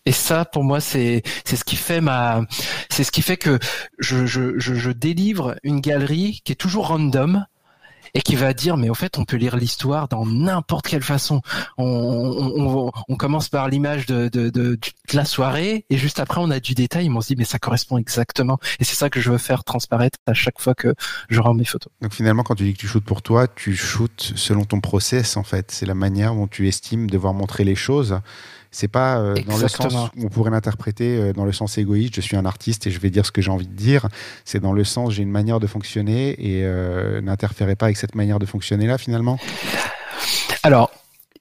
Et 0.05 0.11
ça, 0.11 0.45
pour 0.45 0.63
moi, 0.63 0.79
c'est 0.79 1.21
c'est 1.45 1.55
ce 1.55 1.63
qui 1.63 1.75
fait 1.75 2.01
ma, 2.01 2.41
c'est 2.89 3.03
ce 3.03 3.11
qui 3.11 3.21
fait 3.21 3.37
que 3.37 3.59
je, 3.99 4.25
je, 4.25 4.57
je, 4.57 4.73
je 4.73 4.91
délivre 4.91 5.55
une 5.63 5.79
galerie 5.79 6.41
qui 6.43 6.53
est 6.53 6.55
toujours 6.55 6.87
random, 6.87 7.45
et 8.13 8.21
qui 8.21 8.35
va 8.35 8.53
dire 8.53 8.77
mais 8.77 8.89
au 8.89 8.93
fait 8.93 9.17
on 9.17 9.25
peut 9.25 9.37
lire 9.37 9.55
l'histoire 9.55 10.07
dans 10.07 10.25
n'importe 10.25 10.87
quelle 10.87 11.03
façon. 11.03 11.41
On, 11.77 11.85
on, 11.85 12.91
on, 13.07 13.15
commence 13.15 13.49
par 13.49 13.67
l'image 13.69 14.05
de, 14.05 14.29
de, 14.29 14.79
la 15.13 15.25
soirée 15.25 15.85
et 15.89 15.97
juste 15.97 16.19
après 16.19 16.41
on 16.41 16.49
a 16.51 16.59
du 16.59 16.73
détail. 16.73 17.05
Ils 17.05 17.09
m'ont 17.09 17.19
dit 17.19 17.35
mais 17.37 17.43
ça 17.43 17.59
correspond 17.59 17.97
exactement 17.97 18.57
et 18.79 18.83
c'est 18.83 18.95
ça 18.95 19.09
que 19.09 19.19
je 19.19 19.31
veux 19.31 19.37
faire 19.37 19.63
transparaître 19.63 20.17
à 20.25 20.33
chaque 20.33 20.59
fois 20.59 20.75
que 20.75 20.93
je 21.29 21.39
rends 21.39 21.53
mes 21.53 21.65
photos. 21.65 21.91
Donc 22.01 22.13
finalement 22.13 22.43
quand 22.43 22.55
tu 22.55 22.63
dis 22.63 22.73
que 22.73 22.79
tu 22.79 22.87
shootes 22.87 23.05
pour 23.05 23.21
toi, 23.21 23.47
tu 23.47 23.75
shootes 23.75 24.33
selon 24.35 24.65
ton 24.65 24.81
process 24.81 25.37
en 25.37 25.43
fait. 25.43 25.71
C'est 25.71 25.85
la 25.85 25.95
manière 25.95 26.33
dont 26.33 26.47
tu 26.47 26.67
estimes 26.67 27.09
devoir 27.09 27.33
montrer 27.33 27.63
les 27.63 27.75
choses. 27.75 28.19
C'est 28.71 28.87
pas 28.87 29.19
euh, 29.19 29.35
dans 29.45 29.57
le 29.57 29.67
sens 29.67 29.93
où 30.15 30.25
on 30.25 30.29
pourrait 30.29 30.49
l'interpréter 30.49 31.17
euh, 31.17 31.33
dans 31.33 31.43
le 31.43 31.51
sens 31.51 31.77
égoïste. 31.77 32.15
Je 32.15 32.21
suis 32.21 32.37
un 32.37 32.45
artiste 32.45 32.87
et 32.87 32.91
je 32.91 32.99
vais 32.99 33.09
dire 33.09 33.25
ce 33.25 33.31
que 33.31 33.41
j'ai 33.41 33.51
envie 33.51 33.67
de 33.67 33.75
dire. 33.75 34.07
C'est 34.45 34.61
dans 34.61 34.71
le 34.71 34.85
sens 34.85 35.13
j'ai 35.13 35.23
une 35.23 35.29
manière 35.29 35.59
de 35.59 35.67
fonctionner 35.67 36.29
et 36.39 36.63
euh, 36.63 37.19
n'interférez 37.21 37.75
pas 37.75 37.87
avec 37.87 37.97
cette 37.97 38.15
manière 38.15 38.39
de 38.39 38.45
fonctionner 38.45 38.87
là 38.87 38.97
finalement. 38.97 39.37
Alors, 40.63 40.91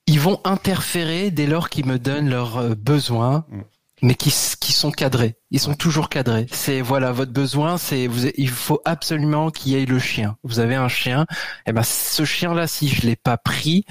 ils 0.06 0.18
vont 0.18 0.40
interférer 0.44 1.30
dès 1.30 1.46
lors 1.46 1.70
qu'ils 1.70 1.86
me 1.86 1.98
donnent 1.98 2.28
leurs 2.28 2.74
besoins. 2.74 3.44
Mm 3.48 3.60
mais 4.02 4.14
qui, 4.14 4.32
qui 4.60 4.72
sont 4.72 4.90
cadrés. 4.90 5.36
Ils 5.50 5.60
sont 5.60 5.74
toujours 5.74 6.08
cadrés. 6.08 6.46
C'est 6.52 6.80
voilà 6.80 7.12
votre 7.12 7.32
besoin, 7.32 7.76
c'est 7.76 8.06
vous, 8.06 8.26
il 8.36 8.48
faut 8.48 8.80
absolument 8.84 9.50
qu'il 9.50 9.72
y 9.72 9.76
ait 9.76 9.86
le 9.86 9.98
chien. 9.98 10.36
Vous 10.44 10.60
avez 10.60 10.76
un 10.76 10.88
chien, 10.88 11.22
et 11.22 11.70
eh 11.70 11.72
ben 11.72 11.82
ce 11.82 12.24
chien 12.24 12.54
là, 12.54 12.66
si 12.66 12.88
je 12.88 13.02
l'ai 13.02 13.16
pas 13.16 13.36
pris, 13.36 13.84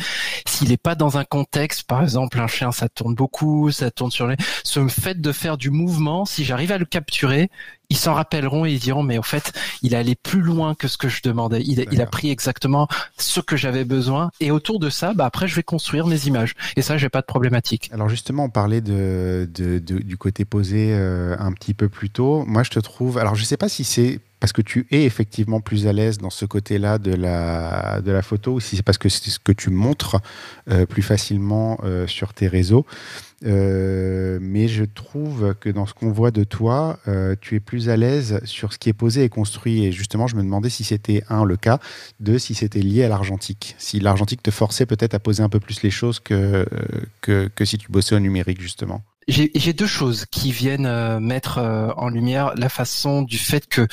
s'il 0.48 0.72
est 0.72 0.78
pas 0.78 0.96
dans 0.96 1.18
un 1.18 1.26
contexte, 1.26 1.84
par 1.84 2.02
exemple 2.02 2.40
un 2.40 2.48
chien 2.48 2.72
ça 2.72 2.90
tourne 2.90 3.14
beaucoup, 3.14 3.72
ça 3.72 3.92
tourne 3.92 4.12
sur 4.12 4.28
les, 4.28 4.38
ce 4.64 4.88
fait 4.88 5.20
de 5.20 5.32
faire 5.32 5.58
du 5.58 5.70
mouvement, 5.70 6.26
si 6.26 6.46
j'arrive 6.46 6.72
à 6.72 6.78
le 6.78 6.86
capturer, 6.86 7.50
ils 7.90 7.98
s'en 7.98 8.14
rappelleront 8.14 8.66
et 8.66 8.72
ils 8.72 8.80
diront 8.80 9.04
mais 9.04 9.18
en 9.18 9.24
fait 9.24 9.54
il 9.82 9.96
allait 9.96 10.16
plus 10.16 10.42
loin 10.42 10.76
que 10.76 10.88
ce 10.88 10.98
que 10.98 11.10
je 11.10 11.22
demandais. 11.24 11.62
Il, 11.62 11.86
il 11.92 12.02
a 12.02 12.06
pris 12.06 12.30
exactement 12.30 12.88
ce 13.18 13.40
que 13.40 13.58
j'avais 13.58 13.86
besoin 13.86 14.32
et 14.40 14.52
autour 14.52 14.80
de 14.80 14.90
ça, 14.90 15.14
bah 15.14 15.26
après 15.26 15.48
je 15.48 15.56
vais 15.56 15.64
construire 15.64 16.08
mes 16.08 16.28
images 16.28 16.54
et 16.76 16.82
ça 16.82 16.98
j'ai 16.98 17.10
pas 17.10 17.22
de 17.22 17.26
problématique. 17.26 17.90
Alors 17.94 18.10
justement 18.10 18.46
on 18.46 18.50
parlait 18.50 18.82
de, 18.82 19.50
de, 19.54 19.80
du 19.80 20.18
côté 20.18 20.46
posé 20.46 20.90
euh, 20.92 21.36
un 21.40 21.52
petit 21.52 21.74
peu 21.74 21.90
plus 21.90 22.10
tôt. 22.10 22.44
Moi 22.46 22.64
je 22.64 22.70
te 22.70 22.80
trouve 22.80 23.18
alors 23.18 23.36
je 23.36 23.44
sais 23.44 23.58
pas 23.58 23.70
si 23.70 23.84
c'est 23.84 24.20
parce 24.40 24.54
que 24.54 24.62
tu 24.62 24.88
es 24.92 25.04
effectivement 25.04 25.60
plus 25.62 25.88
à 25.88 25.94
l'aise 25.94 26.18
dans 26.18 26.30
ce 26.30 26.46
côté-là 26.46 26.98
de 26.98 27.14
la, 27.14 28.02
de 28.02 28.12
la 28.12 28.22
photo 28.22 28.54
ou 28.54 28.60
si 28.60 28.78
c'est 28.78 28.84
parce 28.84 28.98
que 28.98 29.10
c'est 29.10 29.30
ce 29.30 29.40
que 29.40 29.52
tu 29.52 29.70
montres 29.70 30.18
euh, 30.70 30.86
plus 30.86 31.02
facilement 31.02 31.80
euh, 31.84 32.08
sur 32.08 32.34
tes 32.34 32.48
réseaux. 32.48 32.86
Euh, 33.46 34.38
mais 34.42 34.68
je 34.68 34.84
trouve 34.84 35.56
que 35.60 35.70
dans 35.70 35.86
ce 35.86 35.94
qu'on 35.94 36.12
voit 36.12 36.32
de 36.32 36.44
toi, 36.44 37.00
tu 37.42 37.56
es 37.56 37.60
plus 37.60 37.90
à 37.90 37.98
l'aise 37.98 38.40
sur 38.44 38.74
ce 38.74 38.78
qui 38.78 38.90
est 38.90 38.94
posé 38.94 39.24
et 39.24 39.30
construit. 39.30 39.86
Et 39.86 39.92
justement, 39.92 40.28
je 40.28 40.36
me 40.36 40.44
demandais 40.44 40.70
si 40.70 40.84
c'était, 40.84 41.24
un, 41.30 41.46
le 41.46 41.58
cas, 41.58 41.80
deux, 42.20 42.38
si 42.38 42.54
c'était 42.54 42.82
lié 42.82 43.04
à 43.04 43.10
l'argentique. 43.10 43.76
Si 43.78 44.00
l'argentique 44.00 44.44
te 44.44 44.52
forçait 44.52 44.86
peut-être 44.86 45.14
à 45.14 45.20
poser 45.20 45.42
un 45.42 45.50
peu 45.50 45.60
plus 45.60 45.84
les 45.84 45.92
choses 45.92 46.20
que, 46.20 46.66
que, 47.22 47.50
que 47.54 47.66
si 47.66 47.78
tu 47.78 47.90
bossais 47.92 48.16
au 48.16 48.20
numérique, 48.20 48.62
justement. 48.62 49.02
J'ai 49.28 49.74
deux 49.74 49.88
choses 49.88 50.26
qui 50.26 50.52
viennent 50.52 51.20
mettre 51.20 51.60
en 51.60 52.10
lumière 52.10 52.54
la 52.56 52.68
façon 52.68 53.22
du 53.22 53.38
fait 53.38 53.68
que 53.68 53.88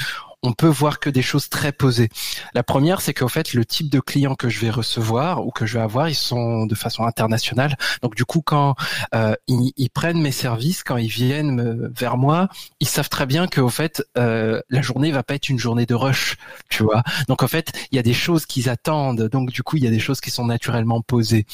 on 0.46 0.52
peut 0.52 0.68
voir 0.68 1.00
que 1.00 1.10
des 1.10 1.22
choses 1.22 1.48
très 1.48 1.72
posées. 1.72 2.08
La 2.54 2.62
première, 2.62 3.00
c'est 3.00 3.12
qu'en 3.12 3.28
fait, 3.28 3.52
le 3.52 3.64
type 3.64 3.90
de 3.90 3.98
clients 3.98 4.36
que 4.36 4.48
je 4.48 4.60
vais 4.60 4.70
recevoir 4.70 5.44
ou 5.44 5.50
que 5.50 5.66
je 5.66 5.74
vais 5.74 5.82
avoir, 5.82 6.08
ils 6.08 6.14
sont 6.14 6.66
de 6.66 6.74
façon 6.76 7.04
internationale. 7.04 7.76
Donc 8.02 8.14
du 8.14 8.24
coup, 8.24 8.42
quand 8.42 8.76
euh, 9.14 9.34
ils, 9.48 9.90
prennent 9.90 10.20
mes 10.20 10.30
services, 10.30 10.84
quand 10.84 10.98
ils 10.98 11.08
viennent 11.08 11.90
vers 11.92 12.16
moi, 12.16 12.48
ils 12.78 12.86
savent 12.86 13.08
très 13.08 13.26
bien 13.26 13.48
qu'au 13.48 13.68
fait, 13.68 14.04
euh, 14.16 14.60
la 14.70 14.82
journée 14.82 15.10
va 15.10 15.24
pas 15.24 15.34
être 15.34 15.48
une 15.48 15.58
journée 15.58 15.86
de 15.86 15.94
rush, 15.94 16.36
tu 16.68 16.84
vois. 16.84 17.02
Donc 17.26 17.42
en 17.42 17.48
fait, 17.48 17.72
il 17.90 17.96
y 17.96 17.98
a 17.98 18.02
des 18.02 18.14
choses 18.14 18.46
qu'ils 18.46 18.68
attendent. 18.68 19.28
Donc 19.28 19.50
du 19.50 19.64
coup, 19.64 19.76
il 19.76 19.84
y 19.84 19.88
a 19.88 19.90
des 19.90 19.98
choses 19.98 20.20
qui 20.20 20.30
sont 20.30 20.46
naturellement 20.46 21.00
posées. 21.02 21.44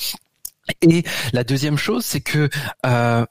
Et 0.83 1.03
la 1.33 1.45
deuxième 1.45 1.79
chose, 1.79 2.05
c'est 2.05 2.21
que 2.21 2.49
euh, 2.87 3.27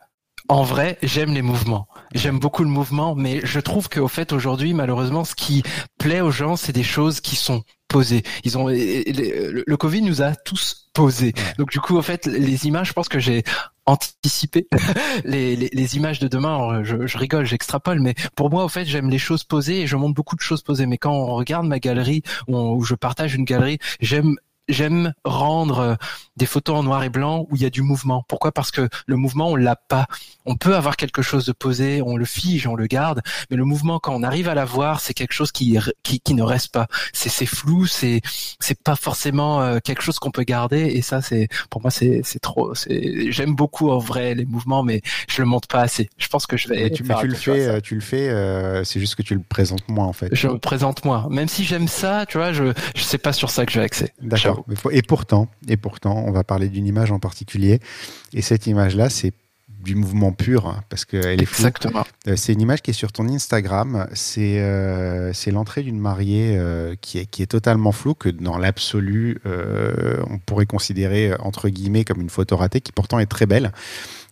en 0.52 0.64
vrai, 0.64 0.98
j'aime 1.02 1.34
les 1.34 1.42
mouvements. 1.42 1.88
J'aime 2.14 2.38
beaucoup 2.38 2.66
le 2.66 2.70
mouvement, 2.70 3.16
mais 3.16 3.40
je 3.46 3.62
trouve 3.62 3.88
qu'au 3.88 4.10
fait 4.10 4.34
aujourd'hui, 4.34 4.74
malheureusement, 4.74 5.24
ce 5.24 5.34
qui 5.34 5.64
plaît 5.98 6.20
aux 6.20 6.30
gens, 6.30 6.58
c'est 6.58 6.74
des 6.74 6.84
choses 6.84 7.22
qui 7.22 7.38
sont 7.38 7.64
posées. 7.88 8.24
Ils 8.44 8.58
ont 8.58 8.68
le 8.68 9.76
Covid 9.78 10.02
nous 10.02 10.22
a 10.22 10.36
tous 10.36 10.90
posés. 10.94 11.32
Donc 11.58 11.72
du 11.72 11.80
coup, 11.80 11.98
en 11.98 12.02
fait, 12.02 12.26
les 12.26 12.68
images, 12.68 12.90
je 12.90 12.94
pense 12.94 13.08
que 13.08 13.18
j'ai 13.18 13.44
anticipé 13.86 14.68
les, 15.24 15.56
les, 15.56 15.96
images 15.96 16.20
de 16.20 16.28
demain. 16.28 16.84
Je, 16.84 17.08
je 17.08 17.18
rigole, 17.18 17.46
j'extrapole, 17.46 18.02
mais 18.02 18.14
pour 18.36 18.50
moi, 18.50 18.66
au 18.66 18.70
fait, 18.70 18.84
j'aime 18.84 19.10
les 19.10 19.20
choses 19.20 19.46
posées 19.46 19.84
et 19.84 19.88
je 19.88 19.96
montre 19.96 20.16
beaucoup 20.16 20.36
de 20.36 20.42
choses 20.42 20.64
posées. 20.64 20.86
Mais 20.86 20.98
quand 20.98 21.14
on 21.14 21.34
regarde 21.34 21.66
ma 21.66 21.80
galerie 21.80 22.24
où, 22.50 22.58
où 22.58 22.84
je 22.84 22.96
partage 22.96 23.36
une 23.36 23.46
galerie, 23.46 23.80
j'aime 24.02 24.36
j'aime 24.72 25.14
rendre 25.24 25.80
euh, 25.80 25.96
des 26.38 26.46
photos 26.46 26.78
en 26.78 26.84
noir 26.84 27.04
et 27.04 27.10
blanc 27.10 27.46
où 27.50 27.56
il 27.56 27.62
y 27.62 27.66
a 27.66 27.70
du 27.70 27.82
mouvement. 27.82 28.24
Pourquoi? 28.28 28.52
Parce 28.52 28.72
que 28.72 28.90
le 29.06 29.16
mouvement, 29.16 29.50
on 29.50 29.56
l'a 29.56 29.76
pas. 29.76 30.08
On 30.46 30.56
peut 30.56 30.76
avoir 30.76 30.96
quelque 30.96 31.22
chose 31.22 31.46
de 31.46 31.52
posé, 31.52 32.02
on 32.02 32.18
le 32.18 32.26
fige, 32.26 32.68
on 32.68 32.76
le 32.76 32.88
garde, 32.88 33.22
mais 33.50 33.58
le 33.58 33.66
mouvement, 33.66 34.00
quand 34.00 34.16
on 34.16 34.24
arrive 34.24 34.48
à 34.48 34.56
l'avoir, 34.56 35.02
c'est 35.02 35.14
quelque 35.14 35.34
chose 35.34 35.52
qui, 35.52 35.78
qui, 36.04 36.20
qui 36.20 36.34
ne 36.34 36.44
reste 36.44 36.72
pas. 36.72 36.88
C'est 37.14 37.30
c'est 37.30 37.46
flou, 37.46 37.86
c'est 37.86 38.22
c'est 38.60 38.82
pas 38.82 38.96
forcément 38.96 39.62
euh, 39.62 39.80
quelque 39.84 40.02
chose 40.02 40.20
qu'on 40.20 40.32
peut 40.32 40.44
garder. 40.44 40.88
Et 40.88 41.02
ça, 41.02 41.22
c'est 41.22 41.48
pour 41.70 41.82
moi, 41.82 41.92
c'est 41.92 42.22
c'est 42.24 42.40
trop. 42.40 42.74
C'est 42.76 43.32
j'aime 43.32 43.56
beaucoup 43.56 43.92
en 43.92 44.00
vrai 44.00 44.34
les 44.34 44.46
mouvements, 44.46 44.84
mais 44.84 45.02
je 45.28 45.42
le 45.42 45.48
montre 45.48 45.68
pas 45.68 45.82
assez. 45.82 46.10
Je 46.18 46.28
pense 46.28 46.48
que 46.48 46.58
je 46.58 46.68
vais. 46.70 46.90
Tu, 46.90 47.04
tu 47.04 47.28
le 47.28 47.36
fais, 47.36 47.68
euh, 47.68 47.80
tu 47.82 47.96
le 47.96 48.02
fais. 48.02 48.84
c'est 48.86 49.00
juste 49.00 49.16
que 49.16 49.22
tu 49.22 49.36
le 49.36 49.42
présentes 49.42 49.88
moins 49.90 50.08
en 50.08 50.14
fait. 50.14 50.30
Je 50.32 50.48
le 50.48 50.58
présente 50.58 51.06
moins. 51.06 51.28
Même 51.30 51.48
si 51.48 51.64
j'aime 51.66 51.88
ça, 51.88 52.26
tu 52.26 52.38
vois, 52.38 52.54
je 52.54 52.74
je 52.96 53.02
sais 53.04 53.18
pas 53.18 53.34
sur 53.34 53.50
ça 53.50 53.66
que 53.66 53.72
j'ai 53.72 53.82
accès. 53.82 54.14
D'accord. 54.22 54.61
Et 54.92 55.02
pourtant, 55.02 55.48
et 55.68 55.78
pourtant, 55.78 56.24
on 56.26 56.32
va 56.32 56.44
parler 56.44 56.70
d'une 56.70 56.88
image 56.88 57.12
en 57.12 57.20
particulier. 57.20 57.80
Et 58.34 58.42
cette 58.42 58.68
image-là, 58.68 59.10
c'est 59.10 59.34
du 59.84 59.96
mouvement 59.96 60.32
pur 60.32 60.68
hein, 60.68 60.84
parce 60.90 61.06
qu'elle 61.06 61.42
est 61.42 61.46
floue. 61.46 61.66
Exactement. 61.66 62.06
Euh, 62.28 62.36
c'est 62.36 62.54
une 62.54 62.62
image 62.62 62.82
qui 62.82 62.92
est 62.92 62.96
sur 62.96 63.12
ton 63.12 63.28
Instagram. 63.28 64.08
C'est 64.14 64.60
euh, 64.60 65.34
l'entrée 65.48 65.84
d'une 65.84 66.00
mariée 66.00 66.56
euh, 66.58 66.96
qui, 67.02 67.20
est, 67.20 67.26
qui 67.26 67.42
est 67.42 67.48
totalement 67.48 67.92
floue, 67.92 68.14
que 68.14 68.30
dans 68.30 68.58
l'absolu, 68.58 69.40
on 69.46 70.38
pourrait 70.38 70.66
considérer 70.66 71.34
entre 71.40 71.70
guillemets 71.70 72.06
comme 72.06 72.22
une 72.22 72.30
photo 72.30 72.58
ratée, 72.58 72.82
qui 72.82 72.92
pourtant 72.92 73.20
est 73.20 73.26
très 73.26 73.46
belle. 73.46 73.72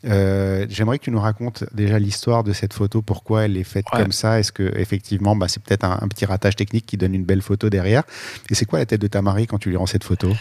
Euh, 0.06 0.66
j'aimerais 0.70 1.00
que 1.00 1.06
tu 1.06 1.12
nous 1.12 1.20
racontes 1.20 1.66
déjà 1.74 2.00
l'histoire 2.00 2.44
de 2.44 2.54
cette 2.54 2.74
photo, 2.74 3.02
pourquoi 3.02 3.46
elle 3.46 3.58
est 3.58 3.64
faite 3.64 3.86
comme 3.92 4.12
ça. 4.12 4.40
Est-ce 4.40 4.52
que 4.52 4.72
effectivement, 4.78 5.36
bah, 5.36 5.48
c'est 5.48 5.62
peut-être 5.62 5.84
un, 5.84 6.08
petit 6.08 6.26
ratage 6.26 6.56
technique 6.56 6.86
qui 6.86 6.98
donne 6.98 7.14
une 7.14 7.26
belle 7.26 7.42
photo 7.42 7.70
derrière. 7.70 8.04
Et 8.50 8.56
c'est 8.56 8.66
quoi 8.66 8.80
la 8.80 8.86
tête 8.86 9.02
de 9.02 9.08
ta 9.08 9.22
mariée 9.22 9.48
quand 9.48 9.60
tu 9.60 9.70
lui 9.70 9.78
rends 9.78 9.86
cette 9.86 10.04
photo? 10.04 10.32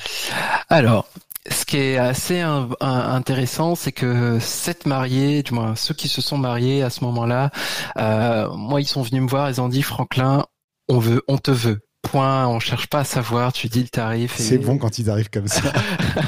Alors, 0.69 1.09
ce 1.51 1.65
qui 1.65 1.79
est 1.79 1.99
assez 1.99 2.41
intéressant, 2.41 3.75
c'est 3.75 3.93
que 3.93 4.39
cette 4.41 4.87
mariée, 4.87 5.43
du 5.43 5.55
moins 5.55 5.77
ceux 5.77 5.95
qui 5.95 6.09
se 6.09 6.21
sont 6.21 6.39
mariés 6.39 6.83
à 6.83 6.91
ce 6.91 7.05
moment-là, 7.05 7.51
euh, 7.97 8.51
moi 8.55 8.81
ils 8.81 8.87
sont 8.87 9.03
venus 9.03 9.23
me 9.23 9.29
voir, 9.29 9.51
ils 9.51 9.61
ont 9.61 9.69
dit 9.69 9.83
Franklin, 9.83 10.45
on 10.89 10.99
veut, 10.99 11.23
on 11.29 11.39
te 11.39 11.51
veut 11.51 11.81
point, 12.03 12.47
on 12.49 12.61
cherche 12.61 12.87
pas 12.87 13.01
à 13.01 13.05
savoir, 13.05 13.53
tu 13.53 13.69
dis 13.69 13.83
le 13.83 13.89
tarif. 13.89 14.37
C'est 14.37 14.59
bon 14.59 14.79
quand 14.79 14.99
ils 14.99 15.11
arrivent 15.11 15.31
comme 15.31 15.49
ça. 15.49 15.73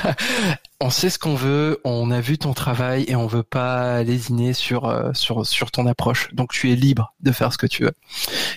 on 0.80 0.90
sait 0.90 1.10
ce 1.10 1.18
qu'on 1.18 1.34
veut, 1.34 1.80
on 1.84 2.10
a 2.10 2.20
vu 2.20 2.38
ton 2.38 2.52
travail 2.52 3.04
et 3.08 3.16
on 3.16 3.26
veut 3.26 3.42
pas 3.42 4.02
lésiner 4.02 4.52
sur 4.52 4.86
euh, 4.86 5.10
sur 5.14 5.46
sur 5.46 5.70
ton 5.70 5.86
approche. 5.86 6.32
Donc 6.34 6.52
tu 6.52 6.72
es 6.72 6.76
libre 6.76 7.14
de 7.20 7.32
faire 7.32 7.52
ce 7.52 7.58
que 7.58 7.66
tu 7.66 7.84
veux. 7.84 7.92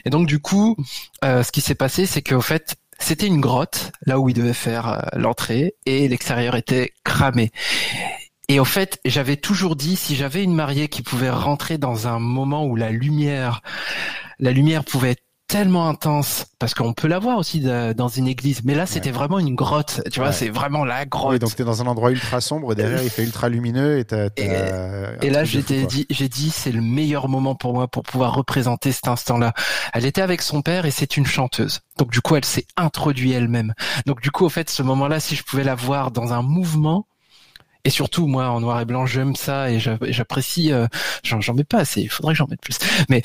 Et 0.06 0.10
donc 0.10 0.28
du 0.28 0.40
coup, 0.40 0.76
euh, 1.24 1.44
ce 1.44 1.52
qui 1.52 1.62
s'est 1.62 1.76
passé, 1.76 2.06
c'est 2.06 2.22
qu'au 2.22 2.42
fait, 2.42 2.76
c'était 3.00 3.28
une 3.28 3.42
grotte 3.42 3.92
là 4.06 4.20
où 4.20 4.30
il 4.30 4.34
devait 4.34 4.54
faire 4.54 4.88
euh, 4.88 5.00
l'entrée 5.14 5.76
et 5.86 6.08
l'extérieur 6.08 6.56
était 6.56 6.94
cramé. 7.04 7.52
Et 8.50 8.60
au 8.60 8.66
fait, 8.66 9.00
j'avais 9.06 9.38
toujours 9.38 9.76
dit 9.76 9.96
si 9.96 10.16
j'avais 10.16 10.44
une 10.44 10.54
mariée 10.54 10.90
qui 10.90 11.02
pouvait 11.02 11.30
rentrer 11.30 11.78
dans 11.78 12.08
un 12.08 12.20
moment 12.20 12.66
où 12.66 12.76
la 12.76 12.92
lumière 12.92 13.62
la 14.40 14.52
lumière 14.52 14.84
pouvait 14.84 15.12
être 15.12 15.23
tellement 15.48 15.88
intense 15.88 16.48
parce 16.58 16.74
qu'on 16.74 16.94
peut 16.94 17.08
la 17.08 17.20
voir 17.20 17.38
aussi 17.38 17.60
dans 17.60 18.08
une 18.08 18.28
église 18.28 18.64
mais 18.64 18.76
là 18.76 18.86
c'était 18.86 19.12
vraiment 19.12 19.40
une 19.40 19.56
grotte 19.56 20.02
tu 20.12 20.20
vois 20.20 20.32
c'est 20.32 20.50
vraiment 20.50 20.84
la 20.86 21.06
grotte. 21.06 21.34
oui, 21.34 21.40
donc 21.40 21.56
tu 21.56 21.62
es 21.62 21.66
dans 21.66 21.82
un 21.82 21.86
endroit 21.86 22.12
ultra 22.12 22.42
sombre 22.42 22.74
derrière 22.76 23.04
il 23.04 23.10
fait 23.10 23.24
ultra 23.24 23.50
lumineux 23.50 24.00
et 24.00 24.06
t'as, 24.06 24.30
et, 24.38 25.30
là 25.30 25.44
j'ai 25.44 25.62
dit 25.62 26.08
j'ai 26.10 26.30
dit 26.30 26.50
c'est 26.50 26.72
le 26.72 26.82
meilleur 26.82 27.28
moment 27.28 27.56
pour 27.56 27.74
moi 27.74 27.88
pour 27.88 28.04
pouvoir 28.04 28.34
représenter 28.34 28.92
cet 28.92 29.08
instant 29.08 29.38
là 29.38 29.54
elle 29.94 30.06
était 30.06 30.22
avec 30.22 30.42
son 30.42 30.62
père 30.62 30.86
et 30.86 30.92
c'est 30.92 31.18
une 31.18 31.26
chanteuse. 31.26 31.82
Donc 31.98 32.12
du 32.12 32.22
coup 32.22 32.36
elle 32.36 32.46
s'est 32.46 32.66
introduite 32.78 33.34
elle-même. 33.34 33.74
Donc 34.06 34.22
du 34.22 34.32
coup 34.32 34.46
au 34.46 34.50
fait 34.50 34.70
ce 34.70 34.82
moment 34.82 35.08
là 35.08 35.20
si 35.20 35.36
je 35.36 35.44
pouvais 35.44 35.64
la 35.64 35.76
voir 35.76 36.12
dans 36.12 36.34
un 36.34 36.42
mouvement 36.42 37.08
et 37.86 37.90
surtout 37.90 38.28
moi 38.28 38.50
en 38.50 38.62
noir 38.62 38.80
et 38.80 38.86
blanc 38.86 39.06
j'aime 39.06 39.36
ça 39.36 39.70
et 39.70 39.80
j'apprécie 39.80 40.72
euh, 40.72 40.88
j'en, 41.24 41.54
mets 41.54 41.64
pas 41.64 41.80
assez 41.80 42.02
il 42.02 42.10
faudrait 42.10 42.34
que 42.34 42.38
j'en 42.38 42.48
mette 42.48 42.62
plus. 42.62 42.78
Mais 43.10 43.22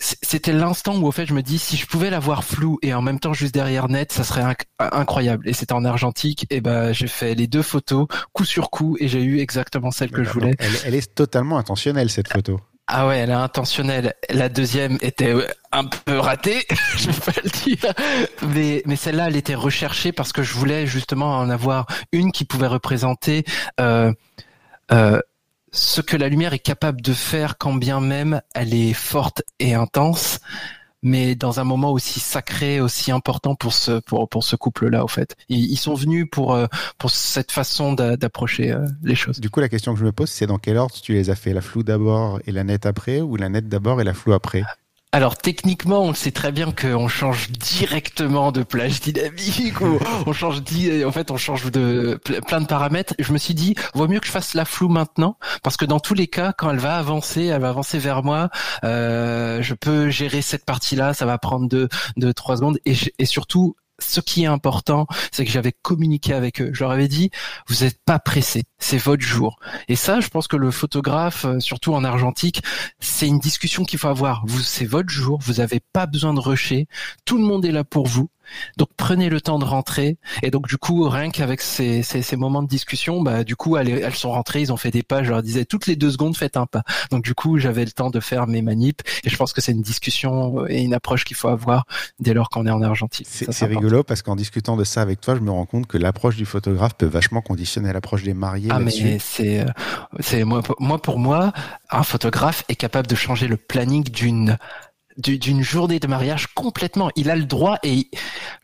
c'était 0.00 0.52
l'instant 0.52 0.96
où 0.96 1.06
au 1.06 1.12
fait 1.12 1.26
je 1.26 1.34
me 1.34 1.42
dis 1.42 1.58
si 1.58 1.76
je 1.76 1.86
pouvais 1.86 2.10
la 2.10 2.20
voir 2.20 2.44
floue 2.44 2.78
et 2.82 2.94
en 2.94 3.02
même 3.02 3.18
temps 3.18 3.32
juste 3.32 3.52
derrière 3.52 3.88
net 3.88 4.12
ça 4.12 4.22
serait 4.22 4.44
incroyable. 4.78 5.48
Et 5.48 5.52
c'était 5.52 5.72
en 5.72 5.84
argentique 5.84 6.46
et 6.50 6.60
ben 6.60 6.92
j'ai 6.92 7.08
fait 7.08 7.34
les 7.34 7.46
deux 7.46 7.62
photos 7.62 8.06
coup 8.32 8.44
sur 8.44 8.70
coup 8.70 8.96
et 9.00 9.08
j'ai 9.08 9.22
eu 9.22 9.40
exactement 9.40 9.90
celle 9.90 10.10
que 10.10 10.22
je 10.22 10.30
voulais. 10.30 10.54
elle, 10.84 10.94
est 10.94 11.14
totalement 11.14 11.58
intentionnelle 11.58 12.10
cette 12.10 12.32
photo. 12.32 12.60
Ah 12.86 13.08
ouais 13.08 13.18
elle 13.18 13.30
est 13.30 13.34
intentionnelle. 13.34 14.14
La 14.30 14.48
deuxième 14.48 14.98
était 15.00 15.34
un 15.72 15.84
peu 15.84 16.18
ratée 16.18 16.64
je 16.96 17.10
vais 17.10 17.32
pas 17.32 17.40
le 17.42 17.50
dire. 17.50 17.92
Mais 18.54 18.82
mais 18.86 18.94
celle-là 18.94 19.26
elle 19.26 19.36
était 19.36 19.56
recherchée 19.56 20.12
parce 20.12 20.32
que 20.32 20.44
je 20.44 20.54
voulais 20.54 20.86
justement 20.86 21.38
en 21.38 21.50
avoir 21.50 21.86
une 22.12 22.30
qui 22.30 22.44
pouvait 22.44 22.68
représenter 22.68 23.44
euh, 23.80 24.12
euh, 24.92 25.20
ce 25.72 26.00
que 26.00 26.16
la 26.16 26.28
lumière 26.28 26.52
est 26.52 26.58
capable 26.58 27.00
de 27.00 27.12
faire 27.12 27.58
quand 27.58 27.74
bien 27.74 28.00
même 28.00 28.40
elle 28.54 28.74
est 28.74 28.92
forte 28.92 29.42
et 29.58 29.74
intense 29.74 30.40
mais 31.06 31.36
dans 31.36 31.60
un 31.60 31.64
moment 31.64 31.92
aussi 31.92 32.18
sacré, 32.18 32.80
aussi 32.80 33.12
important 33.12 33.54
pour 33.54 33.72
ce 33.72 34.56
couple-là, 34.56 35.04
au 35.04 35.08
fait. 35.08 35.36
Ils, 35.48 35.76
sont 35.76 35.94
venus 35.94 36.26
pour 36.30 36.54
euh, 36.54 36.66
cette 37.08 37.52
façon 37.52 37.92
d'approcher 37.92 38.72
euh, 38.72 38.84
les 39.04 39.14
choses. 39.14 39.38
Du 39.38 39.48
coup, 39.48 39.60
la 39.60 39.68
question 39.68 39.94
que 39.94 40.00
je 40.00 40.04
me 40.04 40.10
pose, 40.10 40.28
c'est 40.28 40.46
dans 40.46 40.58
quel 40.58 40.76
ordre 40.76 40.94
tu 41.00 41.12
les 41.12 41.30
as 41.30 41.36
fait 41.36 41.52
La 41.52 41.60
floue 41.60 41.84
d'abord 41.84 42.40
et 42.46 42.50
la 42.50 42.64
nette 42.64 42.86
après, 42.86 43.20
ou 43.20 43.36
la 43.36 43.48
nette 43.48 43.68
d'abord 43.68 44.00
et 44.00 44.04
la 44.04 44.14
floue 44.14 44.32
après? 44.32 44.64
Alors 45.16 45.38
techniquement, 45.38 46.02
on 46.02 46.12
sait 46.12 46.30
très 46.30 46.52
bien 46.52 46.72
qu'on 46.72 47.08
change 47.08 47.50
directement 47.50 48.52
de 48.52 48.62
plage 48.62 49.00
dynamique 49.00 49.80
ou 49.80 49.98
on 50.26 50.34
change 50.34 50.58
en 51.06 51.10
fait 51.10 51.30
on 51.30 51.38
change 51.38 51.70
de 51.70 52.20
plein 52.46 52.60
de 52.60 52.66
paramètres. 52.66 53.14
Je 53.18 53.32
me 53.32 53.38
suis 53.38 53.54
dit 53.54 53.74
vaut 53.94 54.08
mieux 54.08 54.20
que 54.20 54.26
je 54.26 54.30
fasse 54.30 54.52
la 54.52 54.66
floue 54.66 54.90
maintenant 54.90 55.38
parce 55.62 55.78
que 55.78 55.86
dans 55.86 56.00
tous 56.00 56.12
les 56.12 56.26
cas, 56.26 56.52
quand 56.52 56.70
elle 56.70 56.80
va 56.80 56.98
avancer, 56.98 57.46
elle 57.46 57.62
va 57.62 57.70
avancer 57.70 57.98
vers 57.98 58.22
moi, 58.22 58.50
euh, 58.84 59.62
je 59.62 59.72
peux 59.72 60.10
gérer 60.10 60.42
cette 60.42 60.66
partie-là, 60.66 61.14
ça 61.14 61.24
va 61.24 61.38
prendre 61.38 61.66
deux, 61.66 61.88
deux 62.18 62.34
trois 62.34 62.58
secondes 62.58 62.78
et, 62.84 62.94
et 63.18 63.24
surtout 63.24 63.74
ce 63.98 64.20
qui 64.20 64.44
est 64.44 64.46
important, 64.46 65.06
c'est 65.32 65.44
que 65.44 65.50
j'avais 65.50 65.72
communiqué 65.72 66.32
avec 66.32 66.60
eux. 66.60 66.70
Je 66.72 66.84
leur 66.84 66.90
avais 66.92 67.08
dit, 67.08 67.30
vous 67.68 67.84
n'êtes 67.84 67.98
pas 68.04 68.18
pressés, 68.18 68.64
c'est 68.78 68.98
votre 68.98 69.22
jour. 69.22 69.58
Et 69.88 69.96
ça, 69.96 70.20
je 70.20 70.28
pense 70.28 70.48
que 70.48 70.56
le 70.56 70.70
photographe, 70.70 71.44
euh, 71.44 71.60
surtout 71.60 71.94
en 71.94 72.04
argentique, 72.04 72.62
c'est 73.00 73.26
une 73.26 73.38
discussion 73.38 73.84
qu'il 73.84 73.98
faut 73.98 74.08
avoir. 74.08 74.44
C'est 74.62 74.84
votre 74.84 75.08
jour, 75.08 75.38
vous 75.42 75.54
n'avez 75.54 75.80
pas 75.92 76.06
besoin 76.06 76.34
de 76.34 76.40
rusher. 76.40 76.86
Tout 77.24 77.38
le 77.38 77.44
monde 77.44 77.64
est 77.64 77.72
là 77.72 77.84
pour 77.84 78.06
vous. 78.06 78.28
Donc 78.76 78.88
prenez 78.96 79.28
le 79.28 79.40
temps 79.40 79.58
de 79.58 79.64
rentrer. 79.64 80.18
Et 80.42 80.50
donc 80.50 80.68
du 80.68 80.78
coup, 80.78 81.08
rien 81.08 81.30
qu'avec 81.30 81.60
ces, 81.60 82.02
ces, 82.02 82.36
moments 82.36 82.62
de 82.62 82.68
discussion, 82.68 83.22
bah 83.22 83.44
du 83.44 83.56
coup, 83.56 83.76
elles, 83.76 83.88
elles 83.88 84.14
sont 84.14 84.30
rentrées, 84.30 84.60
ils 84.60 84.72
ont 84.72 84.76
fait 84.76 84.90
des 84.90 85.02
pas. 85.02 85.22
Je 85.22 85.30
leur 85.30 85.42
disais 85.42 85.64
toutes 85.64 85.86
les 85.86 85.96
deux 85.96 86.10
secondes, 86.10 86.36
faites 86.36 86.56
un 86.56 86.66
pas. 86.66 86.82
Donc 87.10 87.24
du 87.24 87.34
coup, 87.34 87.58
j'avais 87.58 87.84
le 87.84 87.92
temps 87.92 88.10
de 88.10 88.20
faire 88.20 88.46
mes 88.46 88.62
manips. 88.62 89.02
Et 89.24 89.30
je 89.30 89.36
pense 89.36 89.52
que 89.52 89.60
c'est 89.60 89.72
une 89.72 89.82
discussion 89.82 90.66
et 90.68 90.82
une 90.82 90.94
approche 90.94 91.24
qu'il 91.24 91.36
faut 91.36 91.48
avoir 91.48 91.84
dès 92.18 92.34
lors 92.34 92.50
qu'on 92.50 92.66
est 92.66 92.70
en 92.70 92.82
Argentine. 92.82 93.26
C'est 93.28 93.66
rigolo 93.66 94.02
parce 94.02 94.22
qu'en 94.22 94.36
discutant 94.36 94.76
de 94.76 94.84
ça 94.84 95.02
avec 95.02 95.20
toi, 95.20 95.34
je 95.34 95.40
me 95.40 95.50
rends 95.50 95.66
compte 95.66 95.86
que 95.86 95.98
l'approche 95.98 96.36
du 96.36 96.46
photographe 96.46 96.94
peut 96.96 97.06
vachement 97.06 97.40
conditionner 97.40 97.92
l'approche 97.92 98.22
des 98.22 98.34
mariés. 98.34 98.68
Ah 98.70 98.78
mais 98.78 99.18
c'est 99.18 99.60
euh, 99.60 99.66
c'est 100.20 100.44
moi 100.44 100.62
moi 100.78 101.00
pour 101.00 101.18
moi, 101.18 101.52
un 101.90 102.02
photographe 102.02 102.64
est 102.68 102.76
capable 102.76 103.06
de 103.06 103.14
changer 103.14 103.48
le 103.48 103.56
planning 103.56 104.04
d'une 104.04 104.58
d'une 105.18 105.62
journée 105.62 105.98
de 105.98 106.06
mariage 106.06 106.48
complètement. 106.48 107.10
Il 107.16 107.30
a 107.30 107.36
le 107.36 107.44
droit 107.44 107.78
et 107.82 108.10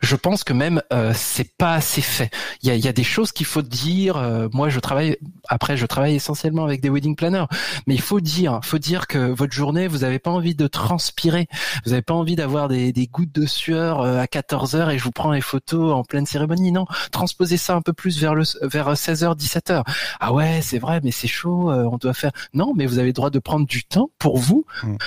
je 0.01 0.15
pense 0.15 0.43
que 0.43 0.53
même 0.53 0.81
euh, 0.91 1.13
c'est 1.15 1.55
pas 1.57 1.73
assez 1.73 2.01
fait. 2.01 2.29
Il 2.61 2.69
y 2.69 2.71
a, 2.71 2.75
y 2.75 2.87
a 2.87 2.93
des 2.93 3.03
choses 3.03 3.31
qu'il 3.31 3.45
faut 3.45 3.61
dire. 3.61 4.17
Euh, 4.17 4.47
moi, 4.53 4.69
je 4.69 4.79
travaille 4.79 5.17
après, 5.49 5.77
je 5.77 5.85
travaille 5.85 6.15
essentiellement 6.15 6.63
avec 6.63 6.81
des 6.81 6.89
wedding 6.89 7.15
planners, 7.15 7.45
mais 7.87 7.95
il 7.95 8.01
faut 8.01 8.19
dire, 8.19 8.59
faut 8.63 8.77
dire 8.77 9.07
que 9.07 9.17
votre 9.17 9.53
journée, 9.53 9.87
vous 9.87 9.99
n'avez 9.99 10.19
pas 10.19 10.31
envie 10.31 10.55
de 10.55 10.67
transpirer, 10.67 11.47
vous 11.85 11.91
n'avez 11.91 12.01
pas 12.01 12.13
envie 12.13 12.35
d'avoir 12.35 12.67
des, 12.67 12.91
des, 12.93 13.07
gouttes 13.07 13.33
de 13.33 13.45
sueur 13.45 14.01
euh, 14.01 14.19
à 14.19 14.27
14 14.27 14.75
heures 14.75 14.89
et 14.89 14.97
je 14.97 15.03
vous 15.03 15.11
prends 15.11 15.31
les 15.31 15.41
photos 15.41 15.93
en 15.93 16.03
pleine 16.03 16.25
cérémonie. 16.25 16.71
Non, 16.71 16.85
transposez 17.11 17.57
ça 17.57 17.75
un 17.75 17.81
peu 17.81 17.93
plus 17.93 18.19
vers 18.19 18.35
le 18.35 18.43
vers 18.61 18.93
16h, 18.93 19.37
17h. 19.37 19.83
Ah 20.19 20.33
ouais, 20.33 20.59
c'est 20.61 20.79
vrai, 20.79 20.99
mais 21.03 21.11
c'est 21.11 21.27
chaud. 21.27 21.71
on 21.71 21.97
doit 21.97 22.13
faire. 22.13 22.31
Non, 22.53 22.73
mais 22.75 22.85
vous 22.85 22.99
avez 22.99 23.07
le 23.07 23.13
droit 23.13 23.29
de 23.29 23.39
prendre 23.39 23.65
du 23.65 23.83
temps 23.83 24.09
pour 24.19 24.37
vous. 24.37 24.65
Mmh 24.83 24.97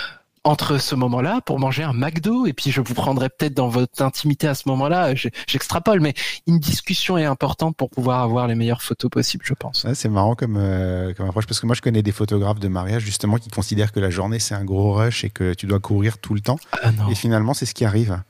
entre 0.46 0.78
ce 0.78 0.94
moment-là 0.94 1.40
pour 1.44 1.58
manger 1.58 1.82
un 1.82 1.92
McDo 1.92 2.46
et 2.46 2.52
puis 2.52 2.70
je 2.70 2.80
vous 2.80 2.94
prendrai 2.94 3.28
peut-être 3.28 3.54
dans 3.54 3.68
votre 3.68 4.00
intimité 4.02 4.46
à 4.46 4.54
ce 4.54 4.68
moment-là. 4.68 5.12
J'extrapole, 5.48 6.00
mais 6.00 6.14
une 6.46 6.60
discussion 6.60 7.18
est 7.18 7.24
importante 7.24 7.76
pour 7.76 7.90
pouvoir 7.90 8.22
avoir 8.22 8.46
les 8.46 8.54
meilleures 8.54 8.82
photos 8.82 9.10
possibles, 9.10 9.44
je 9.44 9.54
pense. 9.54 9.84
c'est 9.94 10.08
marrant 10.08 10.36
comme, 10.36 10.56
euh, 10.56 11.12
comme 11.14 11.26
approche 11.28 11.46
parce 11.46 11.58
que 11.60 11.66
moi 11.66 11.74
je 11.74 11.82
connais 11.82 12.02
des 12.02 12.12
photographes 12.12 12.60
de 12.60 12.68
mariage 12.68 13.02
justement 13.02 13.38
qui 13.38 13.50
considèrent 13.50 13.90
que 13.90 13.98
la 13.98 14.10
journée 14.10 14.38
c'est 14.38 14.54
un 14.54 14.64
gros 14.64 14.92
rush 14.94 15.24
et 15.24 15.30
que 15.30 15.52
tu 15.52 15.66
dois 15.66 15.80
courir 15.80 16.18
tout 16.18 16.34
le 16.34 16.40
temps. 16.40 16.58
Ah 16.82 16.90
et 17.10 17.16
finalement 17.16 17.52
c'est 17.52 17.66
ce 17.66 17.74
qui 17.74 17.84
arrive. 17.84 18.20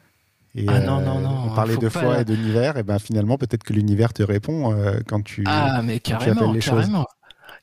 Et, 0.55 0.65
ah 0.69 0.81
non, 0.81 1.03
non, 1.03 1.21
non. 1.21 1.43
On 1.47 1.55
parlait 1.55 1.77
de 1.77 1.89
foi 1.91 2.23
et 2.23 2.25
de 2.25 2.33
l'univers, 2.33 2.79
et 2.79 2.83
ben 2.83 2.99
finalement 2.99 3.37
peut-être 3.37 3.63
que 3.63 3.75
l'univers 3.75 4.15
te 4.15 4.23
répond 4.23 4.73
euh, 4.73 5.01
quand 5.07 5.23
tu, 5.23 5.45
ah, 5.47 5.83
mais 5.83 6.01
carrément, 6.01 6.51
les 6.51 6.61
carrément. 6.61 7.03
choses. 7.03 7.07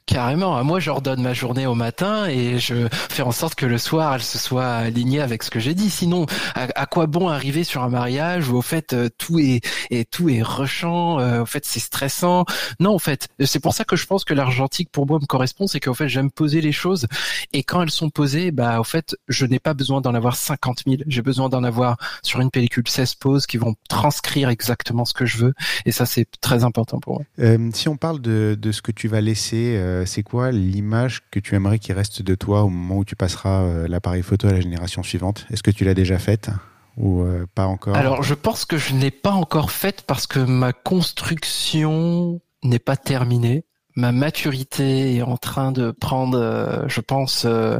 Carrément. 0.05 0.61
Moi, 0.63 0.79
je 0.79 0.91
redonne 0.91 1.21
ma 1.21 1.33
journée 1.33 1.65
au 1.65 1.75
matin 1.75 2.25
et 2.27 2.59
je 2.59 2.87
fais 2.91 3.21
en 3.21 3.31
sorte 3.31 3.55
que 3.55 3.65
le 3.65 3.77
soir, 3.77 4.15
elle 4.15 4.21
se 4.21 4.37
soit 4.37 4.67
alignée 4.67 5.21
avec 5.21 5.43
ce 5.43 5.49
que 5.49 5.59
j'ai 5.59 5.73
dit. 5.73 5.89
Sinon, 5.89 6.25
à, 6.55 6.85
quoi 6.85 7.07
bon 7.07 7.29
arriver 7.29 7.63
sur 7.63 7.83
un 7.83 7.89
mariage 7.89 8.49
où 8.49 8.57
au 8.57 8.61
fait 8.61 8.93
euh, 8.93 9.09
tout 9.17 9.39
est 9.39 9.61
et 9.91 10.03
tout 10.03 10.29
est 10.29 10.41
rushant, 10.41 11.19
euh, 11.19 11.43
au 11.43 11.45
fait 11.45 11.65
c'est 11.65 11.79
stressant? 11.79 12.45
Non, 12.79 12.95
en 12.95 12.99
fait, 12.99 13.29
c'est 13.45 13.59
pour 13.59 13.73
ça 13.73 13.85
que 13.85 13.95
je 13.95 14.05
pense 14.05 14.25
que 14.25 14.33
l'argentique 14.33 14.89
pour 14.91 15.07
moi 15.07 15.19
me 15.19 15.25
correspond, 15.25 15.67
c'est 15.67 15.79
qu'au 15.79 15.93
fait 15.93 16.09
j'aime 16.09 16.31
poser 16.31 16.59
les 16.59 16.73
choses 16.73 17.07
et 17.53 17.63
quand 17.63 17.81
elles 17.81 17.89
sont 17.89 18.09
posées, 18.09 18.51
bah 18.51 18.79
au 18.79 18.83
fait 18.83 19.15
je 19.29 19.45
n'ai 19.45 19.59
pas 19.59 19.73
besoin 19.73 20.01
d'en 20.01 20.13
avoir 20.13 20.35
50 20.35 20.83
000. 20.85 21.03
J'ai 21.07 21.21
besoin 21.21 21.47
d'en 21.47 21.63
avoir 21.63 21.97
sur 22.23 22.41
une 22.41 22.51
pellicule 22.51 22.83
16 22.87 23.15
poses 23.15 23.45
qui 23.45 23.57
vont 23.57 23.75
transcrire 23.87 24.49
exactement 24.49 25.05
ce 25.05 25.13
que 25.13 25.25
je 25.25 25.37
veux 25.37 25.53
et 25.85 25.91
ça 25.91 26.05
c'est 26.05 26.27
très 26.41 26.63
important 26.63 26.99
pour 26.99 27.13
moi. 27.13 27.23
Euh, 27.39 27.69
si 27.73 27.87
on 27.87 27.95
parle 27.95 28.21
de, 28.21 28.57
de 28.59 28.71
ce 28.71 28.81
que 28.81 28.91
tu 28.91 29.07
vas 29.07 29.21
laisser 29.21 29.75
euh, 29.77 29.92
c'est 30.05 30.23
quoi 30.23 30.51
l'image 30.51 31.21
que 31.31 31.39
tu 31.39 31.55
aimerais 31.55 31.79
qu'il 31.79 31.93
reste 31.95 32.21
de 32.21 32.35
toi 32.35 32.63
au 32.63 32.69
moment 32.69 32.97
où 32.97 33.05
tu 33.05 33.15
passeras 33.15 33.63
euh, 33.63 33.87
l'appareil 33.87 34.21
photo 34.21 34.47
à 34.47 34.53
la 34.53 34.61
génération 34.61 35.03
suivante? 35.03 35.45
Est-ce 35.51 35.63
que 35.63 35.71
tu 35.71 35.83
l'as 35.85 35.93
déjà 35.93 36.19
faite 36.19 36.49
ou 36.97 37.21
euh, 37.21 37.45
pas 37.53 37.65
encore? 37.65 37.95
Alors, 37.95 38.23
je 38.23 38.33
pense 38.33 38.65
que 38.65 38.77
je 38.77 38.93
n'ai 38.93 39.11
pas 39.11 39.31
encore 39.31 39.71
faite 39.71 40.03
parce 40.05 40.27
que 40.27 40.39
ma 40.39 40.73
construction 40.73 42.41
n'est 42.63 42.79
pas 42.79 42.97
terminée 42.97 43.65
ma 43.95 44.11
maturité 44.11 45.15
est 45.15 45.21
en 45.21 45.37
train 45.37 45.71
de 45.71 45.91
prendre, 45.91 46.37
euh, 46.37 46.87
je 46.87 47.01
pense, 47.01 47.45
euh, 47.45 47.79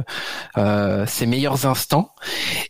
euh, 0.56 1.06
ses 1.06 1.26
meilleurs 1.26 1.66
instants. 1.66 2.14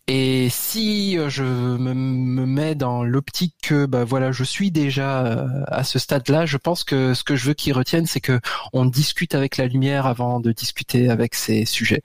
Et 0.07 0.49
si 0.51 1.19
je 1.29 1.43
me, 1.43 1.95
mets 1.95 2.75
dans 2.75 3.03
l'optique 3.03 3.55
que, 3.63 3.87
bah 3.87 4.05
voilà, 4.05 4.33
je 4.33 4.45
suis 4.45 4.71
déjà 4.71 5.47
à 5.67 5.83
ce 5.83 5.99
stade-là, 5.99 6.47
je 6.47 6.57
pense 6.57 6.85
que 6.85 7.15
ce 7.15 7.25
que 7.25 7.37
je 7.37 7.47
veux 7.47 7.55
qu'ils 7.55 7.73
retiennent, 7.73 8.07
c'est 8.07 8.21
que 8.21 8.39
on 8.73 8.85
discute 8.85 9.35
avec 9.35 9.57
la 9.57 9.67
lumière 9.67 10.07
avant 10.07 10.41
de 10.41 10.53
discuter 10.53 11.11
avec 11.11 11.35
ces 11.35 11.65
sujets. 11.65 12.03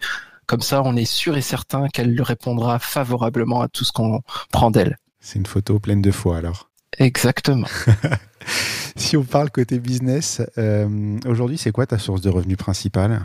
Comme 0.47 0.61
ça, 0.61 0.81
on 0.83 0.95
est 0.95 1.05
sûr 1.05 1.37
et 1.37 1.41
certain 1.41 1.87
qu'elle 1.89 2.19
répondra 2.21 2.79
favorablement 2.79 3.61
à 3.61 3.67
tout 3.67 3.83
ce 3.83 3.91
qu'on 3.91 4.21
prend 4.51 4.71
d'elle. 4.71 4.97
C'est 5.19 5.37
une 5.37 5.45
photo 5.45 5.79
pleine 5.79 6.01
de 6.01 6.11
foi 6.11 6.37
alors. 6.37 6.68
Exactement. 6.97 7.67
si 8.95 9.17
on 9.17 9.23
parle 9.23 9.49
côté 9.49 9.79
business, 9.79 10.41
euh, 10.57 11.17
aujourd'hui, 11.27 11.57
c'est 11.57 11.71
quoi 11.71 11.85
ta 11.85 11.97
source 11.97 12.21
de 12.21 12.29
revenus 12.29 12.57
principale? 12.57 13.21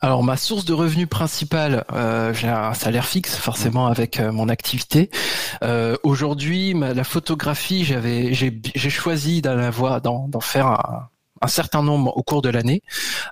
Alors 0.00 0.24
ma 0.24 0.36
source 0.36 0.64
de 0.64 0.74
revenus 0.74 1.08
principale, 1.08 1.84
euh, 1.92 2.34
j'ai 2.34 2.48
un 2.48 2.74
salaire 2.74 3.06
fixe 3.06 3.36
forcément 3.36 3.86
avec 3.86 4.18
euh, 4.18 4.32
mon 4.32 4.48
activité. 4.48 5.10
Aujourd'hui, 6.02 6.74
la 6.74 7.04
photographie, 7.04 7.84
j'avais, 7.84 8.34
j'ai 8.34 8.90
choisi 8.90 9.40
d'en 9.40 10.28
d'en 10.28 10.40
faire 10.40 10.66
un, 10.66 11.08
un 11.44 11.48
certain 11.48 11.82
nombre 11.82 12.16
au 12.16 12.22
cours 12.22 12.40
de 12.40 12.48
l'année. 12.48 12.82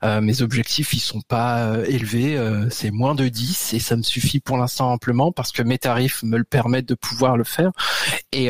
Euh, 0.05 0.21
mes 0.21 0.43
objectifs 0.43 0.93
ils 0.93 1.01
sont 1.01 1.23
pas 1.23 1.65
euh, 1.65 1.85
élevés, 1.87 2.37
euh, 2.37 2.69
c'est 2.69 2.91
moins 2.91 3.15
de 3.15 3.27
10 3.27 3.73
et 3.73 3.79
ça 3.79 3.97
me 3.97 4.03
suffit 4.03 4.39
pour 4.39 4.59
l'instant 4.59 4.93
amplement 4.93 5.33
parce 5.33 5.51
que 5.51 5.63
mes 5.63 5.79
tarifs 5.79 6.23
me 6.23 6.37
le 6.37 6.45
permettent 6.45 6.89
de 6.89 6.95
pouvoir 6.95 7.39
le 7.39 7.45
faire. 7.45 7.71
Et, 8.33 8.49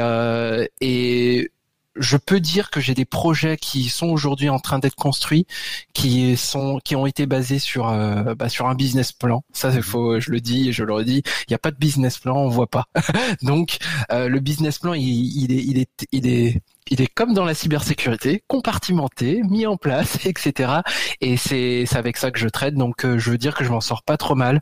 et 0.80 1.50
je 1.96 2.16
peux 2.16 2.40
dire 2.40 2.70
que 2.70 2.80
j'ai 2.80 2.94
des 2.94 3.04
projets 3.04 3.56
qui 3.56 3.88
sont 3.88 4.08
aujourd'hui 4.08 4.48
en 4.48 4.58
train 4.58 4.78
d'être 4.78 4.96
construits, 4.96 5.46
qui 5.92 6.36
sont, 6.36 6.80
qui 6.84 6.96
ont 6.96 7.06
été 7.06 7.26
basés 7.26 7.58
sur, 7.58 7.86
bah, 8.36 8.48
sur 8.48 8.66
un 8.66 8.74
business 8.74 9.12
plan. 9.12 9.44
Ça, 9.52 9.70
il 9.74 9.82
faut, 9.82 10.18
je 10.18 10.30
le 10.30 10.40
dis 10.40 10.70
et 10.70 10.72
je 10.72 10.84
le 10.84 10.94
redis, 10.94 11.22
il 11.24 11.50
n'y 11.50 11.54
a 11.54 11.58
pas 11.58 11.70
de 11.70 11.76
business 11.76 12.18
plan, 12.18 12.36
on 12.36 12.48
voit 12.48 12.68
pas. 12.68 12.86
Donc, 13.42 13.76
le 14.10 14.38
business 14.38 14.78
plan, 14.78 14.94
il, 14.94 15.52
est, 15.52 15.64
il 15.64 15.78
est, 15.78 16.06
il 16.12 16.26
est 16.26 16.62
il 16.90 17.00
est 17.00 17.12
comme 17.12 17.34
dans 17.34 17.44
la 17.44 17.54
cybersécurité, 17.54 18.42
compartimenté, 18.48 19.42
mis 19.42 19.66
en 19.66 19.76
place, 19.76 20.24
etc. 20.26 20.80
Et 21.20 21.36
c'est 21.36 21.86
avec 21.94 22.16
ça 22.16 22.30
que 22.30 22.38
je 22.38 22.48
traite. 22.48 22.74
Donc 22.74 23.04
euh, 23.04 23.18
je 23.18 23.30
veux 23.30 23.38
dire 23.38 23.54
que 23.54 23.64
je 23.64 23.70
m'en 23.70 23.80
sors 23.80 24.02
pas 24.02 24.16
trop 24.16 24.34
mal 24.34 24.60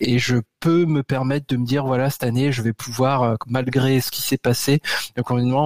et 0.00 0.18
je 0.18 0.36
peux 0.60 0.84
me 0.84 1.02
permettre 1.02 1.46
de 1.48 1.56
me 1.56 1.64
dire 1.64 1.84
voilà 1.84 2.08
cette 2.10 2.24
année 2.24 2.52
je 2.52 2.62
vais 2.62 2.72
pouvoir 2.72 3.22
euh, 3.22 3.34
malgré 3.46 4.00
ce 4.00 4.10
qui 4.10 4.22
s'est 4.22 4.38
passé, 4.38 4.80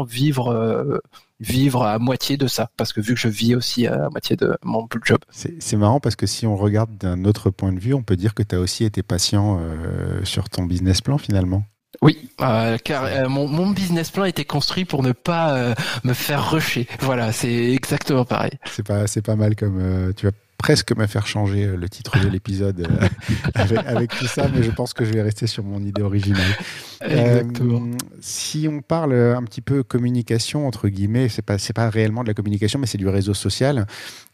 vivre 0.07 0.49
euh, 0.49 0.99
vivre 1.41 1.83
à 1.83 1.99
moitié 1.99 2.37
de 2.37 2.47
ça, 2.47 2.71
parce 2.77 2.93
que 2.93 3.01
vu 3.01 3.15
que 3.15 3.21
je 3.21 3.29
vis 3.29 3.55
aussi 3.55 3.87
à 3.87 4.09
moitié 4.11 4.37
de 4.37 4.57
mon 4.63 4.89
job. 5.05 5.19
C'est 5.31 5.77
marrant 5.77 6.01
parce 6.01 6.17
que 6.17 6.27
si 6.27 6.47
on 6.47 6.57
regarde 6.57 6.97
d'un 6.97 7.25
autre 7.25 7.51
point 7.51 7.73
de 7.73 7.81
vue, 7.81 7.95
on 7.95 8.03
peut 8.03 8.17
dire 8.17 8.35
que 8.35 8.43
tu 8.43 8.55
as 8.55 8.61
aussi 8.61 8.85
été 8.85 9.03
patient 9.03 9.59
euh, 9.61 10.25
sur 10.25 10.49
ton 10.49 10.65
business 10.65 11.01
plan 11.01 11.19
finalement. 11.19 11.65
Oui, 12.03 12.31
euh, 12.41 12.77
car 12.83 13.05
euh, 13.05 13.29
mon, 13.29 13.49
mon, 13.49 13.71
business 13.71 14.11
plan 14.11 14.25
était 14.25 14.45
construit 14.45 14.85
pour 14.85 15.03
ne 15.03 15.13
pas 15.13 15.75
me 16.05 16.13
faire 16.13 16.51
rusher. 16.51 16.87
Voilà, 17.01 17.33
c'est 17.33 17.73
exactement 17.73 18.25
pareil. 18.25 18.53
C'est 18.71 18.87
pas, 18.87 19.07
c'est 19.07 19.23
pas 19.23 19.37
mal 19.37 19.57
comme 19.57 20.13
tu 20.17 20.27
vas 20.27 20.33
presque 20.59 20.97
me 20.97 21.07
faire 21.07 21.27
changer 21.27 21.65
euh, 21.65 21.77
le 21.77 21.89
titre 21.89 22.19
de 22.19 22.29
l'épisode 22.29 22.81
euh, 22.81 23.09
avec, 23.87 24.11
tout 24.17 24.27
ça, 24.27 24.49
mais 24.53 24.63
je 24.63 24.71
pense 24.71 24.95
que 24.95 25.05
je 25.05 25.13
vais 25.13 25.23
rester 25.23 25.47
sur 25.47 25.65
mon 25.65 25.81
idée 25.81 26.03
originale. 26.03 26.57
Exactement. 27.01 27.87
Euh, 27.87 27.97
si 28.21 28.67
on 28.71 28.81
parle 28.81 29.13
un 29.15 29.43
petit 29.45 29.61
peu 29.61 29.83
communication, 29.83 30.67
entre 30.67 30.89
guillemets, 30.89 31.29
c'est 31.29 31.43
pas, 31.43 31.57
pas 31.75 31.91
réellement 31.91 32.23
de 32.23 32.29
la 32.29 32.35
communication, 32.35 32.79
mais 32.79 32.87
c'est 32.87 32.99
du 32.99 33.09
réseau 33.09 33.35
social. 33.35 33.87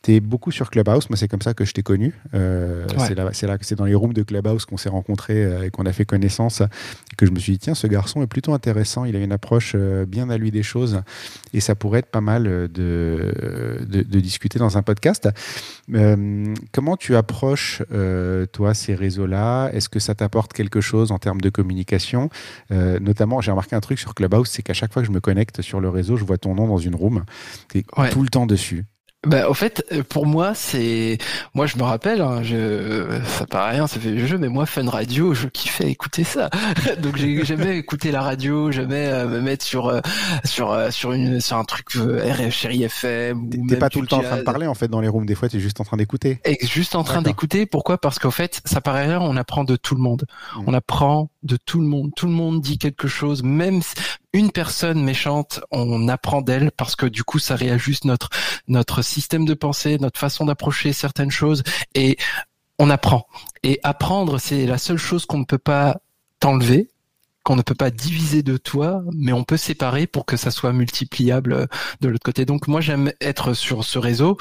Tu 0.03 0.15
es 0.15 0.21
beaucoup 0.21 0.51
sur 0.51 0.71
Clubhouse, 0.71 1.09
moi 1.11 1.17
c'est 1.17 1.29
comme 1.29 1.43
ça 1.43 1.55
que 1.55 1.65
je 1.65 1.73
t'ai 1.73 1.83
connu. 1.83 2.15
C'est 2.33 3.15
là, 3.15 3.25
là, 3.25 3.59
c'est 3.61 3.75
dans 3.77 3.85
les 3.85 3.95
rooms 3.95 4.13
de 4.13 4.23
Clubhouse 4.23 4.65
qu'on 4.65 4.77
s'est 4.77 4.89
rencontrés 4.89 5.67
et 5.67 5.71
qu'on 5.71 5.87
a 5.87 5.93
fait 5.93 6.05
connaissance, 6.05 6.61
et 6.61 7.17
que 7.17 7.27
je 7.27 7.31
me 7.31 7.39
suis 7.39 7.53
dit, 7.53 7.59
tiens, 7.59 7.75
ce 7.75 7.87
garçon 7.87 8.23
est 8.23 8.27
plutôt 8.27 8.53
intéressant, 8.53 9.05
il 9.05 9.17
a 9.17 9.21
une 9.21 9.33
approche 9.33 9.77
bien 9.77 10.31
à 10.31 10.39
lui 10.39 10.51
des 10.51 10.63
choses, 10.63 11.03
et 11.53 11.61
ça 11.61 11.75
pourrait 11.75 12.01
être 12.01 12.11
pas 12.11 12.21
mal 12.21 12.45
de, 12.45 13.33
de, 13.87 14.21
discuter 14.21 14.59
dans 14.59 14.79
un 14.79 14.83
podcast. 14.83 15.29
Euh, 15.95 16.55
comment 16.73 16.97
tu 16.97 17.17
approches, 17.17 17.83
euh, 17.93 18.47
toi, 18.47 18.75
ces 18.75 18.95
réseaux-là? 18.95 19.71
Est-ce 19.73 19.89
que 19.89 19.99
ça 19.99 20.15
t'apporte 20.15 20.53
quelque 20.53 20.81
chose 20.81 21.13
en 21.13 21.19
termes 21.19 21.41
de 21.41 21.51
communication? 21.51 22.31
Euh, 22.71 22.99
Notamment, 23.01 23.41
j'ai 23.41 23.51
remarqué 23.51 23.77
un 23.77 23.81
truc 23.81 23.99
sur 23.99 24.15
Clubhouse, 24.15 24.49
c'est 24.49 24.63
qu'à 24.63 24.75
chaque 24.75 24.93
fois 24.93 25.03
que 25.03 25.09
je 25.09 25.13
me 25.13 25.21
connecte 25.21 25.63
sur 25.63 25.81
le 25.81 25.89
réseau, 25.89 26.17
je 26.17 26.25
vois 26.25 26.39
ton 26.39 26.55
nom 26.55 26.67
dans 26.67 26.79
une 26.79 26.95
room. 26.95 27.25
Tu 27.69 27.79
es 27.79 28.11
tout 28.11 28.23
le 28.23 28.29
temps 28.29 28.47
dessus. 28.47 28.85
Bah, 29.25 29.49
au 29.49 29.55
fait, 29.55 29.85
euh, 29.93 30.03
pour 30.03 30.27
moi, 30.27 30.53
c'est, 30.55 31.17
moi, 31.55 31.67
je 31.67 31.77
me 31.77 31.85
rappelle, 31.85 32.21
hein, 32.21 32.43
je, 32.43 33.21
ça 33.25 33.47
paraît 33.47 33.77
rien, 33.77 33.87
ça 33.87 34.01
fait 34.01 34.19
jeu, 34.19 34.37
mais 34.37 34.49
moi, 34.49 34.67
Fun 34.67 34.89
Radio, 34.89 35.33
je 35.33 35.47
kiffais 35.47 35.89
écouter 35.89 36.25
ça. 36.25 36.51
Donc, 37.03 37.17
j'aimais 37.17 37.79
écouter 37.79 38.11
la 38.11 38.21
radio, 38.21 38.73
j'aimais 38.73 39.07
euh, 39.07 39.29
me 39.29 39.41
mettre 39.41 39.65
sur, 39.65 39.87
euh, 39.87 40.01
sur, 40.45 40.77
sur 40.93 41.13
une, 41.13 41.41
sur 41.41 41.57
un 41.57 41.65
truc 41.65 41.91
RF, 41.95 42.51
chérie 42.51 42.83
FM. 42.83 43.49
T'es 43.69 43.77
pas 43.77 43.91
tout 43.91 44.01
le 44.01 44.09
temps 44.09 44.19
en 44.19 44.23
train 44.23 44.39
de 44.39 44.43
parler, 44.43 44.67
en 44.67 44.75
fait, 44.75 44.89
dans 44.89 45.01
les 45.01 45.09
rooms. 45.09 45.27
Des 45.27 45.37
fois, 45.37 45.49
tu 45.49 45.59
es 45.59 45.61
juste 45.61 45.81
en 45.81 45.85
train 45.85 45.97
d'écouter. 45.97 46.41
Juste 46.63 46.97
en 46.97 47.05
train 47.05 47.23
d'écouter. 47.23 47.65
Pourquoi? 47.65 47.99
Parce 47.99 48.19
qu'en 48.19 48.33
fait, 48.33 48.61
ça 48.65 48.81
paraît 48.81 49.07
rien, 49.07 49.21
on 49.21 49.37
apprend 49.37 49.63
de 49.63 49.77
tout 49.77 49.95
le 49.95 50.01
monde. 50.01 50.25
Mmh. 50.57 50.65
On 50.67 50.75
apprend 50.75 51.31
de 51.43 51.57
tout 51.57 51.81
le 51.81 51.87
monde. 51.87 52.13
Tout 52.15 52.27
le 52.27 52.33
monde 52.33 52.61
dit 52.61 52.79
quelque 52.79 53.09
chose, 53.09 53.43
même 53.43 53.81
une 54.33 54.51
personne 54.51 55.03
méchante, 55.03 55.61
on 55.71 56.09
apprend 56.09 56.43
d'elle 56.43 56.71
parce 56.73 56.97
que 56.97 57.07
du 57.07 57.25
coup, 57.25 57.39
ça 57.39 57.57
réajuste 57.57 58.05
notre 58.05 58.31
notre 58.69 59.03
système 59.03 59.45
de 59.45 59.55
pensée, 59.55 59.99
notre 59.99 60.19
façon 60.19 60.47
d'approcher 60.47 60.93
certaines 60.93 61.31
choses 61.31 61.63
et 61.95 62.17
on 62.79 62.91
apprend. 62.91 63.27
Et 63.63 63.79
apprendre, 63.83 64.39
c'est 64.39 64.67
la 64.67 64.79
seule 64.79 64.99
chose 64.99 65.27
qu'on 65.27 65.39
ne 65.39 65.45
peut 65.45 65.59
pas 65.59 66.01
t'enlever, 66.41 66.91
qu'on 67.43 67.57
ne 67.57 67.63
peut 67.63 67.75
pas 67.75 67.91
diviser 67.91 68.43
de 68.43 68.57
toi, 68.57 69.03
mais 69.13 69.33
on 69.33 69.45
peut 69.45 69.57
séparer 69.57 70.07
pour 70.07 70.27
que 70.27 70.37
ça 70.37 70.51
soit 70.51 70.73
multipliable 70.73 71.69
de 72.01 72.09
l'autre 72.09 72.25
côté. 72.25 72.45
Donc 72.45 72.69
moi, 72.69 72.81
j'aime 72.81 73.13
être 73.21 73.55
sur 73.55 73.85
ce 73.85 73.99
réseau 73.99 74.39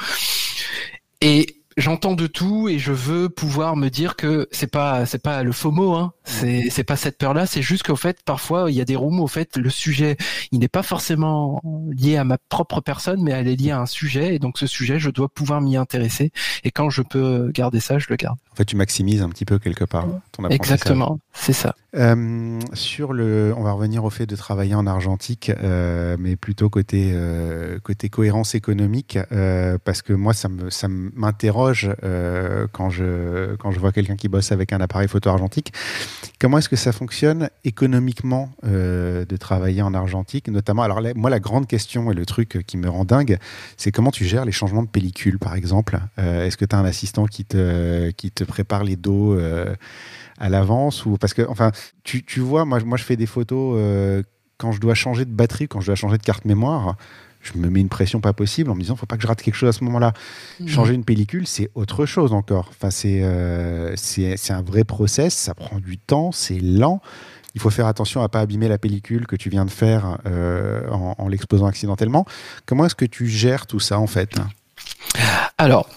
et 1.22 1.61
j'entends 1.78 2.16
de 2.16 2.28
tout 2.28 2.68
et 2.68 2.80
je 2.80 2.92
veux 2.92 3.30
pouvoir 3.30 3.76
me 3.76 3.90
dire 3.90 4.16
que 4.16 4.48
c'est 4.52 4.70
pas 4.70 5.06
c'est 5.06 5.22
pas 5.22 5.44
le 5.44 5.52
faux 5.52 5.72
mot 5.72 5.94
hein 5.94 6.14
c'est 6.24 6.70
c'est 6.70 6.84
pas 6.84 6.96
cette 6.96 7.18
peur 7.18 7.34
là 7.34 7.46
c'est 7.46 7.62
juste 7.62 7.84
qu'au 7.84 7.96
fait 7.96 8.24
parfois 8.24 8.70
il 8.70 8.76
y 8.76 8.82
a 8.82 8.86
des 8.86 8.96
rooms 8.96 9.20
au 9.20 9.28
fait 9.28 9.58
le 9.58 9.70
sujet 9.70 10.18
il 10.52 10.60
n'est 10.60 10.68
pas 10.68 10.84
forcément 10.84 11.62
lié 11.92 12.18
à 12.18 12.24
ma 12.24 12.38
propre 12.38 12.82
personne 12.82 13.24
mais 13.24 13.32
elle 13.32 13.48
est 13.48 13.56
liée 13.56 13.72
à 13.72 13.80
un 13.80 13.86
sujet 13.86 14.36
et 14.36 14.40
donc 14.40 14.58
ce 14.58 14.68
sujet 14.68 15.00
je 15.00 15.10
dois 15.10 15.30
pouvoir 15.30 15.62
m'y 15.62 15.78
intéresser 15.78 16.32
et 16.64 16.72
quand 16.72 16.90
je 16.90 17.02
peux 17.02 17.52
garder 17.54 17.80
ça 17.80 18.00
je 18.00 18.08
le 18.10 18.16
garde. 18.16 18.38
En 18.52 18.56
fait 18.56 18.66
tu 18.66 18.76
maximises 18.76 19.22
un 19.22 19.30
petit 19.30 19.46
peu 19.46 19.60
quelque 19.60 19.86
part 19.86 20.08
ton 20.32 20.48
exactement 20.50 21.20
c'est 21.34 21.54
ça. 21.54 21.76
Euh, 21.96 22.60
sur 22.74 23.14
le 23.14 23.54
on 23.58 23.64
va 23.64 23.72
revenir 23.72 24.04
au 24.04 24.10
fait 24.10 24.26
de 24.26 24.36
travailler 24.36 24.76
en 24.76 24.88
argentique 24.88 25.50
euh, 25.50 26.16
mais 26.20 26.36
plutôt 26.36 26.70
côté 26.70 27.12
euh, 27.14 27.80
côté 27.80 28.10
cohérence 28.10 28.56
économique 28.56 29.18
euh, 29.32 29.78
parce 29.84 30.02
que 30.02 30.14
moi 30.14 30.34
ça 30.34 30.50
me 30.50 30.70
ça 30.70 30.88
m'interroge 30.90 31.61
euh, 31.68 32.68
quand, 32.72 32.90
je, 32.90 33.56
vois 33.80 33.92
quelqu'un 33.92 34.16
qui 34.16 34.28
bosse 34.28 34.52
avec 34.52 34.74
un 34.74 34.82
appareil 34.82 35.08
photo 35.08 35.30
argentique. 35.30 35.74
Comment 36.40 36.58
est-ce 36.58 36.70
que 36.70 36.76
ça 36.76 36.92
fonctionne 36.92 37.50
économiquement 37.64 38.52
euh, 38.66 39.26
de 39.26 39.38
travailler 39.38 39.82
en 39.82 39.94
argentique 39.94 40.48
Notamment, 40.48 40.84
alors 40.84 41.02
moi, 41.16 41.30
la 41.30 41.40
grande 41.40 41.68
question 41.68 42.12
et 42.12 42.16
le 42.16 42.26
truc 42.26 42.64
qui 42.66 42.78
me 42.78 42.90
rend 42.90 43.06
dingue, 43.06 43.38
c'est 43.78 43.92
comment 43.92 44.12
tu 44.12 44.26
gères 44.26 44.46
les 44.46 44.52
changements 44.52 44.84
de 44.84 44.90
pellicule, 44.90 45.40
par 45.40 45.56
exemple? 45.56 46.00
Euh, 46.20 46.46
est-ce 46.46 46.58
que 46.58 46.66
tu 46.66 46.76
as 46.76 46.80
un 46.80 46.86
assistant 46.86 47.26
qui 47.26 47.46
te, 47.46 48.44
prépare 48.44 48.84
les 48.84 48.96
dos 48.96 49.38
à 50.40 50.50
l'avance 50.50 51.06
ou 51.06 51.18
Parce 51.18 51.34
que, 51.34 51.44
enfin, 51.48 51.72
tu, 52.04 52.40
vois, 52.40 52.66
moi, 52.66 52.80
je 52.98 53.04
fais 53.04 53.16
des 53.16 53.26
photos 53.26 54.24
quand 54.58 54.72
je 54.72 54.80
dois 54.80 54.94
changer 54.94 55.26
de 55.26 55.32
batterie, 55.32 55.68
quand 55.68 55.82
je 55.82 55.88
dois 55.88 55.96
changer 55.96 56.18
de 56.18 56.24
carte 56.24 56.46
mémoire 56.46 56.96
je 57.42 57.58
me 57.58 57.70
mets 57.70 57.82
une 57.82 57.90
pression 57.90 58.22
pas 58.22 58.34
possible 58.34 58.70
en 58.70 58.76
me 58.76 58.82
disant 58.82 58.96
faut 58.96 59.06
pas 59.06 59.18
que 59.18 59.24
je 59.24 59.28
rate 59.28 59.42
quelque 59.42 59.56
chose 59.56 59.70
à 59.70 59.74
ce 59.74 59.84
moment-là. 59.84 60.14
Mmh. 60.60 60.68
Changer 60.68 60.94
une 60.94 61.04
pellicule, 61.04 61.48
c'est 61.48 61.70
autre 61.76 62.06
chose 62.06 62.34
encore. 62.34 62.70
Enfin, 62.70 62.90
euh, 63.06 63.94
c'est 63.96 64.38
c'est 64.38 64.54
un 64.54 64.62
vrai 64.62 64.84
process, 64.84 65.34
ça 65.36 65.54
prend 65.54 65.80
du 65.80 65.98
temps, 65.98 66.32
c'est 66.32 66.60
lent. 66.60 67.02
Il 67.54 67.60
faut 67.60 67.70
faire 67.70 67.88
attention 67.88 68.22
à 68.22 68.30
pas 68.30 68.40
abîmer 68.40 68.70
la 68.70 68.78
pellicule 68.78 69.28
que 69.28 69.36
tu 69.36 69.50
viens 69.50 69.66
de 69.66 69.72
faire 69.72 70.20
euh, 70.26 70.88
en, 70.90 71.16
en 71.18 71.28
l'exposant 71.28 71.66
accidentellement. 71.66 72.26
Comment 72.66 72.86
est-ce 72.86 72.96
que 72.96 73.06
tu 73.06 73.28
gères 73.28 73.68
tout 73.68 73.80
ça 73.82 74.00
en 74.00 74.08
fait? 74.08 74.36
Alors, 75.58 75.90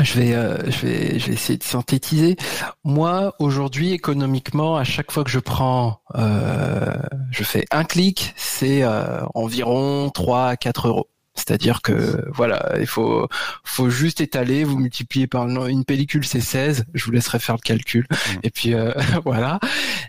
je 0.00 0.20
vais, 0.20 0.34
euh, 0.34 0.70
je 0.70 0.86
vais, 0.86 1.18
je 1.18 1.26
vais 1.26 1.32
essayer 1.32 1.58
de 1.58 1.64
synthétiser. 1.64 2.36
Moi, 2.84 3.34
aujourd'hui, 3.38 3.92
économiquement, 3.92 4.76
à 4.76 4.84
chaque 4.84 5.10
fois 5.10 5.24
que 5.24 5.30
je 5.30 5.38
prends, 5.38 6.00
euh, 6.14 6.96
je 7.30 7.44
fais 7.44 7.64
un 7.70 7.84
clic, 7.84 8.34
c'est 8.36 8.82
euh, 8.82 9.20
environ 9.34 10.10
3 10.10 10.46
à 10.46 10.56
4 10.56 10.88
euros. 10.88 11.08
C'est-à-dire 11.38 11.82
que 11.82 12.28
voilà, 12.32 12.74
il 12.80 12.86
faut 12.86 13.28
faut 13.62 13.88
juste 13.90 14.20
étaler, 14.20 14.64
vous 14.64 14.76
multipliez 14.76 15.28
par 15.28 15.46
une 15.46 15.84
pellicule, 15.84 16.26
c'est 16.26 16.40
16. 16.40 16.86
Je 16.94 17.04
vous 17.04 17.12
laisserai 17.12 17.38
faire 17.38 17.54
le 17.54 17.60
calcul. 17.60 18.06
Mmh. 18.10 18.38
Et 18.42 18.50
puis 18.50 18.74
euh, 18.74 18.92
voilà. 19.24 19.60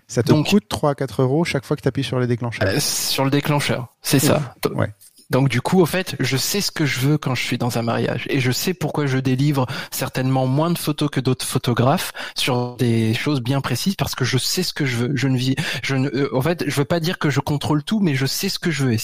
Ça 0.07 0.23
te 0.23 0.33
coûte 0.33 0.63
3 0.67 0.91
à 0.91 0.95
4 0.95 1.21
euros 1.21 1.43
chaque 1.45 1.65
fois 1.65 1.77
que 1.77 1.83
tu 1.83 1.87
appuies 1.87 2.03
sur 2.03 2.19
le 2.19 2.25
déclencheur. 2.25 2.67
Euh, 2.67 2.79
sur 2.79 3.23
le 3.25 3.29
déclencheur, 3.29 3.89
c'est 4.01 4.19
ça. 4.19 4.55
Ouais. 4.73 4.91
Donc 5.29 5.49
du 5.49 5.61
coup, 5.61 5.79
au 5.81 5.85
fait, 5.85 6.15
je 6.19 6.37
sais 6.37 6.61
ce 6.61 6.71
que 6.71 6.85
je 6.85 6.99
veux 6.99 7.17
quand 7.17 7.35
je 7.35 7.43
suis 7.43 7.57
dans 7.57 7.77
un 7.77 7.83
mariage 7.83 8.25
et 8.29 8.39
je 8.39 8.51
sais 8.51 8.73
pourquoi 8.73 9.05
je 9.05 9.17
délivre 9.17 9.67
certainement 9.91 10.47
moins 10.47 10.71
de 10.71 10.77
photos 10.77 11.09
que 11.09 11.19
d'autres 11.19 11.45
photographes 11.45 12.13
sur 12.35 12.75
des 12.77 13.13
choses 13.13 13.41
bien 13.41 13.61
précises 13.61 13.95
parce 13.95 14.15
que 14.15 14.25
je 14.25 14.37
sais 14.37 14.63
ce 14.63 14.73
que 14.73 14.85
je 14.85 14.97
veux. 14.97 15.11
Je 15.15 15.27
ne 15.27 15.37
vis, 15.37 15.55
je 15.83 15.95
ne, 15.95 16.09
euh, 16.09 16.35
en 16.35 16.41
fait, 16.41 16.63
je 16.67 16.75
veux 16.75 16.85
pas 16.85 16.99
dire 16.99 17.19
que 17.19 17.29
je 17.29 17.39
contrôle 17.39 17.83
tout, 17.83 17.99
mais 17.99 18.15
je 18.15 18.25
sais 18.25 18.49
ce 18.49 18.59
que 18.59 18.71
je 18.71 18.85
veux. 18.85 18.97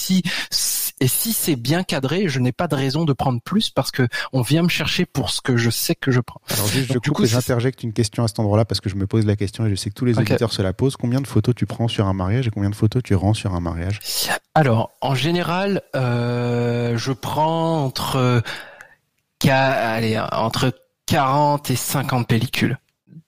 Et 1.01 1.07
si 1.07 1.33
c'est 1.33 1.55
bien 1.55 1.83
cadré, 1.83 2.29
je 2.29 2.39
n'ai 2.39 2.51
pas 2.51 2.67
de 2.67 2.75
raison 2.75 3.05
de 3.05 3.13
prendre 3.13 3.41
plus 3.41 3.69
parce 3.69 3.91
que 3.91 4.07
on 4.31 4.41
vient 4.41 4.63
me 4.63 4.69
chercher 4.69 5.05
pour 5.05 5.29
ce 5.29 5.41
que 5.41 5.57
je 5.57 5.69
sais 5.69 5.95
que 5.95 6.11
je 6.11 6.21
prends. 6.21 6.41
Alors 6.49 6.67
juste, 6.67 6.93
je 6.93 6.99
coupe 6.99 7.25
j'interjecte 7.25 7.83
une 7.83 7.93
question 7.93 8.23
à 8.23 8.27
cet 8.27 8.39
endroit-là 8.39 8.65
parce 8.65 8.79
que 8.79 8.89
je 8.89 8.95
me 8.95 9.05
pose 9.05 9.25
la 9.25 9.35
question 9.35 9.65
et 9.65 9.69
je 9.69 9.75
sais 9.75 9.89
que 9.89 9.95
tous 9.95 10.05
les 10.05 10.17
auditeurs 10.17 10.53
se 10.53 10.61
la 10.61 10.73
posent. 10.73 10.95
Combien 10.95 11.21
de 11.21 11.27
photos 11.27 11.53
tu 11.53 11.65
prends 11.65 11.87
sur 11.87 12.07
un 12.07 12.13
mariage 12.13 12.47
et 12.47 12.49
combien 12.49 12.69
de 12.69 12.75
photos 12.75 13.03
tu 13.03 13.15
rends 13.15 13.33
sur 13.33 13.53
un 13.53 13.59
mariage? 13.59 13.99
Alors, 14.53 14.91
en 15.01 15.15
général, 15.15 15.81
euh, 15.95 16.97
je 16.97 17.11
prends 17.11 17.83
entre 17.83 18.41
allez, 19.49 20.19
entre 20.31 20.73
40 21.05 21.69
et 21.71 21.75
50 21.75 22.27
pellicules. 22.27 22.77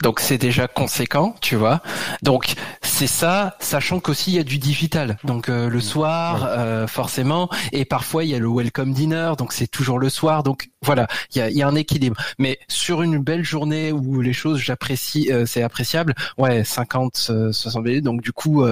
Donc 0.04 0.20
c'est 0.20 0.38
déjà 0.38 0.68
conséquent, 0.68 1.36
tu 1.42 1.56
vois. 1.56 1.82
Donc 2.22 2.54
c'est 2.82 3.08
ça, 3.08 3.56
sachant 3.60 4.00
qu'aussi 4.00 4.32
il 4.32 4.36
y 4.36 4.40
a 4.40 4.44
du 4.44 4.60
digital. 4.60 5.18
Donc 5.24 5.50
euh, 5.50 5.70
le 5.70 5.82
soir, 5.82 6.46
euh, 6.48 6.86
forcément, 6.86 7.50
et 7.72 7.84
parfois 7.84 8.24
il 8.24 8.30
y 8.30 8.36
a 8.36 8.40
le 8.40 8.48
welcome 8.48 8.94
dinner, 8.94 9.34
donc 9.38 9.54
c'est 9.54 9.68
toujours 9.68 9.98
le 9.98 10.10
soir. 10.10 10.44
Donc 10.44 10.70
voilà, 10.84 11.08
il 11.34 11.40
y 11.40 11.42
a, 11.42 11.50
y 11.50 11.64
a, 11.64 11.68
un 11.68 11.76
équilibre. 11.76 12.16
Mais 12.38 12.60
sur 12.68 13.02
une 13.02 13.18
belle 13.18 13.44
journée 13.44 13.92
où 13.92 14.22
les 14.22 14.34
choses 14.34 14.60
j'apprécie, 14.60 15.32
euh, 15.32 15.48
c'est 15.48 15.64
appréciable. 15.64 16.14
Ouais, 16.38 16.64
50, 16.64 17.16
60 17.52 17.84
minutes. 17.84 18.04
Donc 18.04 18.22
du 18.22 18.32
coup, 18.32 18.64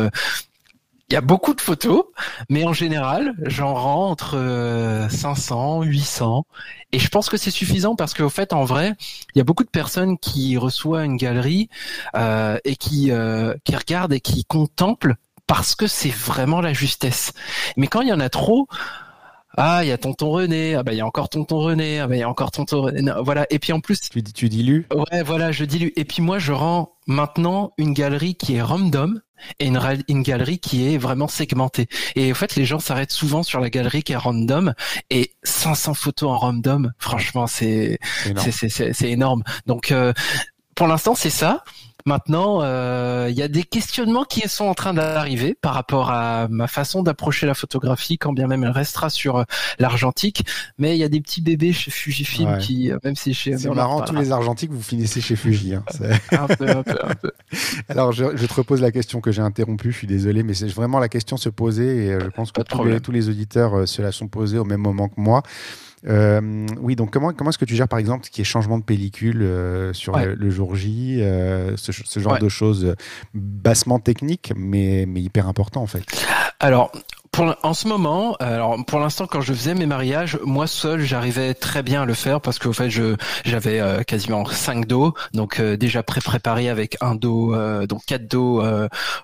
il 1.09 1.13
y 1.13 1.17
a 1.17 1.21
beaucoup 1.21 1.53
de 1.53 1.61
photos, 1.61 2.05
mais 2.49 2.65
en 2.65 2.73
général, 2.73 3.33
j'en 3.45 3.73
rends 3.73 4.09
entre 4.09 5.07
500, 5.09 5.83
800, 5.83 6.45
et 6.91 6.99
je 6.99 7.09
pense 7.09 7.29
que 7.29 7.37
c'est 7.37 7.51
suffisant 7.51 7.95
parce 7.95 8.13
qu'au 8.13 8.29
fait, 8.29 8.53
en 8.53 8.63
vrai, 8.63 8.95
il 9.33 9.37
y 9.37 9.41
a 9.41 9.43
beaucoup 9.43 9.63
de 9.63 9.69
personnes 9.69 10.17
qui 10.17 10.57
reçoivent 10.57 11.05
une 11.05 11.17
galerie 11.17 11.69
euh, 12.15 12.57
et 12.63 12.75
qui 12.75 13.11
euh, 13.11 13.53
qui 13.65 13.75
regardent 13.75 14.13
et 14.13 14.21
qui 14.21 14.45
contemplent 14.45 15.15
parce 15.45 15.75
que 15.75 15.87
c'est 15.87 16.09
vraiment 16.09 16.61
la 16.61 16.73
justesse. 16.73 17.33
Mais 17.77 17.87
quand 17.87 18.01
il 18.01 18.07
y 18.07 18.13
en 18.13 18.19
a 18.19 18.29
trop, 18.29 18.67
ah 19.57 19.83
il 19.83 19.87
y 19.87 19.91
a 19.91 19.97
tonton 19.97 20.29
René, 20.31 20.75
ah 20.75 20.83
bah 20.83 20.93
il 20.93 20.97
y 20.97 21.01
a 21.01 21.05
encore 21.05 21.29
tonton 21.29 21.59
René, 21.59 21.99
ah 21.99 22.07
bah 22.07 22.15
il 22.15 22.19
y 22.19 22.23
a 22.23 22.29
encore 22.29 22.51
tonton 22.51 22.81
René, 22.81 23.11
voilà. 23.23 23.45
Et 23.49 23.59
puis 23.59 23.73
en 23.73 23.79
plus 23.79 23.99
tu 23.99 24.23
tu 24.23 24.49
dilues. 24.49 24.87
Ouais 24.93 25.23
voilà, 25.23 25.51
je 25.51 25.65
dilue. 25.65 25.89
Et 25.95 26.05
puis 26.05 26.21
moi 26.21 26.39
je 26.39 26.51
rends 26.51 26.93
maintenant 27.07 27.73
une 27.77 27.93
galerie 27.93 28.35
qui 28.35 28.55
est 28.55 28.61
random 28.61 29.21
et 29.59 29.67
une, 29.67 29.79
une, 30.07 30.23
galerie 30.23 30.59
qui 30.59 30.93
est 30.93 30.97
vraiment 30.97 31.27
segmentée. 31.27 31.87
Et 32.15 32.31
en 32.31 32.35
fait, 32.35 32.55
les 32.55 32.65
gens 32.65 32.79
s'arrêtent 32.79 33.11
souvent 33.11 33.43
sur 33.43 33.59
la 33.59 33.69
galerie 33.69 34.01
qui 34.01 34.13
est 34.13 34.17
random 34.17 34.73
et 35.09 35.31
500 35.43 35.93
photos 35.93 36.29
en 36.31 36.37
random, 36.37 36.93
franchement, 36.97 37.47
c'est 37.47 37.99
c'est 38.49 39.09
énorme. 39.09 39.43
Donc 39.65 39.91
euh, 39.91 40.13
pour 40.75 40.87
l'instant, 40.87 41.15
c'est 41.15 41.29
ça. 41.29 41.63
Maintenant, 42.07 42.59
euh, 42.61 43.29
il 43.31 43.35
y 43.35 43.41
a 43.41 43.47
des 43.47 43.63
questionnements 43.63 44.25
qui 44.25 44.47
sont 44.47 44.65
en 44.65 44.75
train 44.75 44.93
d'arriver 44.93 45.57
par 45.59 45.73
rapport 45.73 46.11
à 46.11 46.47
ma 46.49 46.67
façon 46.67 47.01
d'approcher 47.01 47.47
la 47.47 47.55
photographie, 47.55 48.19
quand 48.19 48.31
bien 48.31 48.45
même 48.45 48.63
elle 48.63 48.69
restera 48.69 49.09
sur 49.09 49.37
euh, 49.37 49.43
l'argentique. 49.79 50.45
Mais 50.77 50.95
il 50.95 50.99
y 50.99 51.03
a 51.03 51.09
des 51.09 51.19
petits 51.19 51.41
bébés 51.41 51.73
chez 51.73 51.89
Fujifilm 51.89 52.59
qui, 52.59 52.91
euh, 52.91 52.99
même 53.03 53.15
si 53.15 53.33
chez 53.33 53.57
c'est 53.57 53.71
marrant, 53.71 54.01
tous 54.01 54.13
les 54.13 54.31
argentiques 54.31 54.71
vous 54.71 54.83
finissez 54.83 55.19
chez 55.19 55.35
Fuji. 55.35 55.73
Hein, 55.73 55.83
un 56.31 56.45
peu, 56.45 56.69
un 56.69 56.83
peu, 56.83 56.97
un 57.03 57.15
peu. 57.15 57.31
Alors, 57.89 58.11
je, 58.11 58.37
je, 58.37 58.45
te 58.45 58.53
repose 58.53 58.81
la 58.81 58.91
question 58.91 59.19
que 59.19 59.31
j'ai 59.31 59.41
interrompue. 59.41 59.91
Je 59.91 59.97
suis 59.97 60.07
désolé, 60.07 60.43
mais 60.43 60.53
c'est 60.53 60.67
vraiment 60.67 60.99
la 60.99 61.09
question 61.09 61.37
se 61.37 61.49
poser 61.49 62.05
et 62.05 62.19
je 62.19 62.27
pense 62.27 62.51
que 62.51 62.61
tous 62.61 62.83
les, 62.83 63.01
tous 63.01 63.11
les, 63.11 63.29
auditeurs 63.29 63.87
se 63.87 64.03
la 64.03 64.11
sont 64.11 64.27
posés 64.27 64.59
au 64.59 64.63
même 64.63 64.81
moment 64.81 65.09
que 65.09 65.19
moi. 65.19 65.41
Euh, 66.07 66.67
oui, 66.79 66.95
donc 66.95 67.11
comment, 67.11 67.33
comment 67.33 67.49
est-ce 67.49 67.57
que 67.57 67.65
tu 67.65 67.75
gères 67.75 67.87
par 67.87 67.99
exemple 67.99 68.25
ce 68.25 68.31
qui 68.31 68.41
est 68.41 68.45
changement 68.45 68.77
de 68.77 68.83
pellicule 68.83 69.41
euh, 69.41 69.93
sur 69.93 70.17
le, 70.17 70.49
jour 70.49 70.75
J, 70.75 71.19
euh, 71.21 71.75
ce, 71.77 72.19
genre 72.19 72.37
de 72.37 72.49
choses 72.49 72.95
bassement 73.33 73.99
techniques, 73.99 74.53
mais, 74.55 75.05
mais 75.07 75.21
hyper 75.21 75.47
important 75.47 75.81
en 75.81 75.87
fait? 75.87 76.03
Alors, 76.59 76.91
en 77.39 77.73
ce 77.73 77.87
moment, 77.87 78.35
alors 78.39 78.77
pour 78.85 78.99
l'instant, 78.99 79.27
quand 79.27 79.41
je 79.41 79.53
faisais 79.53 79.73
mes 79.73 79.85
mariages, 79.85 80.39
moi 80.43 80.67
seul, 80.67 81.01
j'arrivais 81.01 81.53
très 81.53 81.83
bien 81.83 82.03
à 82.03 82.05
le 82.05 82.13
faire 82.13 82.39
parce 82.39 82.59
qu'au 82.59 82.73
fait, 82.73 82.89
je 82.89 83.15
j'avais 83.43 83.79
euh, 83.79 84.03
quasiment 84.03 84.45
cinq 84.45 84.85
dos, 84.87 85.13
donc 85.33 85.59
euh, 85.59 85.75
déjà 85.75 86.03
pré-préparé 86.03 86.69
avec 86.69 86.97
un 87.01 87.15
dos, 87.15 87.53
euh, 87.53 87.87
donc 87.87 88.05
quatre 88.05 88.27
dos 88.27 88.63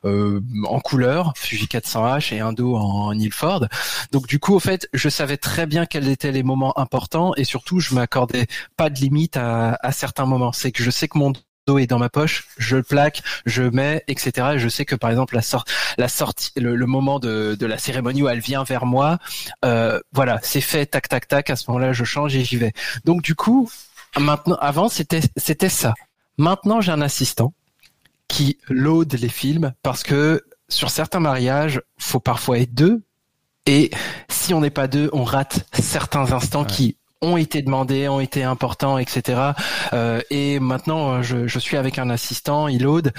en 0.03 0.80
couleur, 0.80 1.34
Fuji 1.36 1.66
400H 1.66 2.34
et 2.34 2.39
un 2.39 2.53
dos 2.53 2.76
en, 2.76 3.14
Ilford. 3.14 3.68
Donc 4.12 4.28
du 4.28 4.39
coup, 4.39 4.55
au 4.55 4.59
fait, 4.59 4.89
je 4.93 5.09
savais 5.09 5.38
très 5.38 5.66
bien 5.66 5.86
quels 5.86 6.07
étaient 6.09 6.32
les 6.32 6.43
moments 6.43 6.78
importants 6.80 7.34
et 7.38 7.43
surtout, 7.43 7.80
je 7.80 7.93
m'accordais 7.93 8.47
pas 8.78 8.89
de 8.89 8.99
limite 8.99 9.38
à, 9.38 9.78
à 9.82 9.91
certains 9.91 10.26
moments. 10.26 10.51
C'est 10.51 10.72
que 10.72 10.84
je 10.84 10.91
sais 10.91 11.07
que 11.07 11.18
mon 11.18 11.34
est 11.68 11.88
dans 11.88 11.99
ma 11.99 12.09
poche, 12.09 12.47
je 12.57 12.78
le 12.78 12.84
plaque, 12.84 13.22
je 13.45 13.64
mets, 13.64 14.03
etc. 14.07 14.57
je 14.57 14.68
sais 14.68 14.86
que 14.86 14.95
par 14.95 15.09
exemple 15.09 15.36
la, 15.36 15.41
sorte, 15.41 15.72
la 15.97 16.07
sortie, 16.07 16.51
le, 16.57 16.86
moment 16.86 17.20
de, 17.20 17.55
de, 17.57 17.66
la 17.66 17.78
cérémonie 17.78 18.24
où 18.24 18.30
elle 18.30 18.39
vient 18.39 18.64
vers 18.64 18.86
moi, 18.86 19.20
euh, 19.64 19.99
voilà, 20.12 20.39
c'est 20.43 20.62
fait, 20.62 20.86
tac, 20.86 21.07
tac, 21.07 21.28
tac. 21.28 21.49
À 21.49 21.55
ce 21.55 21.70
moment-là, 21.70 21.93
je 21.93 22.03
change 22.03 22.36
et 22.36 22.43
j'y 22.43 22.57
vais. 22.57 22.74
Donc 23.05 23.22
du 23.22 23.36
coup, 23.36 23.70
maintenant, 24.20 24.57
avant 24.59 24.89
c'était 24.89 25.22
c'était 25.38 25.70
ça. 25.70 25.93
Maintenant, 26.38 26.82
j'ai 26.82 26.91
un 26.91 27.01
assistant 27.01 27.53
qui 28.28 28.57
load 28.70 29.14
les 29.14 29.30
films 29.30 29.74
parce 29.84 30.03
que 30.03 30.43
sur 30.70 30.89
certains 30.89 31.20
mariages, 31.20 31.82
faut 31.97 32.20
parfois 32.20 32.59
être 32.59 32.74
deux. 32.74 33.03
Et 33.68 33.91
si 34.30 34.53
on 34.53 34.62
n'est 34.62 34.72
pas 34.72 34.88
deux, 34.88 35.09
on 35.14 35.24
rate 35.24 35.66
certains 35.74 36.32
instants 36.32 36.66
qui 36.66 36.97
ont 37.22 37.38
été 37.38 37.61
demandés, 37.61 38.07
ont 38.09 38.19
été 38.19 38.43
importants, 38.43 38.97
etc. 38.97 39.51
Euh, 39.93 40.22
et 40.30 40.59
maintenant, 40.59 41.13
euh, 41.13 41.22
je, 41.22 41.47
je, 41.47 41.59
suis 41.59 41.78
avec 41.78 41.99
un 41.99 42.09
assistant, 42.09 42.67
il 42.67 42.84
load. 42.84 43.13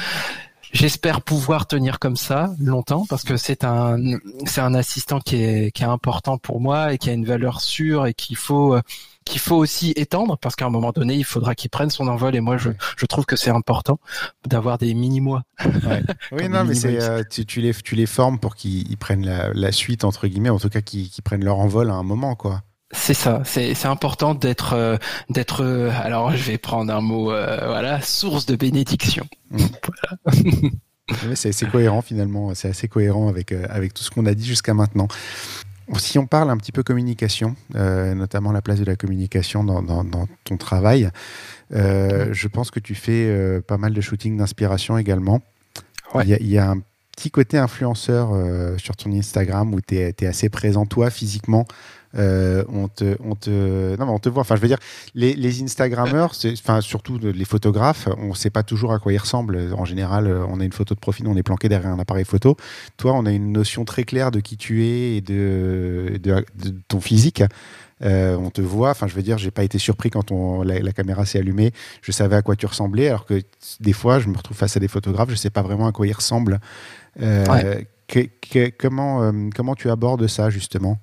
J'espère 0.72 1.20
pouvoir 1.20 1.66
tenir 1.66 1.98
comme 1.98 2.16
ça 2.16 2.55
longtemps 2.59 3.05
parce 3.07 3.24
que 3.24 3.36
c'est 3.36 3.62
un 3.62 3.98
c'est 4.46 4.62
un 4.62 4.72
assistant 4.72 5.20
qui 5.20 5.36
est 5.36 5.70
qui 5.70 5.82
est 5.82 5.86
important 5.86 6.38
pour 6.38 6.62
moi 6.62 6.94
et 6.94 6.98
qui 6.98 7.11
a 7.11 7.12
une 7.12 7.26
valeur 7.26 7.61
sûre 7.61 8.07
et 8.07 8.14
qu'il 8.14 8.36
faut 8.36 8.74
euh, 8.74 8.80
qu'il 9.26 9.38
faut 9.38 9.57
aussi 9.57 9.92
étendre 9.96 10.38
parce 10.38 10.57
qu'à 10.57 10.64
un 10.64 10.70
moment 10.70 10.92
donné 10.92 11.14
il 11.14 11.26
faudra 11.26 11.55
qu'il 11.55 11.68
prenne 11.68 11.90
son 11.90 12.09
envol 12.09 12.34
et 12.34 12.40
moi 12.40 12.57
je, 12.57 12.70
je 12.96 13.05
trouve 13.05 13.26
que 13.26 13.36
c'est 13.36 13.50
important 13.50 14.00
d'avoir 14.46 14.78
des 14.78 14.94
mini 14.94 15.20
mois. 15.20 15.42
Ouais. 15.62 16.03
oui 16.32 16.48
non 16.48 16.64
mais 16.64 16.74
c'est 16.74 17.03
euh, 17.03 17.22
tu, 17.30 17.44
tu, 17.44 17.61
les 17.61 17.74
tu 17.74 17.94
les 17.94 18.07
formes 18.07 18.38
pour 18.38 18.57
qu'ils 18.57 18.96
prennent 18.96 19.26
la, 19.26 19.53
la, 19.53 19.72
suite 19.72 20.05
entre 20.05 20.26
guillemets 20.26 20.48
en 20.48 20.59
tout 20.59 20.70
cas 20.70 20.80
qu'ils 20.80 21.11
prennent 21.22 21.44
leur 21.44 21.59
envol 21.59 21.90
à 21.90 21.94
un 21.94 22.03
moment 22.03 22.34
quoi. 22.34 22.62
C'est 22.93 23.14
ça, 23.14 23.43
c'est 23.45 23.86
important 23.86 24.34
d'être 24.34 24.74
euh, 24.74 24.97
d'être 25.30 25.64
euh, 25.64 25.90
alors 26.03 26.36
je 26.36 26.51
vais 26.51 26.59
prendre 26.59 26.93
un 26.95 27.01
mot 27.01 27.32
euh, 27.32 27.59
voilà, 27.66 28.03
source 28.03 28.45
de 28.45 28.55
bénédiction. 28.55 29.26
Mmh. 29.51 29.59
Voilà. 30.28 31.34
c'est 31.34 31.70
cohérent 31.70 32.03
finalement, 32.03 32.55
c'est 32.55 32.68
assez 32.68 32.88
cohérent 32.88 33.28
avec 33.28 33.53
avec 33.53 33.95
tout 33.95 34.03
ce 34.03 34.11
qu'on 34.11 34.26
a 34.26 34.34
dit 34.34 34.47
jusqu'à 34.47 34.74
maintenant. 34.74 35.09
Si 35.97 36.18
on 36.18 36.26
parle 36.26 36.51
un 36.51 36.57
petit 36.57 36.70
peu 36.70 36.82
communication, 36.82 37.57
notamment 37.74 38.53
la 38.53 38.62
place 38.62 38.78
de 38.78 38.84
la 38.84 38.97
communication 38.97 39.64
dans, 39.64 39.82
dans, 39.82 40.05
dans 40.05 40.26
ton 40.45 40.57
travail, 40.57 41.11
je 41.70 42.49
pense 42.49 42.70
que 42.70 42.78
tu 42.78 42.95
fais 42.95 43.61
pas 43.66 43.76
mal 43.78 43.93
de 43.93 44.01
shooting 44.01 44.38
d'inspiration 44.38 44.97
également. 44.97 45.43
Il, 46.22 46.28
y 46.28 46.34
a, 46.34 46.38
il, 46.40 46.47
y 46.47 46.57
a, 46.57 46.70
un 46.70 46.78
petit 47.14 47.30
côté 47.30 47.59
influenceur 47.59 48.30
sur 48.78 48.97
ton 48.97 49.12
Instagram 49.12 49.74
où 49.74 49.80
tu 49.80 49.97
es, 49.97 50.14
es, 50.18 50.26
assez 50.26 50.49
présent 50.49 50.86
toi 50.86 51.11
physiquement 51.11 51.66
euh, 52.17 52.65
on 52.69 52.89
te, 52.89 53.17
on 53.25 53.35
te, 53.35 53.97
non, 53.97 54.09
on 54.09 54.19
te 54.19 54.29
voit. 54.29 54.43
Enfin, 54.43 54.57
je 54.57 54.61
veux 54.61 54.69
dire, 54.69 54.79
les, 55.15 55.35
les 55.35 55.63
Instagrammeurs, 55.63 56.33
enfin 56.53 56.81
surtout 56.81 57.19
les 57.19 57.45
photographes, 57.45 58.09
on 58.19 58.29
ne 58.29 58.35
sait 58.35 58.51
pas 58.51 58.63
toujours 58.63 58.93
à 58.93 58.99
quoi 58.99 59.13
ils 59.13 59.19
ressemblent. 59.19 59.73
En 59.77 59.85
général, 59.85 60.27
on 60.49 60.61
a 60.61 60.65
une 60.65 60.73
photo 60.73 60.95
de 60.95 61.01
profil, 61.01 61.27
on 61.29 61.37
est 61.37 61.43
planqué 61.43 61.69
derrière 61.69 61.91
un 61.91 61.99
appareil 61.99 62.25
photo. 62.25 62.57
Toi, 62.97 63.13
on 63.15 63.27
a 63.27 63.33
une 63.33 63.53
notion 63.53 63.85
très 63.85 64.05
claire 64.05 64.31
de 64.31 64.41
qui 64.41 64.57
tu 64.57 64.85
es 64.85 65.17
et 65.17 65.21
de, 65.21 66.19
de, 66.23 66.45
ton 66.89 67.01
physique. 67.01 67.43
Euh, 68.03 68.37
on 68.37 68.51
te 68.51 68.61
voit, 68.61 68.91
enfin 68.91 69.07
je 69.07 69.15
veux 69.15 69.23
dire, 69.23 69.39
j'ai 69.39 69.53
pas 69.53 69.63
été 69.63 69.79
surpris 69.79 70.11
quand 70.11 70.33
on, 70.33 70.63
la, 70.63 70.93
caméra 70.93 71.25
s'est 71.25 71.39
allumée, 71.39 71.73
je 72.01 72.11
savais 72.11 72.35
à 72.35 72.43
quoi 72.43 72.57
tu 72.57 72.67
ressemblais, 72.67 73.09
alors 73.09 73.27
que 73.27 73.41
des 73.79 73.93
fois 73.93 74.19
je 74.19 74.29
me 74.29 74.37
retrouve 74.37 74.57
face 74.57 74.77
à 74.77 74.81
des 74.81 74.89
photographes, 74.89 75.31
je 75.31 75.37
sais 75.37 75.51
pas 75.51 75.63
vraiment 75.63 75.87
à 75.87 75.93
quoi 75.93 76.07
ils 76.07 76.13
ressemblent. 76.13 76.59
Euh, 77.21 77.81
comment, 78.79 79.23
euh, 79.23 79.49
comment 79.55 79.75
tu 79.75 79.89
abordes 79.89 80.27
ça 80.27 80.51
justement? 80.51 80.99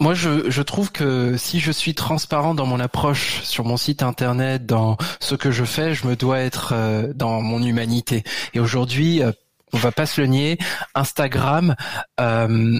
Moi, 0.00 0.14
je, 0.14 0.50
je, 0.50 0.62
trouve 0.62 0.92
que 0.92 1.36
si 1.36 1.60
je 1.60 1.72
suis 1.72 1.94
transparent 1.94 2.54
dans 2.54 2.66
mon 2.66 2.80
approche 2.80 3.42
sur 3.42 3.64
mon 3.64 3.76
site 3.76 4.02
internet, 4.02 4.64
dans 4.66 4.96
ce 5.20 5.34
que 5.34 5.50
je 5.50 5.64
fais, 5.64 5.94
je 5.94 6.06
me 6.06 6.16
dois 6.16 6.38
être 6.38 6.72
euh, 6.72 7.12
dans 7.14 7.42
mon 7.42 7.62
humanité. 7.62 8.24
Et 8.54 8.60
aujourd'hui, 8.60 9.22
euh, 9.22 9.32
on 9.72 9.78
va 9.78 9.92
pas 9.92 10.06
se 10.06 10.20
le 10.20 10.28
nier, 10.28 10.58
Instagram 10.94 11.74
euh, 12.20 12.78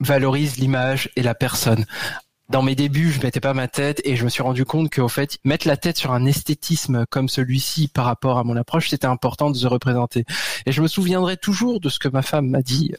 valorise 0.00 0.56
l'image 0.56 1.10
et 1.16 1.22
la 1.22 1.34
personne 1.34 1.86
dans 2.48 2.62
mes 2.62 2.74
débuts, 2.74 3.10
je 3.10 3.20
mettais 3.20 3.40
pas 3.40 3.54
ma 3.54 3.66
tête 3.66 4.00
et 4.04 4.14
je 4.14 4.24
me 4.24 4.28
suis 4.28 4.42
rendu 4.42 4.64
compte 4.64 4.92
qu'au 4.94 5.08
fait, 5.08 5.38
mettre 5.44 5.66
la 5.66 5.76
tête 5.76 5.96
sur 5.96 6.12
un 6.12 6.24
esthétisme 6.26 7.04
comme 7.10 7.28
celui-ci 7.28 7.88
par 7.88 8.04
rapport 8.04 8.38
à 8.38 8.44
mon 8.44 8.56
approche, 8.56 8.88
c'était 8.90 9.06
important 9.06 9.50
de 9.50 9.56
se 9.56 9.66
représenter. 9.66 10.24
Et 10.64 10.72
je 10.72 10.80
me 10.80 10.86
souviendrai 10.86 11.36
toujours 11.36 11.80
de 11.80 11.88
ce 11.88 11.98
que 11.98 12.08
ma 12.08 12.22
femme 12.22 12.48
m'a 12.48 12.62
dit 12.62 12.92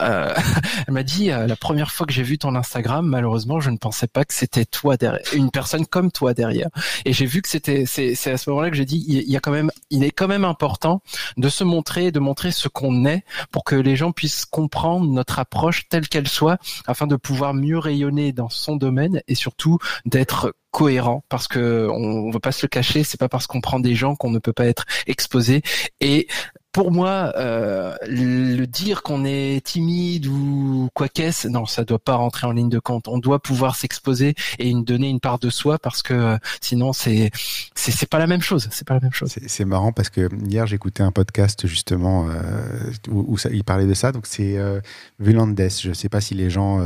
euh, 0.00 0.34
elle 0.86 0.94
m'a 0.94 1.02
dit 1.02 1.30
euh, 1.30 1.46
la 1.46 1.56
première 1.56 1.90
fois 1.90 2.06
que 2.06 2.12
j'ai 2.12 2.22
vu 2.22 2.38
ton 2.38 2.54
Instagram, 2.54 3.06
malheureusement, 3.06 3.60
je 3.60 3.70
ne 3.70 3.76
pensais 3.76 4.06
pas 4.06 4.24
que 4.24 4.34
c'était 4.34 4.64
toi 4.64 4.96
derrière, 4.96 5.22
une 5.34 5.50
personne 5.50 5.86
comme 5.86 6.10
toi 6.10 6.34
derrière. 6.34 6.68
Et 7.04 7.12
j'ai 7.12 7.26
vu 7.26 7.42
que 7.42 7.48
c'était, 7.48 7.84
c'est, 7.86 8.12
à 8.30 8.36
ce 8.36 8.50
moment-là 8.50 8.70
que 8.70 8.76
j'ai 8.76 8.84
dit, 8.84 9.04
il 9.06 9.30
y 9.30 9.36
a 9.36 9.40
quand 9.40 9.52
même, 9.52 9.70
il 9.90 10.04
est 10.04 10.10
quand 10.10 10.28
même 10.28 10.44
important 10.44 11.02
de 11.36 11.48
se 11.48 11.64
montrer, 11.64 12.12
de 12.12 12.20
montrer 12.20 12.52
ce 12.52 12.68
qu'on 12.68 13.04
est, 13.04 13.24
pour 13.50 13.64
que 13.64 13.76
les 13.76 13.96
gens 13.96 14.12
puissent 14.12 14.44
comprendre 14.44 15.10
notre 15.10 15.38
approche 15.38 15.88
telle 15.88 16.08
qu'elle 16.08 16.28
soit, 16.28 16.58
afin 16.86 17.06
de 17.06 17.16
pouvoir 17.16 17.54
mieux 17.54 17.78
rayonner 17.78 18.32
dans 18.32 18.48
son 18.48 18.76
domaine 18.76 19.22
et 19.28 19.34
surtout 19.34 19.78
d'être 20.04 20.54
cohérent 20.70 21.24
parce 21.28 21.48
que 21.48 21.88
on, 21.90 22.26
on 22.26 22.30
veut 22.30 22.38
pas 22.38 22.52
se 22.52 22.64
le 22.64 22.68
cacher 22.68 23.02
c'est 23.02 23.18
pas 23.18 23.28
parce 23.28 23.48
qu'on 23.48 23.60
prend 23.60 23.80
des 23.80 23.96
gens 23.96 24.14
qu'on 24.14 24.30
ne 24.30 24.38
peut 24.38 24.52
pas 24.52 24.66
être 24.66 24.84
exposé 25.08 25.62
et 26.00 26.28
pour 26.72 26.92
moi, 26.92 27.32
euh, 27.36 27.96
le 28.06 28.64
dire 28.66 29.02
qu'on 29.02 29.24
est 29.24 29.64
timide 29.64 30.26
ou 30.26 30.88
quoi 30.94 31.08
qu'est-ce, 31.08 31.48
non, 31.48 31.66
ça 31.66 31.84
doit 31.84 31.98
pas 31.98 32.14
rentrer 32.14 32.46
en 32.46 32.52
ligne 32.52 32.68
de 32.68 32.78
compte. 32.78 33.08
On 33.08 33.18
doit 33.18 33.40
pouvoir 33.40 33.74
s'exposer 33.74 34.34
et 34.58 34.72
donner 34.74 35.08
une 35.08 35.20
part 35.20 35.38
de 35.38 35.50
soi 35.50 35.78
parce 35.78 36.02
que 36.02 36.14
euh, 36.14 36.38
sinon 36.60 36.92
c'est 36.92 37.30
c'est 37.74 38.08
pas 38.08 38.18
la 38.18 38.26
même 38.26 38.40
chose. 38.40 38.68
C'est 38.70 38.86
pas 38.86 38.94
la 38.94 39.00
même 39.00 39.12
chose. 39.12 39.34
C'est 39.46 39.64
marrant 39.64 39.92
parce 39.92 40.10
que 40.10 40.28
hier 40.46 40.66
j'écoutais 40.66 41.02
un 41.02 41.10
podcast 41.12 41.66
justement 41.66 42.28
euh, 42.28 42.92
où, 43.08 43.36
ça, 43.36 43.50
il 43.52 43.64
parlait 43.64 43.86
de 43.86 43.94
ça. 43.94 44.12
Donc 44.12 44.26
c'est 44.26 44.56
euh, 44.56 44.80
Vulandes. 45.18 45.60
Je 45.60 45.92
sais 45.92 46.08
pas 46.08 46.20
si 46.20 46.34
les 46.34 46.50
gens 46.50 46.80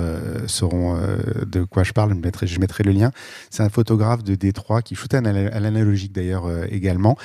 sauront 0.47 0.99
de 1.47 1.64
quoi 1.64 1.82
je 1.82 1.93
parle. 1.93 2.11
Je 2.11 2.14
mettrai, 2.14 2.47
je 2.47 2.59
mettrai 2.59 2.85
le 2.85 2.93
lien. 2.93 3.11
C'est 3.51 3.62
un 3.62 3.68
photographe 3.68 4.24
de 4.24 4.35
Détroit 4.35 4.82
qui 4.82 4.95
shootait 4.95 5.18
à 5.18 5.61
l'analogique 5.61 6.12
d'ailleurs 6.12 6.49
également 6.70 7.16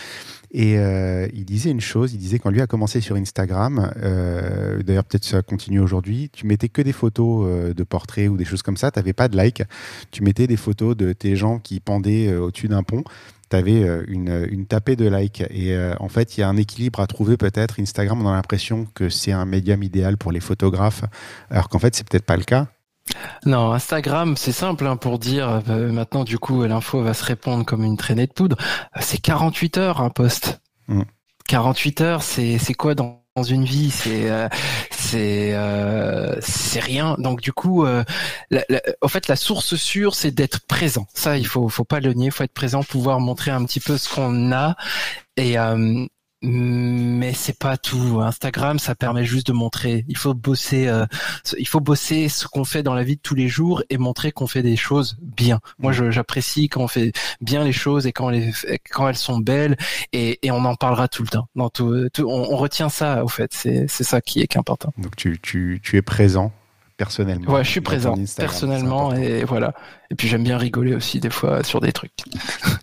et 0.51 0.79
euh, 0.79 1.27
il 1.33 1.45
disait 1.45 1.69
une 1.69 1.81
chose, 1.81 2.13
il 2.13 2.17
disait 2.17 2.39
quand 2.39 2.49
lui 2.49 2.61
a 2.61 2.67
commencé 2.67 3.01
sur 3.01 3.15
Instagram, 3.15 3.91
euh, 3.97 4.81
d'ailleurs 4.81 5.03
peut-être 5.03 5.25
ça 5.25 5.43
continue 5.43 5.79
aujourd'hui, 5.79 6.29
tu 6.33 6.47
mettais 6.47 6.69
que 6.69 6.81
des 6.81 6.91
photos 6.91 7.45
euh, 7.47 7.73
de 7.73 7.83
portraits 7.83 8.29
ou 8.29 8.37
des 8.37 8.45
choses 8.45 8.63
comme 8.63 8.77
ça, 8.77 8.89
tu 8.89 8.97
n'avais 8.97 9.13
pas 9.13 9.27
de 9.27 9.37
like, 9.37 9.61
tu 10.09 10.23
mettais 10.23 10.47
des 10.47 10.57
photos 10.57 10.97
de 10.97 11.13
tes 11.13 11.35
gens 11.35 11.59
qui 11.59 11.79
pendaient 11.79 12.33
au-dessus 12.35 12.67
d'un 12.67 12.81
pont, 12.81 13.03
tu 13.51 13.55
avais 13.55 13.83
une, 14.07 14.47
une, 14.49 14.65
tapée 14.65 14.95
de 14.95 15.07
likes. 15.07 15.43
Et 15.49 15.75
en 15.99 16.07
fait, 16.07 16.37
il 16.37 16.41
y 16.41 16.43
a 16.43 16.49
un 16.49 16.57
équilibre 16.57 16.99
à 16.99 17.07
trouver 17.07 17.35
peut-être. 17.35 17.79
Instagram, 17.79 18.23
on 18.23 18.29
a 18.29 18.33
l'impression 18.33 18.85
que 18.93 19.09
c'est 19.09 19.31
un 19.31 19.45
médium 19.45 19.81
idéal 19.81 20.17
pour 20.17 20.31
les 20.31 20.39
photographes, 20.39 21.03
alors 21.49 21.67
qu'en 21.67 21.79
fait, 21.79 21.95
c'est 21.95 22.07
peut-être 22.07 22.25
pas 22.25 22.37
le 22.37 22.43
cas. 22.43 22.67
Non, 23.45 23.72
Instagram, 23.74 24.36
c'est 24.38 24.51
simple 24.51 24.86
hein, 24.88 24.97
pour 24.97 25.20
dire. 25.20 25.62
Euh, 25.70 25.91
maintenant, 25.91 26.24
du 26.24 26.38
coup, 26.39 26.64
l'info 26.64 27.01
va 27.01 27.14
se 27.14 27.24
répondre 27.24 27.66
comme 27.66 27.84
une 27.84 27.97
traînée 27.97 28.28
de 28.28 28.34
poudre. 28.34 28.57
C'est 28.99 29.20
48 29.20 29.78
heures 29.78 30.01
un 30.01 30.10
post. 30.10 30.62
48 31.47 32.01
heures, 32.01 32.24
c'est 32.24 32.57
c'est 32.60 32.74
quoi 32.74 32.95
dans 32.95 33.20
dans 33.39 33.43
une 33.43 33.64
vie, 33.64 33.89
c'est 33.89 34.30
euh, 34.30 34.49
c'est 34.91 35.53
euh, 35.53 36.36
c'est 36.41 36.82
rien. 36.82 37.16
Donc 37.20 37.39
du 37.41 37.53
coup, 37.53 37.86
euh, 37.86 38.03
en 39.01 39.07
fait, 39.07 39.28
la 39.30 39.38
source 39.38 39.76
sûre, 39.76 40.14
c'est 40.14 40.32
d'être 40.32 40.60
présent. 40.68 41.07
Ça, 41.14 41.38
il 41.38 41.47
faut 41.47 41.70
faut 41.70 41.86
pas 41.86 42.01
le 42.01 42.14
nier, 42.14 42.28
il 42.28 42.32
faut 42.32 42.43
être 42.43 42.53
présent, 42.53 42.84
pouvoir 42.84 43.22
montrer 43.22 43.51
un 43.51 43.64
petit 43.64 43.80
peu 43.80 43.97
ce 43.97 44.14
qu'on 44.14 44.51
a 44.51 44.76
et 45.38 45.55
mais 46.41 47.33
c'est 47.33 47.57
pas 47.57 47.77
tout. 47.77 48.19
Instagram, 48.21 48.79
ça 48.79 48.95
permet 48.95 49.25
juste 49.25 49.47
de 49.47 49.53
montrer. 49.53 50.05
Il 50.07 50.17
faut 50.17 50.33
bosser, 50.33 50.87
euh, 50.87 51.05
il 51.57 51.67
faut 51.67 51.81
bosser 51.81 52.29
ce 52.29 52.47
qu'on 52.47 52.63
fait 52.63 52.83
dans 52.83 52.93
la 52.93 53.03
vie 53.03 53.17
de 53.17 53.21
tous 53.21 53.35
les 53.35 53.47
jours 53.47 53.83
et 53.89 53.97
montrer 53.97 54.31
qu'on 54.31 54.47
fait 54.47 54.63
des 54.63 54.77
choses 54.77 55.17
bien. 55.21 55.59
Moi, 55.79 55.91
j'apprécie 55.91 56.69
quand 56.69 56.81
on 56.81 56.87
fait 56.87 57.11
bien 57.41 57.63
les 57.63 57.73
choses 57.73 58.07
et 58.07 58.13
quand, 58.13 58.29
les, 58.29 58.53
quand 58.89 59.07
elles 59.07 59.17
sont 59.17 59.39
belles 59.39 59.77
et, 60.13 60.39
on 60.49 60.65
en 60.65 60.75
parlera 60.75 61.07
tout 61.07 61.23
le 61.23 61.29
temps. 61.29 61.47
On, 61.55 62.57
retient 62.57 62.89
ça 62.89 63.23
au 63.23 63.27
fait. 63.27 63.53
C'est 63.53 63.87
ça 63.87 64.21
qui 64.21 64.39
est 64.41 64.57
important. 64.57 64.93
Donc 64.97 65.15
tu, 65.15 65.39
tu, 65.41 65.79
tu 65.83 65.97
es 65.97 66.01
présent 66.01 66.51
personnellement. 66.99 67.53
Ouais, 67.53 67.63
je 67.63 67.69
suis 67.69 67.81
présent 67.81 68.13
personnellement 68.35 69.15
et 69.15 69.45
voilà. 69.45 69.73
Et 70.11 70.15
puis 70.15 70.27
j'aime 70.27 70.43
bien 70.43 70.57
rigoler 70.57 70.93
aussi 70.93 71.21
des 71.21 71.29
fois 71.29 71.63
sur 71.63 71.79
des 71.79 71.91
trucs. 71.91 72.11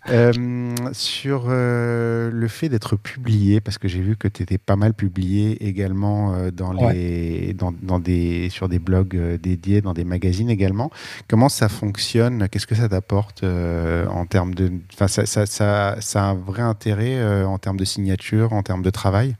Euh, 0.09 0.73
sur 0.93 1.47
euh, 1.49 2.31
le 2.31 2.47
fait 2.47 2.69
d'être 2.69 2.95
publié, 2.95 3.59
parce 3.59 3.77
que 3.77 3.89
j'ai 3.89 3.99
vu 3.99 4.15
que 4.15 4.29
tu 4.29 4.41
étais 4.41 4.57
pas 4.57 4.77
mal 4.77 4.93
publié 4.93 5.67
également 5.67 6.33
euh, 6.33 6.49
dans 6.49 6.71
les, 6.71 7.53
dans, 7.53 7.73
dans, 7.81 7.99
des, 7.99 8.49
sur 8.49 8.69
des 8.69 8.79
blogs 8.79 9.17
dédiés, 9.35 9.81
dans 9.81 9.93
des 9.93 10.05
magazines 10.05 10.49
également. 10.49 10.91
Comment 11.27 11.49
ça 11.49 11.67
fonctionne? 11.67 12.47
Qu'est-ce 12.47 12.67
que 12.67 12.75
ça 12.75 12.87
t'apporte 12.87 13.43
en 13.43 14.25
termes 14.25 14.55
de, 14.55 14.71
enfin 14.93 15.09
ça, 15.09 15.25
ça, 15.25 15.45
ça, 15.45 15.97
ça, 15.99 16.23
a 16.23 16.27
un 16.27 16.35
vrai 16.35 16.61
intérêt 16.61 17.43
en 17.43 17.57
termes 17.57 17.77
de 17.77 17.83
signature, 17.83 18.53
en 18.53 18.63
termes 18.63 18.83
de 18.83 18.89
travail? 18.89 19.35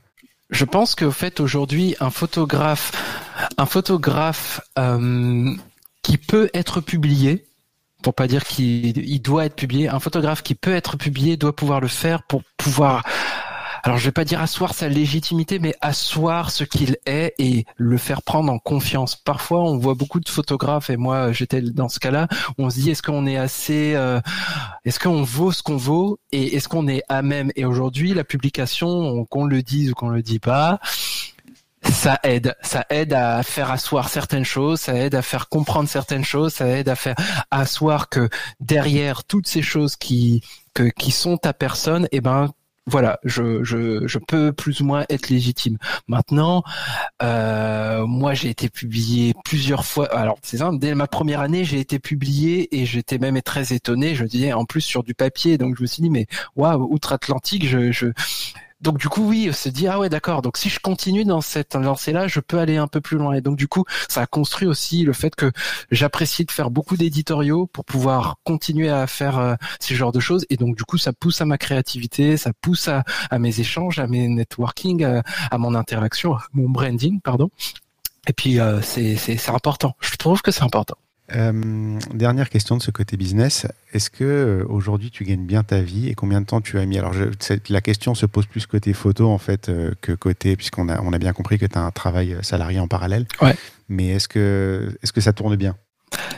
Je 0.50 0.66
pense 0.66 0.94
qu'au 0.94 1.10
fait 1.10 1.40
aujourd'hui 1.40 1.94
un 1.98 2.10
photographe, 2.10 2.92
un 3.56 3.66
photographe 3.66 4.60
euh, 4.78 5.54
qui 6.02 6.18
peut 6.18 6.50
être 6.54 6.80
publié, 6.80 7.46
pour 8.02 8.14
pas 8.14 8.26
dire 8.28 8.44
qu'il 8.44 9.22
doit 9.22 9.46
être 9.46 9.56
publié, 9.56 9.88
un 9.88 10.00
photographe 10.00 10.42
qui 10.42 10.54
peut 10.54 10.74
être 10.74 10.96
publié 10.96 11.36
doit 11.36 11.54
pouvoir 11.54 11.80
le 11.80 11.88
faire 11.88 12.22
pour 12.22 12.42
pouvoir 12.56 13.02
alors 13.82 13.98
je 13.98 14.04
vais 14.04 14.12
pas 14.12 14.24
dire 14.24 14.40
asseoir 14.40 14.74
sa 14.74 14.88
légitimité, 14.88 15.58
mais 15.58 15.74
asseoir 15.80 16.50
ce 16.50 16.64
qu'il 16.64 16.96
est 17.06 17.34
et 17.38 17.64
le 17.76 17.96
faire 17.96 18.22
prendre 18.22 18.52
en 18.52 18.58
confiance. 18.58 19.16
Parfois, 19.16 19.62
on 19.62 19.78
voit 19.78 19.94
beaucoup 19.94 20.20
de 20.20 20.28
photographes, 20.28 20.90
et 20.90 20.96
moi 20.96 21.32
j'étais 21.32 21.62
dans 21.62 21.88
ce 21.88 21.98
cas-là, 22.00 22.28
on 22.58 22.70
se 22.70 22.76
dit 22.76 22.90
est-ce 22.90 23.02
qu'on 23.02 23.26
est 23.26 23.36
assez, 23.36 23.94
euh, 23.94 24.20
est-ce 24.84 24.98
qu'on 24.98 25.22
vaut 25.22 25.52
ce 25.52 25.62
qu'on 25.62 25.76
vaut, 25.76 26.18
et 26.32 26.56
est-ce 26.56 26.68
qu'on 26.68 26.88
est 26.88 27.02
à 27.08 27.22
même? 27.22 27.50
Et 27.56 27.64
aujourd'hui, 27.64 28.14
la 28.14 28.24
publication, 28.24 29.24
qu'on 29.26 29.44
le 29.44 29.62
dise 29.62 29.92
ou 29.92 29.94
qu'on 29.94 30.10
le 30.10 30.22
dit 30.22 30.40
pas, 30.40 30.80
ça 31.82 32.18
aide, 32.22 32.54
ça 32.62 32.84
aide 32.90 33.12
à 33.12 33.42
faire 33.42 33.70
asseoir 33.70 34.08
certaines 34.08 34.44
choses, 34.44 34.80
ça 34.80 34.94
aide 34.94 35.14
à 35.14 35.22
faire 35.22 35.48
comprendre 35.48 35.88
certaines 35.88 36.24
choses, 36.24 36.54
ça 36.54 36.68
aide 36.68 36.88
à 36.88 36.96
faire 36.96 37.16
asseoir 37.50 38.08
que 38.08 38.28
derrière 38.60 39.24
toutes 39.24 39.46
ces 39.46 39.62
choses 39.62 39.96
qui 39.96 40.42
que, 40.74 40.84
qui 40.84 41.10
sont 41.10 41.36
ta 41.36 41.52
personne, 41.52 42.08
eh 42.12 42.20
ben 42.20 42.50
voilà, 42.86 43.18
je, 43.22 43.62
je, 43.64 44.06
je, 44.06 44.18
peux 44.18 44.50
plus 44.50 44.80
ou 44.80 44.86
moins 44.86 45.04
être 45.10 45.28
légitime. 45.28 45.76
Maintenant, 46.06 46.62
euh, 47.22 48.06
moi 48.06 48.32
j'ai 48.32 48.48
été 48.48 48.70
publié 48.70 49.34
plusieurs 49.44 49.84
fois. 49.84 50.06
Alors 50.14 50.38
c'est 50.42 50.58
ça, 50.58 50.70
dès 50.72 50.94
ma 50.94 51.06
première 51.06 51.40
année 51.40 51.64
j'ai 51.64 51.80
été 51.80 51.98
publié 51.98 52.80
et 52.80 52.86
j'étais 52.86 53.18
même 53.18 53.40
très 53.42 53.74
étonné. 53.74 54.14
Je 54.14 54.24
disais 54.24 54.54
en 54.54 54.64
plus 54.64 54.80
sur 54.80 55.02
du 55.02 55.14
papier, 55.14 55.58
donc 55.58 55.76
je 55.76 55.82
me 55.82 55.86
suis 55.86 56.02
dit 56.02 56.10
mais 56.10 56.26
waouh, 56.56 56.88
outre-Atlantique, 56.90 57.68
je, 57.68 57.92
je 57.92 58.06
donc 58.80 58.98
du 58.98 59.08
coup, 59.08 59.22
oui, 59.28 59.52
se 59.52 59.68
dit 59.68 59.88
ah 59.88 59.98
ouais 59.98 60.08
d'accord. 60.08 60.40
Donc 60.42 60.56
si 60.56 60.68
je 60.68 60.78
continue 60.78 61.24
dans 61.24 61.40
cette 61.40 61.74
lancée-là, 61.74 62.28
je 62.28 62.40
peux 62.40 62.58
aller 62.58 62.76
un 62.76 62.86
peu 62.86 63.00
plus 63.00 63.16
loin. 63.16 63.34
Et 63.34 63.40
donc 63.40 63.56
du 63.56 63.66
coup, 63.66 63.84
ça 64.08 64.22
a 64.22 64.26
construit 64.26 64.68
aussi 64.68 65.02
le 65.02 65.12
fait 65.12 65.34
que 65.34 65.50
j'apprécie 65.90 66.44
de 66.44 66.50
faire 66.50 66.70
beaucoup 66.70 66.96
d'éditoriaux 66.96 67.66
pour 67.66 67.84
pouvoir 67.84 68.36
continuer 68.44 68.88
à 68.88 69.06
faire 69.06 69.38
euh, 69.38 69.54
ce 69.80 69.94
genre 69.94 70.12
de 70.12 70.20
choses. 70.20 70.46
Et 70.50 70.56
donc 70.56 70.76
du 70.76 70.84
coup, 70.84 70.98
ça 70.98 71.12
pousse 71.12 71.40
à 71.40 71.44
ma 71.44 71.58
créativité, 71.58 72.36
ça 72.36 72.52
pousse 72.60 72.88
à, 72.88 73.04
mes 73.38 73.60
échanges, 73.60 73.98
à 73.98 74.06
mes 74.06 74.28
networking, 74.28 75.04
à, 75.04 75.22
à 75.50 75.58
mon 75.58 75.74
interaction, 75.74 76.34
à 76.34 76.44
mon 76.52 76.68
branding, 76.68 77.20
pardon. 77.20 77.50
Et 78.28 78.32
puis 78.32 78.60
euh, 78.60 78.80
c'est 78.82 79.48
important. 79.48 79.96
Je 80.00 80.16
trouve 80.16 80.40
que 80.42 80.50
c'est 80.50 80.62
important. 80.62 80.96
Euh, 81.36 81.98
dernière 82.14 82.48
question 82.48 82.76
de 82.76 82.82
ce 82.82 82.90
côté 82.90 83.16
business. 83.16 83.66
Est-ce 83.92 84.08
que 84.08 84.24
euh, 84.24 84.64
aujourd'hui 84.68 85.10
tu 85.10 85.24
gagnes 85.24 85.44
bien 85.44 85.62
ta 85.62 85.80
vie 85.80 86.08
et 86.08 86.14
combien 86.14 86.40
de 86.40 86.46
temps 86.46 86.60
tu 86.60 86.78
as 86.78 86.86
mis? 86.86 86.98
Alors 86.98 87.12
je, 87.12 87.24
la 87.68 87.80
question 87.80 88.14
se 88.14 88.24
pose 88.24 88.46
plus 88.46 88.66
côté 88.66 88.94
photo 88.94 89.28
en 89.28 89.38
fait 89.38 89.68
euh, 89.68 89.92
que 90.00 90.12
côté 90.12 90.56
puisqu'on 90.56 90.88
a 90.88 91.00
on 91.02 91.12
a 91.12 91.18
bien 91.18 91.32
compris 91.32 91.58
que 91.58 91.66
tu 91.66 91.76
as 91.76 91.82
un 91.82 91.90
travail 91.90 92.36
salarié 92.42 92.80
en 92.80 92.88
parallèle. 92.88 93.26
Ouais. 93.42 93.54
Mais 93.88 94.08
est-ce 94.08 94.28
que 94.28 94.96
est-ce 95.02 95.12
que 95.12 95.20
ça 95.20 95.32
tourne 95.32 95.56
bien? 95.56 95.76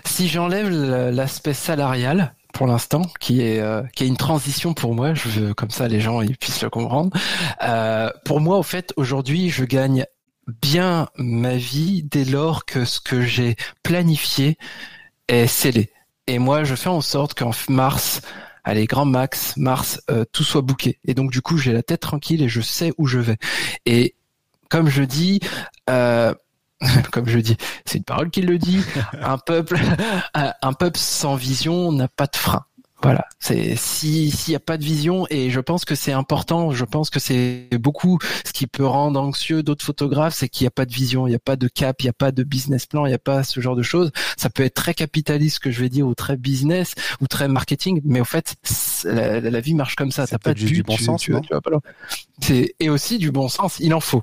Si 0.05 0.28
j'enlève 0.28 0.70
l'aspect 0.70 1.55
salarial, 1.55 2.34
pour 2.53 2.66
l'instant, 2.66 3.03
qui 3.20 3.43
est 3.43 3.62
qui 3.95 4.05
est 4.05 4.09
une 4.09 4.16
transition 4.16 4.74
pour 4.74 4.95
moi. 4.95 5.14
Je 5.14 5.28
veux 5.28 5.55
comme 5.55 5.70
ça 5.70 5.86
les 5.86 6.01
gens 6.01 6.20
ils 6.20 6.36
puissent 6.36 6.62
le 6.62 6.70
comprendre. 6.70 7.11
pour 8.24 8.41
moi, 8.41 8.59
au 8.59 8.62
fait, 8.64 8.93
aujourd'hui, 8.97 9.51
je 9.51 9.64
gagne 9.64 10.05
bien 10.63 11.09
ma 11.17 11.57
vie 11.57 12.03
dès 12.03 12.25
lors 12.25 12.65
que 12.65 12.85
ce 12.85 13.01
que 13.01 13.23
j'ai 13.23 13.57
planifié 13.83 14.59
est 15.29 15.47
scellé. 15.47 15.91
Et 16.27 16.39
moi, 16.39 16.65
je 16.65 16.75
fais 16.75 16.89
en 16.89 17.01
sorte 17.01 17.35
qu'en 17.35 17.51
mars, 17.69 18.21
allez, 18.65 18.87
grand 18.87 19.05
max, 19.05 19.57
mars, 19.57 20.01
euh, 20.11 20.25
tout 20.33 20.45
soit 20.45 20.63
bouqué. 20.63 20.99
Et 21.05 21.15
donc, 21.15 21.31
du 21.31 21.43
coup, 21.43 21.59
j'ai 21.59 21.73
la 21.73 21.83
tête 21.83 22.01
tranquille 22.01 22.43
et 22.43 22.49
je 22.49 22.61
sais 22.61 22.93
où 22.99 23.07
je 23.07 23.19
vais. 23.19 23.37
Et 23.87 24.15
comme 24.69 24.89
je 24.89 25.03
dis, 25.03 25.41
euh, 25.89 26.35
comme 27.13 27.29
je 27.29 27.39
dis, 27.39 27.57
c'est 27.85 27.99
une 27.99 28.05
parole 28.05 28.31
qui 28.31 28.43
le 28.43 28.59
dit, 28.59 28.83
un 29.21 29.39
peuple, 29.39 29.79
un 30.35 30.73
peuple 30.73 30.99
sans 30.99 31.35
vision 31.35 31.93
n'a 31.93 32.09
pas 32.09 32.27
de 32.27 32.37
frein. 32.37 32.65
Voilà, 33.03 33.27
c'est 33.39 33.77
si 33.77 34.31
s'il 34.31 34.53
n'y 34.53 34.57
a 34.57 34.61
pas 34.61 34.77
de 34.77 34.85
vision 34.85 35.27
et 35.31 35.51
je 35.51 35.61
pense 35.61 35.87
que 35.87 35.95
c'est 35.95 36.13
important, 36.13 36.73
je 36.73 36.85
pense 36.85 37.09
que 37.09 37.19
c'est 37.19 37.69
beaucoup 37.79 38.19
ce 38.45 38.53
qui 38.53 38.67
peut 38.67 38.85
rendre 38.85 39.19
anxieux 39.19 39.63
d'autres 39.63 39.85
photographes, 39.85 40.35
c'est 40.35 40.51
qu'il 40.51 40.65
n'y 40.65 40.69
a 40.69 40.73
pas 40.73 40.85
de 40.85 40.93
vision, 40.93 41.27
il 41.27 41.31
n'y 41.31 41.37
a 41.37 41.41
pas 41.41 41.57
de 41.57 41.67
cap, 41.67 42.03
il 42.03 42.07
n'y 42.07 42.11
a 42.11 42.15
pas 42.15 42.31
de 42.31 42.43
business 42.43 42.85
plan, 42.85 43.07
il 43.07 43.09
n'y 43.09 43.15
a 43.15 43.19
pas 43.19 43.43
ce 43.43 43.59
genre 43.61 43.75
de 43.75 43.83
choses. 43.83 44.13
Ça 44.37 44.51
peut 44.51 44.63
être 44.65 44.75
très 44.75 44.93
capitaliste, 44.93 45.57
ce 45.57 45.61
que 45.61 45.71
je 45.71 45.81
vais 45.81 45.89
dire, 45.89 46.07
ou 46.07 46.15
très 46.15 46.37
business, 46.37 46.95
ou 47.23 47.27
très 47.27 47.49
marketing, 47.49 48.03
mais 48.05 48.21
au 48.21 48.25
fait, 48.25 48.57
la, 49.05 49.61
vie 49.61 49.75
marche 49.75 49.97
comme 49.97 50.13
ça. 50.13 50.27
T'as 50.27 50.39
pas 50.39 50.53
du, 50.53 50.83
bon 50.83 50.99
sens, 50.99 51.23
tu, 51.23 51.35
C'est 52.41 52.75
et 52.81 52.91
aussi 52.91 53.17
du 53.17 53.31
bon 53.31 53.49
sens, 53.49 53.79
il 53.81 53.95
en 53.95 54.01
faut. 54.01 54.23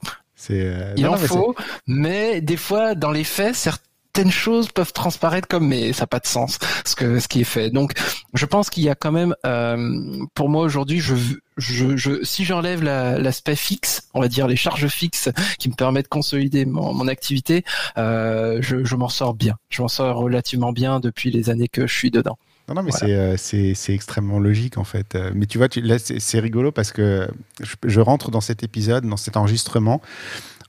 Euh, 0.52 0.94
il 0.96 1.08
en 1.08 1.18
faut, 1.18 1.56
mais 1.88 2.42
des 2.42 2.58
fois, 2.58 2.94
dans 2.94 3.12
les 3.12 3.24
faits, 3.24 3.56
certains 3.56 3.87
certaines 4.18 4.32
choses 4.32 4.72
peuvent 4.72 4.94
transparaître 4.94 5.48
comme 5.48 5.68
mais 5.68 5.94
ça 5.94 6.04
n'a 6.04 6.08
pas 6.08 6.18
de 6.18 6.26
sens 6.26 6.58
ce 6.86 6.96
que 6.96 7.20
ce 7.20 7.28
qui 7.28 7.42
est 7.42 7.44
fait. 7.44 7.70
Donc 7.70 7.94
je 8.34 8.48
pense 8.48 8.72
qu'il 8.72 8.84
y 8.84 8.90
a 8.90 8.96
quand 8.96 9.12
même 9.12 9.36
euh, 9.46 10.26
pour 10.34 10.50
moi 10.50 10.64
aujourd'hui 10.64 11.00
je 11.00 11.14
je, 11.58 11.98
je, 11.98 12.24
si 12.24 12.46
j'enlève 12.46 12.84
l'aspect 12.84 13.56
fixe, 13.56 14.10
on 14.14 14.22
va 14.22 14.28
dire 14.28 14.48
les 14.48 14.56
charges 14.56 14.88
fixes 14.88 15.30
qui 15.60 15.70
me 15.70 15.76
permettent 15.76 16.06
de 16.06 16.10
consolider 16.10 16.66
mon, 16.66 16.94
mon 16.94 17.08
activité, 17.08 17.64
euh, 17.98 18.60
je, 18.62 18.84
je 18.84 18.96
m'en 18.96 19.10
sors 19.10 19.34
bien. 19.34 19.56
Je 19.70 19.82
m'en 19.82 19.88
sors 19.88 20.18
relativement 20.18 20.72
bien 20.72 21.00
depuis 21.00 21.32
les 21.32 21.50
années 21.50 21.68
que 21.68 21.88
je 21.88 21.94
suis 21.96 22.12
dedans. 22.12 22.38
Non, 22.68 22.76
non, 22.76 22.84
mais 22.84 22.92
euh, 23.04 23.38
c'est, 23.38 23.94
extrêmement 23.94 24.38
logique 24.38 24.78
en 24.78 24.84
fait. 24.84 25.18
Mais 25.34 25.48
tu 25.48 25.58
vois, 25.58 25.68
tu, 25.68 25.82
là, 25.82 25.98
c'est, 25.98 26.40
rigolo 26.40 26.72
parce 26.72 26.92
que 26.92 27.28
je, 27.60 27.76
je, 27.84 28.00
rentre 28.02 28.30
dans 28.30 28.42
cet 28.42 28.62
épisode, 28.62 29.08
dans 29.08 29.18
cet 29.18 29.36
enregistrement, 29.36 30.00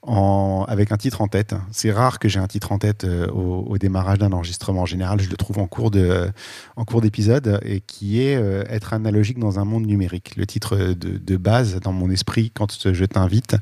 avec 0.03 0.93
un 0.93 0.97
titre 0.97 1.21
en 1.21 1.29
tête. 1.29 1.55
C'est 1.71 1.91
rare 1.91 2.19
que 2.19 2.29
j'ai 2.29 2.39
un 2.39 2.47
titre 2.47 2.73
en 2.73 2.79
tête 2.79 3.05
euh, 3.05 3.27
au, 3.29 3.77
démarrage 3.79 4.19
d'un 4.19 4.33
enregistrement. 4.33 4.83
En 4.83 4.87
général, 4.87 5.21
je 5.21 5.29
le 5.29 5.37
trouve 5.37 5.59
en 5.59 5.67
cours 5.67 5.91
de, 5.91 6.31
en 6.77 6.85
cours 6.85 7.01
d'épisode 7.01 7.61
et 7.65 7.81
qui 7.81 8.23
est 8.23 8.37
euh, 8.37 8.65
être 8.69 8.93
analogique 8.93 9.39
dans 9.39 9.59
un 9.59 9.65
monde 9.65 9.87
numérique. 9.87 10.37
Le 10.37 10.47
titre 10.47 10.77
de, 10.77 11.37
base 11.37 11.79
dans 11.81 11.93
mon 11.93 12.11
esprit 12.11 12.51
quand 12.55 12.93
je 12.93 13.05
t'invite, 13.05 13.57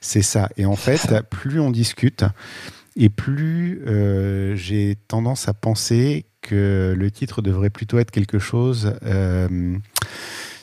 c'est 0.00 0.22
ça. 0.22 0.48
Et 0.56 0.66
en 0.66 0.76
fait, 0.76 1.22
plus 1.30 1.60
on 1.60 1.70
discute 1.70 2.24
et 2.96 3.08
plus 3.08 3.82
euh, 3.86 4.56
j'ai 4.56 4.96
tendance 5.08 5.48
à 5.48 5.54
penser 5.54 6.26
que 6.42 6.94
le 6.96 7.10
titre 7.10 7.42
devrait 7.42 7.70
plutôt 7.70 7.98
être 7.98 8.10
quelque 8.10 8.38
chose 8.38 8.94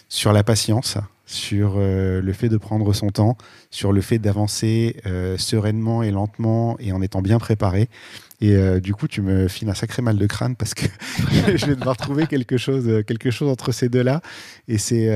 sur 0.10 0.34
la 0.34 0.44
patience 0.44 0.98
sur 1.26 1.76
euh, 1.78 2.22
le 2.22 2.34
fait 2.34 2.50
de 2.50 2.58
prendre 2.58 2.94
son 2.94 3.08
temps, 3.08 3.38
sur 3.72 3.92
le 3.92 4.02
fait 4.02 4.20
d'avancer 4.20 4.98
euh, 5.06 5.38
sereinement 5.38 6.04
et 6.04 6.12
lentement 6.12 6.78
et 6.80 6.92
en 6.92 7.02
étant 7.02 7.22
bien 7.22 7.40
préparé. 7.40 7.90
Et 8.42 8.56
euh, 8.56 8.80
du 8.80 8.94
coup, 8.94 9.08
tu 9.08 9.22
me 9.22 9.48
files 9.48 9.70
un 9.70 9.74
sacré 9.74 10.02
mal 10.02 10.18
de 10.18 10.26
crâne 10.28 10.56
parce 10.56 10.74
que 10.74 10.86
je 11.56 11.66
vais 11.66 11.76
devoir 11.76 11.98
trouver 11.98 12.28
quelque 12.28 12.58
chose, 12.58 13.04
quelque 13.08 13.32
chose 13.32 13.50
entre 13.50 13.72
ces 13.72 13.90
deux-là. 13.90 14.22
Et 14.68 14.78
c'est, 14.78 15.08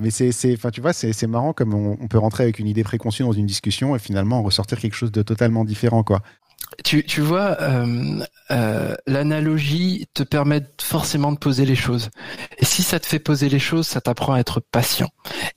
mais 0.00 0.10
c'est, 0.10 0.54
enfin, 0.54 0.70
tu 0.70 0.80
vois, 0.80 0.92
c'est 0.92 1.26
marrant 1.26 1.52
comme 1.52 1.74
on, 1.74 1.96
peut 2.06 2.18
rentrer 2.18 2.44
avec 2.44 2.58
une 2.58 2.68
idée 2.68 2.84
préconçue 2.84 3.22
dans 3.22 3.32
une 3.32 3.46
discussion 3.46 3.96
et 3.96 3.98
finalement 3.98 4.38
en 4.38 4.42
ressortir 4.42 4.78
quelque 4.78 4.94
chose 4.94 5.10
de 5.10 5.22
totalement 5.22 5.64
différent, 5.64 6.04
quoi. 6.04 6.22
Tu, 6.84 7.04
tu 7.04 7.20
vois, 7.20 7.60
euh, 7.62 8.20
euh, 8.50 8.94
l'analogie 9.06 10.06
te 10.14 10.22
permet 10.22 10.62
forcément 10.80 11.32
de 11.32 11.38
poser 11.38 11.64
les 11.64 11.74
choses. 11.74 12.10
Et 12.58 12.64
si 12.64 12.82
ça 12.82 13.00
te 13.00 13.06
fait 13.06 13.18
poser 13.18 13.48
les 13.48 13.58
choses, 13.58 13.86
ça 13.86 14.00
t'apprend 14.00 14.34
à 14.34 14.40
être 14.40 14.60
patient. 14.60 15.10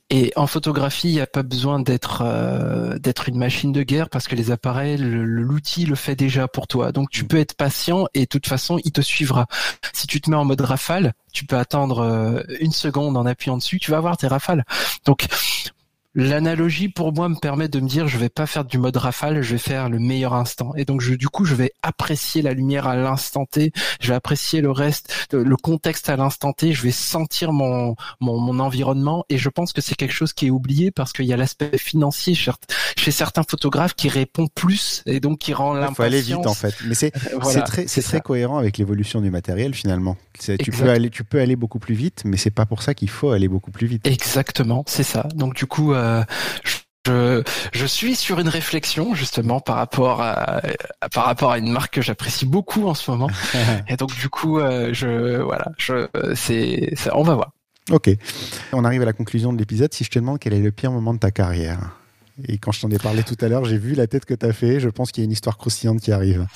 Et 0.08 0.32
en 0.36 0.46
photographie, 0.46 1.08
il 1.08 1.14
n'y 1.14 1.20
a 1.20 1.26
pas 1.26 1.42
besoin 1.42 1.80
d'être 1.80 2.22
euh, 2.24 2.98
d'être 2.98 3.28
une 3.28 3.38
machine 3.38 3.72
de 3.72 3.82
guerre 3.82 4.08
parce 4.08 4.28
que 4.28 4.34
les 4.34 4.50
appareils, 4.50 4.96
l'outil 4.98 5.84
le, 5.84 5.94
fait 5.94 6.16
déjà 6.16 6.48
pour 6.48 6.66
toi. 6.66 6.90
Donc 6.92 7.10
tu 7.10 7.24
peux 7.24 7.38
être 7.38 7.54
patient 7.54 8.06
et 8.14 8.20
de 8.20 8.26
toute 8.26 8.46
façon, 8.46 8.78
il 8.84 8.92
te 8.92 9.00
suivra. 9.00 9.46
Si 9.92 10.06
tu 10.06 10.20
te 10.20 10.30
mets 10.30 10.36
en 10.36 10.44
mode 10.44 10.60
rafale, 10.60 11.12
tu 11.32 11.44
peux 11.44 11.56
attendre 11.58 12.00
euh, 12.00 12.42
une 12.60 12.72
seconde 12.72 13.16
en 13.16 13.26
appuyant 13.26 13.56
dessus, 13.56 13.78
tu 13.78 13.90
vas 13.90 13.98
avoir 13.98 14.16
tes 14.16 14.26
rafales. 14.26 14.64
Donc 15.04 15.26
L'analogie 16.16 16.88
pour 16.88 17.12
moi 17.12 17.28
me 17.28 17.36
permet 17.36 17.68
de 17.68 17.78
me 17.78 17.88
dire 17.88 18.08
je 18.08 18.18
vais 18.18 18.28
pas 18.28 18.46
faire 18.46 18.64
du 18.64 18.78
mode 18.78 18.96
rafale, 18.96 19.42
je 19.42 19.52
vais 19.52 19.58
faire 19.58 19.88
le 19.88 20.00
meilleur 20.00 20.34
instant. 20.34 20.72
Et 20.74 20.84
donc 20.84 21.00
je, 21.00 21.14
du 21.14 21.28
coup 21.28 21.44
je 21.44 21.54
vais 21.54 21.72
apprécier 21.84 22.42
la 22.42 22.52
lumière 22.52 22.88
à 22.88 22.96
l'instant 22.96 23.46
T, 23.46 23.70
je 24.00 24.08
vais 24.08 24.14
apprécier 24.14 24.60
le 24.60 24.72
reste, 24.72 25.12
le 25.32 25.56
contexte 25.56 26.08
à 26.08 26.16
l'instant 26.16 26.52
T, 26.52 26.72
je 26.72 26.82
vais 26.82 26.90
sentir 26.90 27.52
mon, 27.52 27.94
mon, 28.18 28.40
mon 28.40 28.58
environnement 28.58 29.24
et 29.28 29.38
je 29.38 29.48
pense 29.48 29.72
que 29.72 29.80
c'est 29.80 29.94
quelque 29.94 30.12
chose 30.12 30.32
qui 30.32 30.48
est 30.48 30.50
oublié 30.50 30.90
parce 30.90 31.12
qu'il 31.12 31.26
y 31.26 31.32
a 31.32 31.36
l'aspect 31.36 31.78
financier 31.78 32.34
chez, 32.34 33.10
certains 33.12 33.44
photographes 33.48 33.94
qui 33.94 34.08
répond 34.08 34.48
plus 34.48 35.04
et 35.06 35.20
donc 35.20 35.38
qui 35.38 35.54
rend 35.54 35.74
l'impatience. 35.74 35.92
Il 35.92 35.96
faut 35.96 36.02
aller 36.02 36.20
vite 36.22 36.46
en 36.46 36.54
fait, 36.54 36.74
mais 36.86 36.94
c'est 36.96 37.12
c'est 37.44 37.62
très 37.62 37.86
c'est 37.86 38.02
très 38.02 38.20
cohérent 38.20 38.58
avec 38.58 38.78
l'évolution 38.78 39.20
du 39.20 39.30
matériel 39.30 39.74
finalement. 39.74 40.16
Tu 40.40 40.72
peux 40.72 40.90
aller 40.90 41.10
tu 41.10 41.22
peux 41.22 41.38
aller 41.40 41.54
beaucoup 41.54 41.78
plus 41.78 41.94
vite, 41.94 42.22
mais 42.24 42.36
c'est 42.36 42.50
pas 42.50 42.66
pour 42.66 42.82
ça 42.82 42.94
qu'il 42.94 43.10
faut 43.10 43.30
aller 43.30 43.46
beaucoup 43.46 43.70
plus 43.70 43.86
vite. 43.86 44.04
Exactement, 44.08 44.82
c'est 44.88 45.04
ça. 45.04 45.28
Donc 45.34 45.54
du 45.54 45.66
coup 45.66 45.92
euh, 45.92 45.99
je, 47.06 47.42
je 47.72 47.86
suis 47.86 48.16
sur 48.16 48.40
une 48.40 48.48
réflexion 48.48 49.14
justement 49.14 49.60
par 49.60 49.76
rapport 49.76 50.20
à, 50.20 50.60
par 51.12 51.24
rapport 51.24 51.52
à 51.52 51.58
une 51.58 51.70
marque 51.70 51.94
que 51.94 52.02
j'apprécie 52.02 52.46
beaucoup 52.46 52.86
en 52.86 52.94
ce 52.94 53.10
moment 53.10 53.30
et 53.88 53.96
donc 53.96 54.14
du 54.16 54.28
coup 54.28 54.58
euh, 54.58 54.90
je 54.92 55.40
voilà 55.40 55.72
je 55.78 56.08
c'est 56.34 56.92
on 57.12 57.22
va 57.22 57.34
voir. 57.34 57.52
Ok, 57.90 58.10
on 58.72 58.84
arrive 58.84 59.02
à 59.02 59.06
la 59.06 59.12
conclusion 59.12 59.52
de 59.52 59.58
l'épisode. 59.58 59.92
Si 59.92 60.04
je 60.04 60.10
te 60.10 60.18
demande 60.18 60.38
quel 60.38 60.52
est 60.52 60.60
le 60.60 60.70
pire 60.70 60.92
moment 60.92 61.14
de 61.14 61.18
ta 61.18 61.30
carrière 61.30 61.96
et 62.46 62.58
quand 62.58 62.72
je 62.72 62.80
t'en 62.80 62.90
ai 62.90 62.98
parlé 62.98 63.22
tout 63.22 63.36
à 63.40 63.48
l'heure, 63.48 63.64
j'ai 63.64 63.78
vu 63.78 63.94
la 63.94 64.06
tête 64.06 64.24
que 64.24 64.34
tu 64.34 64.46
as 64.46 64.52
fait. 64.52 64.80
Je 64.80 64.88
pense 64.88 65.12
qu'il 65.12 65.22
y 65.22 65.24
a 65.24 65.26
une 65.26 65.32
histoire 65.32 65.58
croustillante 65.58 66.00
qui 66.00 66.12
arrive 66.12 66.46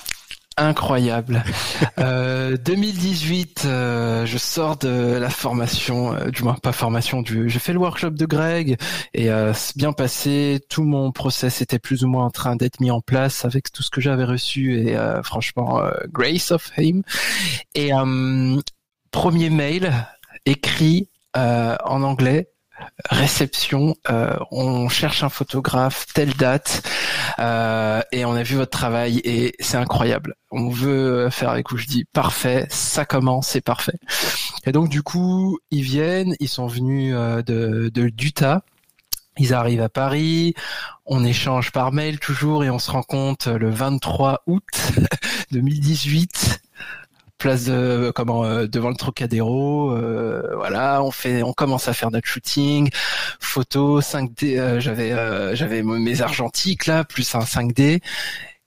incroyable. 0.57 1.43
euh, 1.99 2.57
2018, 2.57 3.63
euh, 3.65 4.25
je 4.25 4.37
sors 4.37 4.77
de 4.77 5.17
la 5.17 5.29
formation, 5.29 6.13
euh, 6.13 6.29
du 6.29 6.43
moins 6.43 6.55
pas 6.55 6.71
formation, 6.71 7.21
du, 7.21 7.49
j'ai 7.49 7.59
fait 7.59 7.73
le 7.73 7.79
workshop 7.79 8.11
de 8.11 8.25
Greg 8.25 8.77
et 9.13 9.29
euh, 9.29 9.53
c'est 9.53 9.77
bien 9.77 9.93
passé. 9.93 10.61
Tout 10.69 10.83
mon 10.83 11.11
process 11.11 11.61
était 11.61 11.79
plus 11.79 12.03
ou 12.03 12.07
moins 12.07 12.25
en 12.25 12.31
train 12.31 12.55
d'être 12.55 12.79
mis 12.79 12.91
en 12.91 13.01
place 13.01 13.45
avec 13.45 13.71
tout 13.71 13.83
ce 13.83 13.89
que 13.89 14.01
j'avais 14.01 14.25
reçu 14.25 14.79
et 14.79 14.95
euh, 14.95 15.21
franchement, 15.23 15.81
grace 16.11 16.51
of 16.51 16.71
him. 16.77 17.03
Et 17.73 17.91
premier 19.11 19.49
mail 19.49 19.91
écrit 20.45 21.09
en 21.33 22.03
anglais 22.03 22.49
réception, 23.09 23.95
euh, 24.09 24.37
on 24.51 24.89
cherche 24.89 25.23
un 25.23 25.29
photographe, 25.29 26.05
telle 26.13 26.33
date, 26.33 26.83
euh, 27.39 28.01
et 28.11 28.25
on 28.25 28.33
a 28.33 28.43
vu 28.43 28.55
votre 28.55 28.71
travail 28.71 29.19
et 29.23 29.55
c'est 29.59 29.77
incroyable. 29.77 30.35
On 30.51 30.69
veut 30.69 31.29
faire 31.29 31.49
avec 31.49 31.69
vous. 31.69 31.77
Je 31.77 31.87
dis 31.87 32.05
parfait, 32.05 32.67
ça 32.69 33.05
commence, 33.05 33.49
c'est 33.49 33.61
parfait. 33.61 33.99
Et 34.65 34.71
donc 34.71 34.89
du 34.89 35.03
coup, 35.03 35.59
ils 35.71 35.83
viennent, 35.83 36.35
ils 36.39 36.49
sont 36.49 36.67
venus 36.67 37.13
euh, 37.15 37.41
de, 37.41 37.89
de 37.93 38.09
d'Utah. 38.09 38.61
Ils 39.37 39.53
arrivent 39.53 39.81
à 39.81 39.89
Paris, 39.89 40.53
on 41.05 41.25
échange 41.25 41.73
par 41.73 41.91
mail 41.91 42.19
toujours 42.19 42.63
et 42.63 42.69
on 42.69 42.79
se 42.79 42.89
rencontre 42.89 43.51
le 43.51 43.69
23 43.69 44.43
août 44.47 44.63
2018 45.51 46.64
place 47.45 47.65
de 47.65 48.11
comment 48.15 48.43
euh, 48.43 48.65
devant 48.65 48.89
le 48.89 48.95
Trocadéro 48.95 49.91
euh, 49.91 50.55
voilà 50.55 51.03
on 51.03 51.11
fait 51.11 51.43
on 51.43 51.53
commence 51.53 51.87
à 51.87 51.93
faire 51.93 52.09
notre 52.09 52.27
shooting. 52.27 52.89
Photo 53.39 54.01
5D 54.01 54.57
euh, 54.57 54.79
j'avais 54.79 55.55
j'avais 55.55 55.83
mes 55.83 56.21
argentiques 56.23 56.87
là 56.87 57.03
plus 57.03 57.35
un 57.35 57.41
5D 57.41 58.01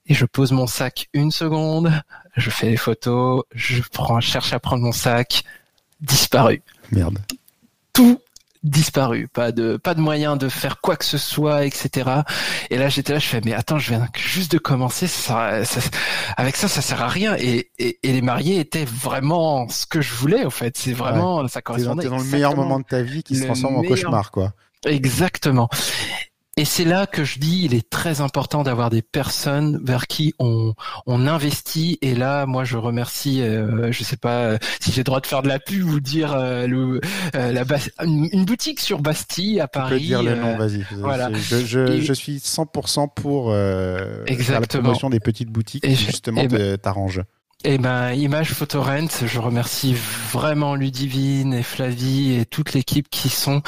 et 0.05 0.13
je 0.13 0.25
pose 0.25 0.53
mon 0.53 0.65
sac 0.65 1.09
une 1.11 1.29
seconde 1.29 1.91
je 2.37 2.49
fais 2.49 2.69
les 2.69 2.77
photos 2.77 3.43
je 3.53 3.81
prends 3.91 4.21
cherche 4.21 4.53
à 4.53 4.59
prendre 4.59 4.83
mon 4.83 4.93
sac 4.93 5.43
disparu. 5.99 6.61
Merde. 6.93 7.19
Tout 7.91 8.21
disparu, 8.63 9.27
pas 9.27 9.51
de 9.51 9.77
pas 9.77 9.93
de 9.93 10.01
moyen 10.01 10.35
de 10.35 10.49
faire 10.49 10.81
quoi 10.81 10.97
que 10.97 11.05
ce 11.05 11.17
soit, 11.17 11.65
etc. 11.65 12.09
Et 12.69 12.77
là 12.77 12.89
j'étais 12.89 13.13
là, 13.13 13.19
je 13.19 13.27
fais 13.27 13.41
mais 13.43 13.53
attends, 13.53 13.79
je 13.79 13.91
viens 13.91 14.07
juste 14.17 14.51
de 14.51 14.57
commencer, 14.57 15.07
ça, 15.07 15.61
avec 16.37 16.55
ça 16.55 16.67
ça 16.67 16.81
sert 16.81 17.01
à 17.01 17.07
rien. 17.07 17.35
Et, 17.37 17.69
et, 17.79 17.97
les 18.03 18.21
mariés 18.21 18.59
étaient 18.59 18.85
vraiment 18.85 19.69
ce 19.69 19.85
que 19.85 20.01
je 20.01 20.13
voulais 20.13 20.45
en 20.45 20.49
fait. 20.49 20.77
C'est 20.77 20.93
vraiment 20.93 21.47
ça 21.47 21.61
correspondait. 21.61 22.03
T'es 22.03 22.09
dans, 22.09 22.17
le 22.17 22.25
meilleur 22.25 22.55
moment 22.55 22.79
de 22.79 22.85
ta 22.85 23.01
vie 23.01 23.23
qui 23.23 23.35
se 23.35 23.45
transforme 23.45 23.77
en 23.77 23.83
cauchemar 23.83 24.31
quoi. 24.31 24.53
Exactement. 24.85 25.69
Et 26.59 26.65
c'est 26.65 26.83
là 26.83 27.07
que 27.07 27.23
je 27.23 27.39
dis, 27.39 27.61
il 27.63 27.73
est 27.73 27.89
très 27.89 28.19
important 28.19 28.63
d'avoir 28.63 28.89
des 28.89 29.01
personnes 29.01 29.79
vers 29.81 30.07
qui 30.07 30.33
on, 30.39 30.73
on 31.05 31.25
investit. 31.25 31.97
Et 32.01 32.15
là, 32.15 32.45
moi, 32.45 32.65
je 32.65 32.75
remercie, 32.75 33.41
euh, 33.41 33.93
je 33.93 34.03
sais 34.03 34.17
pas 34.17 34.41
euh, 34.41 34.57
si 34.81 34.91
j'ai 34.91 34.99
le 34.99 35.05
droit 35.05 35.21
de 35.21 35.25
faire 35.25 35.41
de 35.41 35.47
la 35.47 35.59
pub 35.59 35.87
ou 35.87 36.01
dire 36.01 36.33
euh, 36.33 36.67
le, 36.67 36.99
euh, 37.33 37.53
la 37.53 37.63
une, 38.03 38.43
boutique 38.43 38.81
sur 38.81 38.99
Bastille 38.99 39.61
à 39.61 39.69
Paris. 39.69 40.01
Tu 40.01 40.01
peux 40.01 40.05
dire 40.07 40.21
le 40.21 40.35
nom, 40.35 40.57
vas-y. 40.57 40.85
Voilà. 40.97 41.31
Je, 41.31 41.65
je, 41.65 42.01
je, 42.01 42.13
suis 42.13 42.39
100% 42.39 43.07
pour 43.15 43.53
faire 43.53 44.59
la 44.59 44.67
promotion 44.67 45.09
des 45.09 45.21
petites 45.21 45.49
boutiques 45.49 45.83
qui 45.83 45.95
justement 45.95 46.43
ben 46.43 46.77
t'arrangent. 46.77 47.23
Eh 47.65 47.77
ben, 47.77 48.13
Image 48.13 48.53
Photorent, 48.53 49.25
je 49.25 49.37
remercie 49.37 49.93
vraiment 50.31 50.75
Ludivine 50.75 51.53
et 51.53 51.61
Flavie 51.61 52.39
et 52.39 52.45
toute 52.45 52.71
l'équipe 52.71 53.09
qui 53.09 53.27
sont 53.27 53.61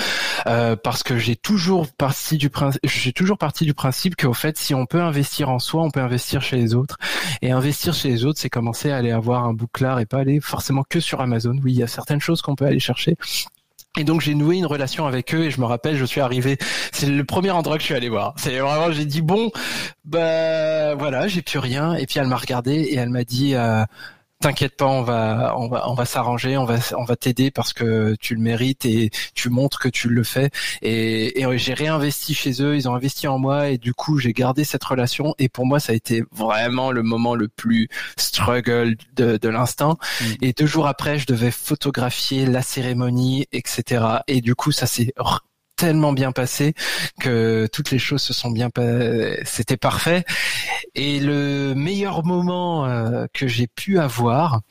euh, 0.47 0.77
parce 0.77 1.03
que 1.03 1.17
j'ai 1.17 1.35
toujours 1.35 1.91
parti 1.91 2.37
du 2.37 2.49
principe, 2.49 2.79
j'ai 2.85 3.11
toujours 3.11 3.37
parti 3.37 3.65
du 3.65 3.73
principe 3.73 4.15
qu'au 4.15 4.33
fait, 4.33 4.57
si 4.57 4.73
on 4.73 4.85
peut 4.85 5.01
investir 5.01 5.49
en 5.49 5.59
soi, 5.59 5.83
on 5.83 5.91
peut 5.91 5.99
investir 5.99 6.41
chez 6.41 6.55
les 6.55 6.73
autres. 6.73 6.97
Et 7.41 7.51
investir 7.51 7.93
chez 7.93 8.07
les 8.07 8.23
autres, 8.23 8.39
c'est 8.39 8.49
commencer 8.49 8.91
à 8.91 8.95
aller 8.95 9.11
avoir 9.11 9.43
un 9.43 9.53
bouclard 9.53 9.99
et 9.99 10.05
pas 10.05 10.19
aller 10.19 10.39
forcément 10.39 10.85
que 10.89 11.01
sur 11.01 11.19
Amazon. 11.19 11.57
Oui, 11.61 11.73
il 11.73 11.79
y 11.79 11.83
a 11.83 11.87
certaines 11.87 12.21
choses 12.21 12.41
qu'on 12.41 12.55
peut 12.55 12.65
aller 12.65 12.79
chercher, 12.79 13.17
et 13.99 14.03
donc 14.05 14.21
j'ai 14.21 14.35
noué 14.35 14.57
une 14.57 14.65
relation 14.65 15.05
avec 15.05 15.35
eux 15.35 15.43
et 15.43 15.51
je 15.51 15.59
me 15.59 15.65
rappelle, 15.65 15.97
je 15.97 16.05
suis 16.05 16.21
arrivé, 16.21 16.57
c'est 16.93 17.07
le 17.07 17.23
premier 17.25 17.51
endroit 17.51 17.75
que 17.75 17.81
je 17.81 17.87
suis 17.87 17.95
allé 17.95 18.07
voir. 18.07 18.33
C'est 18.37 18.57
vraiment, 18.57 18.91
j'ai 18.91 19.05
dit 19.05 19.21
bon, 19.21 19.51
bah 20.05 20.95
voilà, 20.95 21.27
j'ai 21.27 21.41
plus 21.41 21.59
rien. 21.59 21.95
Et 21.95 22.05
puis 22.05 22.19
elle 22.19 22.27
m'a 22.27 22.37
regardé 22.37 22.73
et 22.73 22.95
elle 22.95 23.09
m'a 23.09 23.25
dit, 23.25 23.53
euh, 23.53 23.83
t'inquiète 24.41 24.75
pas, 24.75 24.87
on 24.87 25.03
va, 25.03 25.53
on 25.57 25.69
va, 25.69 25.89
on 25.89 25.93
va 25.93 26.05
s'arranger, 26.05 26.57
on 26.57 26.65
va, 26.65 26.75
on 26.97 27.05
va 27.05 27.15
t'aider 27.15 27.51
parce 27.51 27.73
que 27.73 28.15
tu 28.19 28.35
le 28.35 28.41
mérites 28.41 28.85
et 28.85 29.09
tu 29.35 29.49
montres 29.49 29.79
que 29.79 29.87
tu 29.89 30.09
le 30.09 30.23
fais. 30.23 30.49
Et, 30.81 31.41
et 31.41 31.57
j'ai 31.57 31.73
réinvesti 31.73 32.33
chez 32.33 32.61
eux, 32.61 32.75
ils 32.75 32.89
ont 32.89 32.95
investi 32.95 33.27
en 33.27 33.37
moi 33.37 33.69
et 33.69 33.77
du 33.77 33.93
coup 33.93 34.17
j'ai 34.17 34.33
gardé 34.33 34.63
cette 34.63 34.83
relation. 34.83 35.35
Et 35.39 35.47
pour 35.47 35.65
moi, 35.65 35.79
ça 35.79 35.93
a 35.93 35.95
été 35.95 36.23
vraiment 36.31 36.91
le 36.91 37.03
moment 37.03 37.35
le 37.35 37.47
plus 37.47 37.87
struggle 38.17 38.95
de, 39.15 39.37
de 39.37 39.49
l'instant. 39.49 39.97
Mm. 40.19 40.25
Et 40.41 40.53
deux 40.53 40.65
jours 40.65 40.87
après, 40.87 41.19
je 41.19 41.27
devais 41.27 41.51
photographier 41.51 42.45
la 42.45 42.61
cérémonie, 42.61 43.47
etc. 43.51 44.05
Et 44.27 44.41
du 44.41 44.55
coup, 44.55 44.71
ça 44.71 44.87
s'est 44.87 45.13
tellement 45.81 46.13
bien 46.13 46.31
passé 46.31 46.75
que 47.19 47.67
toutes 47.73 47.89
les 47.89 47.97
choses 47.97 48.21
se 48.21 48.33
sont 48.33 48.51
bien 48.51 48.69
c'était 49.45 49.77
parfait 49.77 50.25
et 50.93 51.19
le 51.19 51.73
meilleur 51.73 52.23
moment 52.23 52.85
euh, 52.85 53.25
que 53.33 53.47
j'ai 53.47 53.65
pu 53.65 53.97
avoir 53.97 54.61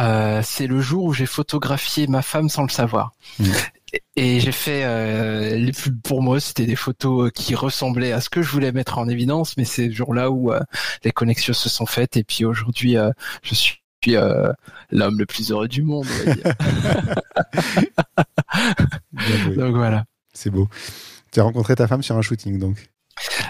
euh, 0.00 0.40
c'est 0.42 0.66
le 0.66 0.80
jour 0.80 1.04
où 1.04 1.12
j'ai 1.12 1.26
photographié 1.26 2.06
ma 2.06 2.22
femme 2.22 2.48
sans 2.48 2.62
le 2.62 2.70
savoir 2.70 3.12
mmh. 3.38 3.44
Et 4.16 4.40
j'ai 4.40 4.52
fait 4.52 4.84
euh, 4.84 5.56
les 5.56 5.72
plus 5.72 5.94
pour 5.94 6.20
moi, 6.20 6.40
c'était 6.40 6.66
des 6.66 6.76
photos 6.76 7.30
qui 7.32 7.54
ressemblaient 7.54 8.12
à 8.12 8.20
ce 8.20 8.28
que 8.28 8.42
je 8.42 8.50
voulais 8.50 8.70
mettre 8.70 8.98
en 8.98 9.08
évidence, 9.08 9.56
mais 9.56 9.64
c'est 9.64 9.86
le 9.86 9.94
jour-là 9.94 10.30
où 10.30 10.52
les 11.04 11.10
connexions 11.10 11.54
se 11.54 11.70
sont 11.70 11.86
faites. 11.86 12.18
Et 12.18 12.22
puis 12.22 12.44
aujourd'hui, 12.44 12.96
je 13.42 13.54
suis 13.54 13.80
l'homme 14.90 15.18
le 15.18 15.24
plus 15.24 15.52
heureux 15.52 15.68
du 15.68 15.82
monde. 15.82 16.04
Donc 19.56 19.74
voilà. 19.74 20.04
C'est 20.38 20.50
beau. 20.50 20.68
Tu 21.32 21.40
as 21.40 21.42
rencontré 21.42 21.74
ta 21.74 21.88
femme 21.88 22.02
sur 22.04 22.16
un 22.16 22.22
shooting, 22.22 22.60
donc 22.60 22.88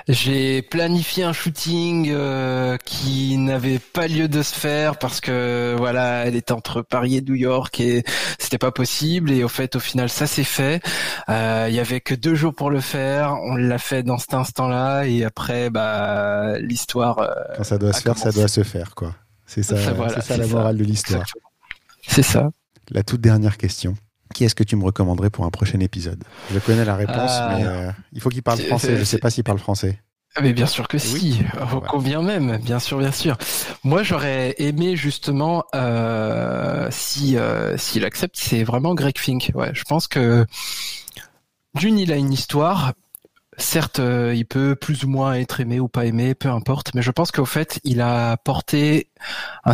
j'ai 0.09 0.63
planifié 0.63 1.25
un 1.25 1.35
shooting 1.35 2.09
euh, 2.11 2.79
qui 2.83 3.37
n'avait 3.37 3.79
pas 3.79 4.09
lieu 4.09 4.27
de 4.27 4.41
se 4.43 4.55
faire 4.55 4.99
parce 4.99 5.21
que 5.21 5.75
voilà, 5.77 6.25
elle 6.25 6.35
était 6.35 6.53
entre 6.53 6.81
Paris 6.81 7.17
et 7.17 7.21
New 7.21 7.35
York 7.35 7.79
et 7.81 8.05
c'était 8.39 8.57
pas 8.57 8.71
possible. 8.71 9.31
Et 9.31 9.45
au 9.45 9.49
fait, 9.49 9.77
au 9.77 9.81
final, 9.81 10.09
ça 10.09 10.27
s'est 10.27 10.45
fait. 10.45 10.83
Euh, 11.29 11.67
il 11.69 11.75
y 11.75 11.79
avait 11.79 12.01
que 12.01 12.15
deux 12.15 12.35
jours 12.35 12.55
pour 12.55 12.71
le 12.71 12.81
faire. 12.81 13.37
On 13.43 13.55
l'a 13.57 13.77
fait 13.77 14.03
dans 14.03 14.17
cet 14.17 14.33
instant-là 14.33 15.05
et 15.05 15.25
après, 15.25 15.69
bah 15.69 16.59
l'histoire. 16.59 17.19
Euh, 17.19 17.29
Quand 17.59 17.65
ça 17.65 17.77
doit 17.77 17.93
se 17.93 18.01
faire, 18.01 18.17
ça 18.17 18.33
doit 18.33 18.49
se 18.49 18.63
faire, 18.63 18.95
quoi. 18.95 19.15
C'est 19.45 19.63
ça, 19.63 19.77
c'est 20.15 20.23
ça 20.23 20.37
la 20.39 20.47
morale 20.47 20.79
de 20.79 20.85
l'histoire. 20.85 21.27
C'est 22.07 22.23
ça. 22.23 22.49
La 22.91 23.03
toute 23.03 23.21
dernière 23.21 23.59
question. 23.59 23.95
Qui 24.39 24.45
est-ce 24.45 24.55
que 24.55 24.63
tu 24.63 24.77
me 24.77 24.85
recommanderais 24.85 25.31
pour 25.31 25.47
un 25.47 25.51
prochain 25.51 25.81
épisode? 25.81 26.23
Je 26.55 26.61
connais 26.61 26.85
la 26.85 26.95
réponse, 26.95 27.17
ah. 27.19 27.57
mais 27.57 27.65
euh, 27.65 27.91
il 28.13 28.21
faut 28.21 28.29
qu'il 28.29 28.45
parle 28.45 28.61
français. 28.61 28.95
Je 28.95 29.01
ne 29.01 29.05
sais 29.05 29.19
pas 29.19 29.31
s'il 29.31 29.43
parle 29.43 29.59
français. 29.59 30.01
ah, 30.37 30.43
mais 30.43 30.53
bien 30.53 30.67
sûr 30.67 30.87
que 30.87 30.97
si, 30.97 31.41
au 31.75 31.81
combien 31.81 32.23
même, 32.23 32.59
bien 32.59 32.79
sûr, 32.79 32.99
bien 32.99 33.11
sûr. 33.11 33.37
Moi, 33.83 34.05
j'aurais 34.05 34.55
aimé 34.59 34.95
justement, 34.95 35.65
euh, 35.75 36.87
si 36.93 37.37
euh, 37.37 37.77
s'il 37.79 38.05
accepte, 38.05 38.37
c'est 38.39 38.63
vraiment 38.63 38.95
Greg 38.95 39.19
Fink. 39.19 39.51
Ouais, 39.57 39.73
je 39.75 39.83
pense 39.83 40.07
que 40.07 40.47
d'une, 41.75 41.99
il 41.99 42.13
a 42.13 42.17
une 42.17 42.33
histoire, 42.33 42.93
certes, 43.59 43.99
euh, 43.99 44.35
il 44.35 44.47
peut 44.47 44.75
plus 44.75 45.05
ou 45.05 45.09
moins 45.09 45.35
être 45.35 45.61
aimé 45.61 45.81
ou 45.81 45.89
pas 45.89 46.07
aimé, 46.07 46.35
peu 46.35 46.49
importe, 46.49 46.95
mais 46.95 47.03
je 47.03 47.11
pense 47.11 47.31
qu'au 47.31 47.45
fait, 47.45 47.81
il 47.85 48.01
a 48.01 48.33
apporté 48.33 49.11
un 49.65 49.73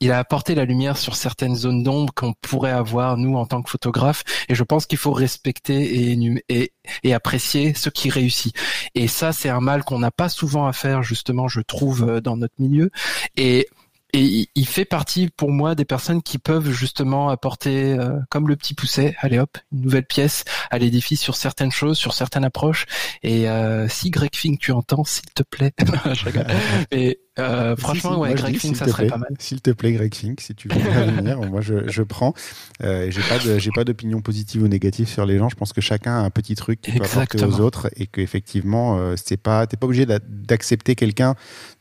il 0.00 0.10
a 0.10 0.18
apporté 0.18 0.54
la 0.54 0.64
lumière 0.64 0.96
sur 0.96 1.16
certaines 1.16 1.54
zones 1.54 1.82
d'ombre 1.82 2.12
qu'on 2.14 2.32
pourrait 2.32 2.70
avoir 2.70 3.16
nous 3.16 3.36
en 3.36 3.46
tant 3.46 3.62
que 3.62 3.70
photographe, 3.70 4.24
et 4.48 4.54
je 4.54 4.62
pense 4.62 4.86
qu'il 4.86 4.98
faut 4.98 5.12
respecter 5.12 6.10
et, 6.12 6.42
et, 6.48 6.72
et 7.02 7.14
apprécier 7.14 7.74
ce 7.74 7.90
qui 7.90 8.10
réussit. 8.10 8.56
Et 8.94 9.08
ça, 9.08 9.32
c'est 9.32 9.48
un 9.50 9.60
mal 9.60 9.84
qu'on 9.84 9.98
n'a 9.98 10.10
pas 10.10 10.28
souvent 10.28 10.66
à 10.66 10.72
faire, 10.72 11.02
justement, 11.02 11.48
je 11.48 11.60
trouve, 11.60 12.08
euh, 12.08 12.20
dans 12.20 12.36
notre 12.36 12.54
milieu. 12.58 12.90
Et 13.36 13.68
et 14.16 14.48
il 14.54 14.66
fait 14.66 14.86
partie 14.86 15.28
pour 15.28 15.50
moi 15.52 15.74
des 15.74 15.84
personnes 15.84 16.22
qui 16.22 16.38
peuvent 16.38 16.70
justement 16.70 17.28
apporter, 17.28 17.92
euh, 17.92 18.18
comme 18.30 18.48
le 18.48 18.56
petit 18.56 18.72
pousset, 18.72 19.14
allez 19.20 19.38
hop, 19.38 19.58
une 19.72 19.82
nouvelle 19.82 20.06
pièce 20.06 20.44
à 20.70 20.78
l'édifice 20.78 21.20
sur 21.20 21.36
certaines 21.36 21.70
choses, 21.70 21.98
sur 21.98 22.14
certaines 22.14 22.44
approches. 22.44 22.86
Et 23.22 23.48
euh, 23.50 23.88
si 23.88 24.10
Greg 24.10 24.34
Fink 24.34 24.58
tu 24.58 24.72
entends, 24.72 25.04
s'il 25.04 25.28
te 25.34 25.42
plaît, 25.42 25.72
euh, 27.38 27.76
franchement, 27.76 28.18
ouais, 28.18 28.34
Greg 28.34 28.56
Fink, 28.58 28.76
ça 28.76 28.86
serait 28.88 29.06
pas 29.06 29.18
mal. 29.18 29.28
S'il 29.38 29.60
te 29.60 29.70
plaît, 29.70 29.92
Greg 29.92 30.14
Fink, 30.14 30.40
si 30.40 30.54
tu 30.54 30.68
veux 30.68 30.74
venir, 31.16 31.38
moi 31.42 31.60
je, 31.60 31.88
je 31.88 32.02
prends. 32.02 32.32
Euh, 32.82 33.10
j'ai 33.10 33.20
pas 33.22 33.38
de, 33.38 33.58
j'ai 33.58 33.70
pas 33.70 33.84
d'opinion 33.84 34.20
positive 34.20 34.62
ou 34.62 34.68
négative 34.68 35.08
sur 35.08 35.26
les 35.26 35.38
gens. 35.38 35.48
Je 35.48 35.56
pense 35.56 35.72
que 35.72 35.80
chacun 35.80 36.12
a 36.12 36.20
un 36.20 36.30
petit 36.30 36.54
truc 36.54 36.80
qu'il 36.80 36.94
peut 36.94 37.04
apporter 37.04 37.44
aux 37.44 37.60
autres 37.60 37.90
et 37.96 38.06
qu'effectivement, 38.06 38.98
euh, 38.98 39.14
c'est 39.22 39.36
pas, 39.36 39.66
t'es 39.66 39.76
pas 39.76 39.86
obligé 39.86 40.06
d'accepter 40.06 40.94
quelqu'un 40.94 41.34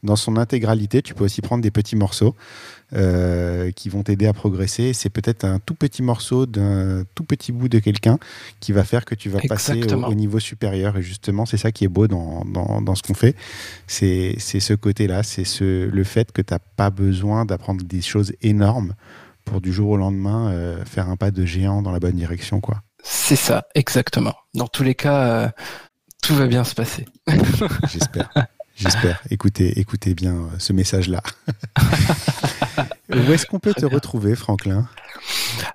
dans 0.04 0.16
son 0.18 0.38
intégralité. 0.38 1.02
Tu 1.02 1.14
peux 1.14 1.24
aussi 1.24 1.42
prendre 1.42 1.64
des 1.64 1.72
petits 1.72 1.96
morceaux. 1.96 2.36
Euh, 2.94 3.72
qui 3.72 3.90
vont 3.90 4.04
t'aider 4.04 4.28
à 4.28 4.34
progresser. 4.34 4.94
C'est 4.94 5.10
peut-être 5.10 5.44
un 5.44 5.58
tout 5.58 5.74
petit 5.74 6.04
morceau 6.04 6.46
d'un 6.46 7.04
tout 7.16 7.24
petit 7.24 7.52
bout 7.52 7.68
de 7.68 7.80
quelqu'un 7.80 8.20
qui 8.60 8.74
va 8.74 8.84
faire 8.84 9.06
que 9.06 9.16
tu 9.16 9.28
vas 9.28 9.40
passer 9.50 9.82
au, 9.92 10.14
niveau 10.14 10.40
supérieur. 10.40 10.96
Et 10.96 11.02
justement, 11.02 11.48
c'est 11.48 11.58
ça 11.58 11.72
qui 11.72 11.84
est 11.84 11.90
beau 11.90 12.08
dans, 12.08 12.46
dans, 12.46 12.84
dans 12.84 12.94
ce 12.94 13.02
qu'on 13.02 13.16
fait. 13.16 13.36
C'est 13.88 14.38
ce 14.40 14.74
côté-là, 14.76 15.24
c'est 15.24 15.46
ce, 15.46 15.90
le 15.90 16.04
fait 16.04 16.32
que 16.32 16.44
tu 16.44 16.54
n'as 16.54 16.60
pas 16.60 16.92
besoin 16.92 17.44
d'apprendre 17.44 17.84
des 17.84 18.02
choses 18.02 18.34
énormes 18.44 18.94
pour 19.46 19.62
du 19.62 19.74
jour 19.74 19.90
au 19.90 19.98
lendemain 19.98 20.52
euh, 20.52 20.86
faire 20.86 21.10
un 21.10 21.16
pas 21.16 21.32
de 21.32 21.44
géant 21.44 21.82
dans 21.82 21.92
la 21.92 22.00
bonne 22.00 22.16
direction. 22.16 22.62
quoi. 22.62 22.84
C'est 23.04 23.36
ça, 23.36 23.66
exactement. 23.74 24.36
Dans 24.54 24.68
tous 24.68 24.84
les 24.84 24.96
cas, 24.96 25.24
euh, 25.24 25.50
tout 26.22 26.36
va 26.36 26.46
bien 26.46 26.64
se 26.64 26.76
passer. 26.76 27.08
J'espère. 27.92 28.30
J'espère. 28.76 29.22
Écoutez, 29.30 29.80
écoutez 29.80 30.14
bien 30.14 30.50
ce 30.60 30.72
message-là. 30.72 31.24
Où 33.16 33.34
est-ce 33.34 33.46
qu'on 33.46 33.60
peut 33.60 33.74
te 33.74 33.86
retrouver, 33.86 34.36
Franklin? 34.36 34.88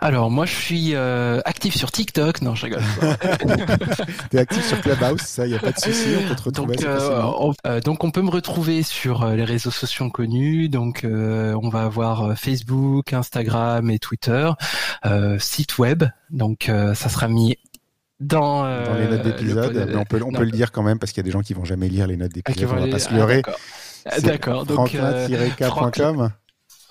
Alors 0.00 0.30
moi 0.30 0.46
je 0.46 0.54
suis 0.54 0.94
euh, 0.94 1.40
actif 1.44 1.74
sur 1.74 1.90
TikTok, 1.90 2.42
non 2.42 2.54
je 2.54 2.66
rigole. 2.66 2.82
T'es 4.30 4.38
actif 4.38 4.66
sur 4.66 4.80
Clubhouse, 4.80 5.22
ça 5.22 5.46
y 5.46 5.54
a 5.54 5.58
pas 5.58 5.72
de 5.72 5.78
souci, 5.78 6.08
on 6.18 6.28
peut 6.28 6.34
te 6.36 6.42
retrouver. 6.42 6.76
Donc, 6.76 6.84
euh, 6.84 7.22
on, 7.22 7.54
euh, 7.66 7.80
donc 7.80 8.04
on 8.04 8.10
peut 8.10 8.22
me 8.22 8.30
retrouver 8.30 8.82
sur 8.82 9.26
les 9.26 9.44
réseaux 9.44 9.70
sociaux 9.70 10.08
connus, 10.10 10.68
donc 10.68 11.04
on 11.04 11.68
va 11.68 11.82
avoir 11.82 12.38
Facebook, 12.38 13.12
Instagram 13.12 13.90
et 13.90 13.98
Twitter, 13.98 14.50
site 15.38 15.78
web, 15.78 16.04
donc 16.30 16.70
ça 16.94 17.08
sera 17.08 17.28
mis 17.28 17.56
dans, 18.20 18.62
dans 18.62 18.94
les 18.94 19.08
notes 19.08 19.22
d'épisode, 19.22 19.86
mais 19.88 19.96
on 19.96 20.04
peut 20.04 20.20
on 20.22 20.32
peut 20.32 20.44
le 20.44 20.50
dire 20.50 20.72
quand 20.72 20.82
même 20.82 20.98
parce 20.98 21.12
qu'il 21.12 21.22
y 21.22 21.24
a 21.24 21.28
des 21.28 21.32
gens 21.32 21.42
qui 21.42 21.54
vont 21.54 21.64
jamais 21.64 21.88
lire 21.88 22.06
les 22.06 22.16
notes 22.16 22.32
d'épisode, 22.32 22.68
ah, 22.70 22.76
on 22.76 22.84
va 22.84 22.90
pas 22.90 22.98
se 22.98 23.14
leurrer. 23.14 23.42
D'accord. 24.22 24.66
Franklin-k.com. 24.66 26.30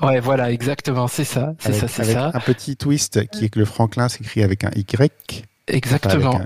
Ouais, 0.01 0.19
voilà, 0.19 0.51
exactement, 0.51 1.07
c'est 1.07 1.25
ça, 1.25 1.53
c'est 1.59 1.73
ça, 1.73 1.87
c'est 1.87 2.05
ça. 2.05 2.31
Un 2.33 2.39
petit 2.39 2.77
twist 2.77 3.27
qui 3.29 3.45
est 3.45 3.49
que 3.49 3.59
le 3.59 3.65
Franklin 3.65 4.07
s'écrit 4.09 4.43
avec 4.43 4.63
un 4.63 4.71
Y. 4.75 5.45
Exactement. 5.67 6.41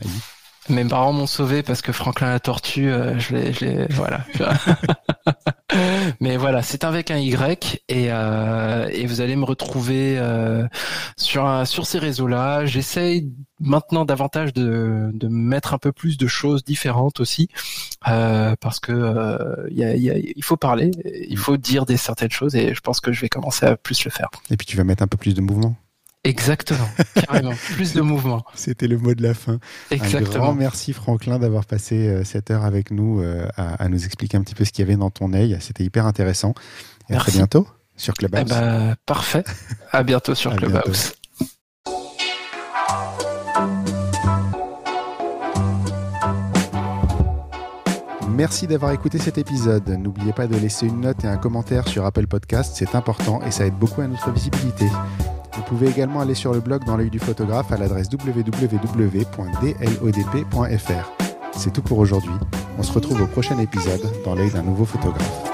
Mes 0.70 0.86
parents 0.86 1.12
m'ont 1.12 1.28
sauvé 1.28 1.62
parce 1.62 1.82
que 1.82 1.92
Franklin 1.92 2.30
la 2.30 2.40
tortue, 2.40 2.90
euh, 2.90 3.20
je 3.20 3.36
l'ai, 3.36 3.52
je 3.52 3.66
l'ai, 3.66 3.88
voilà. 3.90 4.26
Mais 6.22 6.38
voilà, 6.38 6.62
c'est 6.62 6.86
avec 6.86 7.12
un 7.12 7.18
Y 7.18 7.82
et, 7.90 8.08
euh, 8.12 8.88
et 8.92 9.06
vous 9.06 9.20
allez 9.20 9.36
me 9.36 9.44
retrouver 9.44 10.18
euh, 10.18 10.66
sur 11.18 11.68
sur 11.68 11.86
ces 11.86 12.00
réseaux-là. 12.00 12.66
J'essaye 12.66 13.30
maintenant 13.60 14.06
davantage 14.06 14.54
de, 14.54 15.10
de 15.14 15.28
mettre 15.28 15.74
un 15.74 15.80
peu 15.80 15.92
plus 15.92 16.18
de 16.18 16.28
choses 16.28 16.64
différentes 16.64 17.20
aussi 17.20 17.50
parce 18.02 18.80
que 18.80 19.70
y 19.72 19.84
a, 19.84 19.96
y 19.96 20.10
a, 20.10 20.18
il 20.18 20.44
faut 20.44 20.58
parler, 20.58 20.92
il 21.28 21.38
faut 21.38 21.58
dire 21.58 21.86
des 21.86 21.98
certaines 21.98 22.32
choses 22.32 22.56
et 22.56 22.74
je 22.74 22.80
pense 22.82 23.00
que 23.02 23.12
je 23.12 23.20
vais 23.20 23.30
commencer 23.30 23.66
à 23.66 23.76
plus 23.76 24.06
le 24.06 24.12
faire. 24.12 24.30
Et 24.50 24.58
puis 24.58 24.66
tu 24.66 24.78
vas 24.78 24.84
mettre 24.84 25.04
un 25.04 25.08
peu 25.08 25.18
plus 25.18 25.34
de 25.34 25.42
mouvement. 25.42 25.76
Exactement, 26.26 26.88
carrément. 27.16 27.52
Plus 27.74 27.94
de 27.94 28.02
mouvement. 28.02 28.46
C'était 28.56 28.88
le 28.88 28.98
mot 28.98 29.14
de 29.14 29.22
la 29.22 29.34
fin. 29.34 29.60
Exactement. 29.92 30.36
Un 30.36 30.38
grand 30.40 30.54
merci 30.56 30.94
Franklin 30.94 31.38
d'avoir 31.38 31.66
passé 31.66 32.08
euh, 32.08 32.24
cette 32.24 32.50
heure 32.50 32.64
avec 32.64 32.92
nous 32.92 33.22
euh, 33.22 33.46
à, 33.58 33.90
nous 33.90 34.06
expliquer 34.06 34.38
un 34.38 34.42
petit 34.42 34.56
peu 34.56 34.64
ce 34.64 34.72
qu'il 34.72 34.86
y 34.86 34.88
avait 34.88 34.98
dans 34.98 35.10
ton 35.10 35.34
œil. 35.34 35.58
C'était 35.60 35.84
hyper 35.84 36.06
intéressant. 36.06 36.54
Et 37.10 37.16
à 37.16 37.18
très 37.18 37.34
bientôt 37.34 37.68
sur 37.98 38.14
Clubhouse. 38.14 38.44
Eh 38.46 38.50
ben, 38.50 38.96
parfait. 39.06 39.44
À 39.92 40.04
bientôt 40.04 40.34
sur 40.34 40.56
Clubhouse. 40.56 41.12
Merci 48.30 48.66
d'avoir 48.66 48.94
écouté 48.94 49.20
cet 49.20 49.38
épisode. 49.38 49.88
N'oubliez 49.90 50.32
pas 50.32 50.48
de 50.48 50.56
laisser 50.56 50.88
une 50.88 51.02
note 51.02 51.24
et 51.26 51.28
un 51.28 51.38
commentaire 51.38 51.88
sur 51.88 52.06
Apple 52.06 52.28
Podcast, 52.28 52.74
c'est 52.76 52.96
important 52.96 53.42
et 53.44 53.52
ça 53.52 53.66
aide 53.66 53.76
beaucoup 53.76 54.02
à 54.02 54.08
notre 54.08 54.32
visibilité. 54.32 54.88
Vous 55.56 55.62
pouvez 55.64 55.88
également 55.90 56.22
aller 56.22 56.36
sur 56.36 56.54
le 56.54 56.60
blog 56.60 56.84
dans 56.86 56.98
l'œil 56.98 57.10
du 57.10 57.20
photographe 57.20 57.72
à 57.72 57.78
l'adresse 57.78 58.08
www.dlodp.fr. 58.12 58.72
C'est 61.56 61.72
tout 61.72 61.82
pour 61.82 62.00
aujourd'hui. 62.00 62.34
On 62.78 62.84
se 62.84 62.92
retrouve 62.92 63.22
au 63.22 63.28
prochain 63.28 63.58
épisode 63.60 64.02
dans 64.26 64.36
l'œil 64.36 64.52
d'un 64.52 64.64
nouveau 64.64 64.86
photographe. 64.86 65.52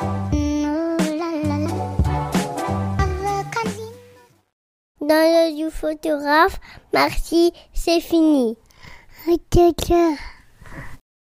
Dans 5.01 5.07
l'œil 5.09 5.55
du 5.55 5.69
photographe, 5.69 6.59
merci, 6.93 7.51
c'est 7.73 7.99
fini. 7.99 8.55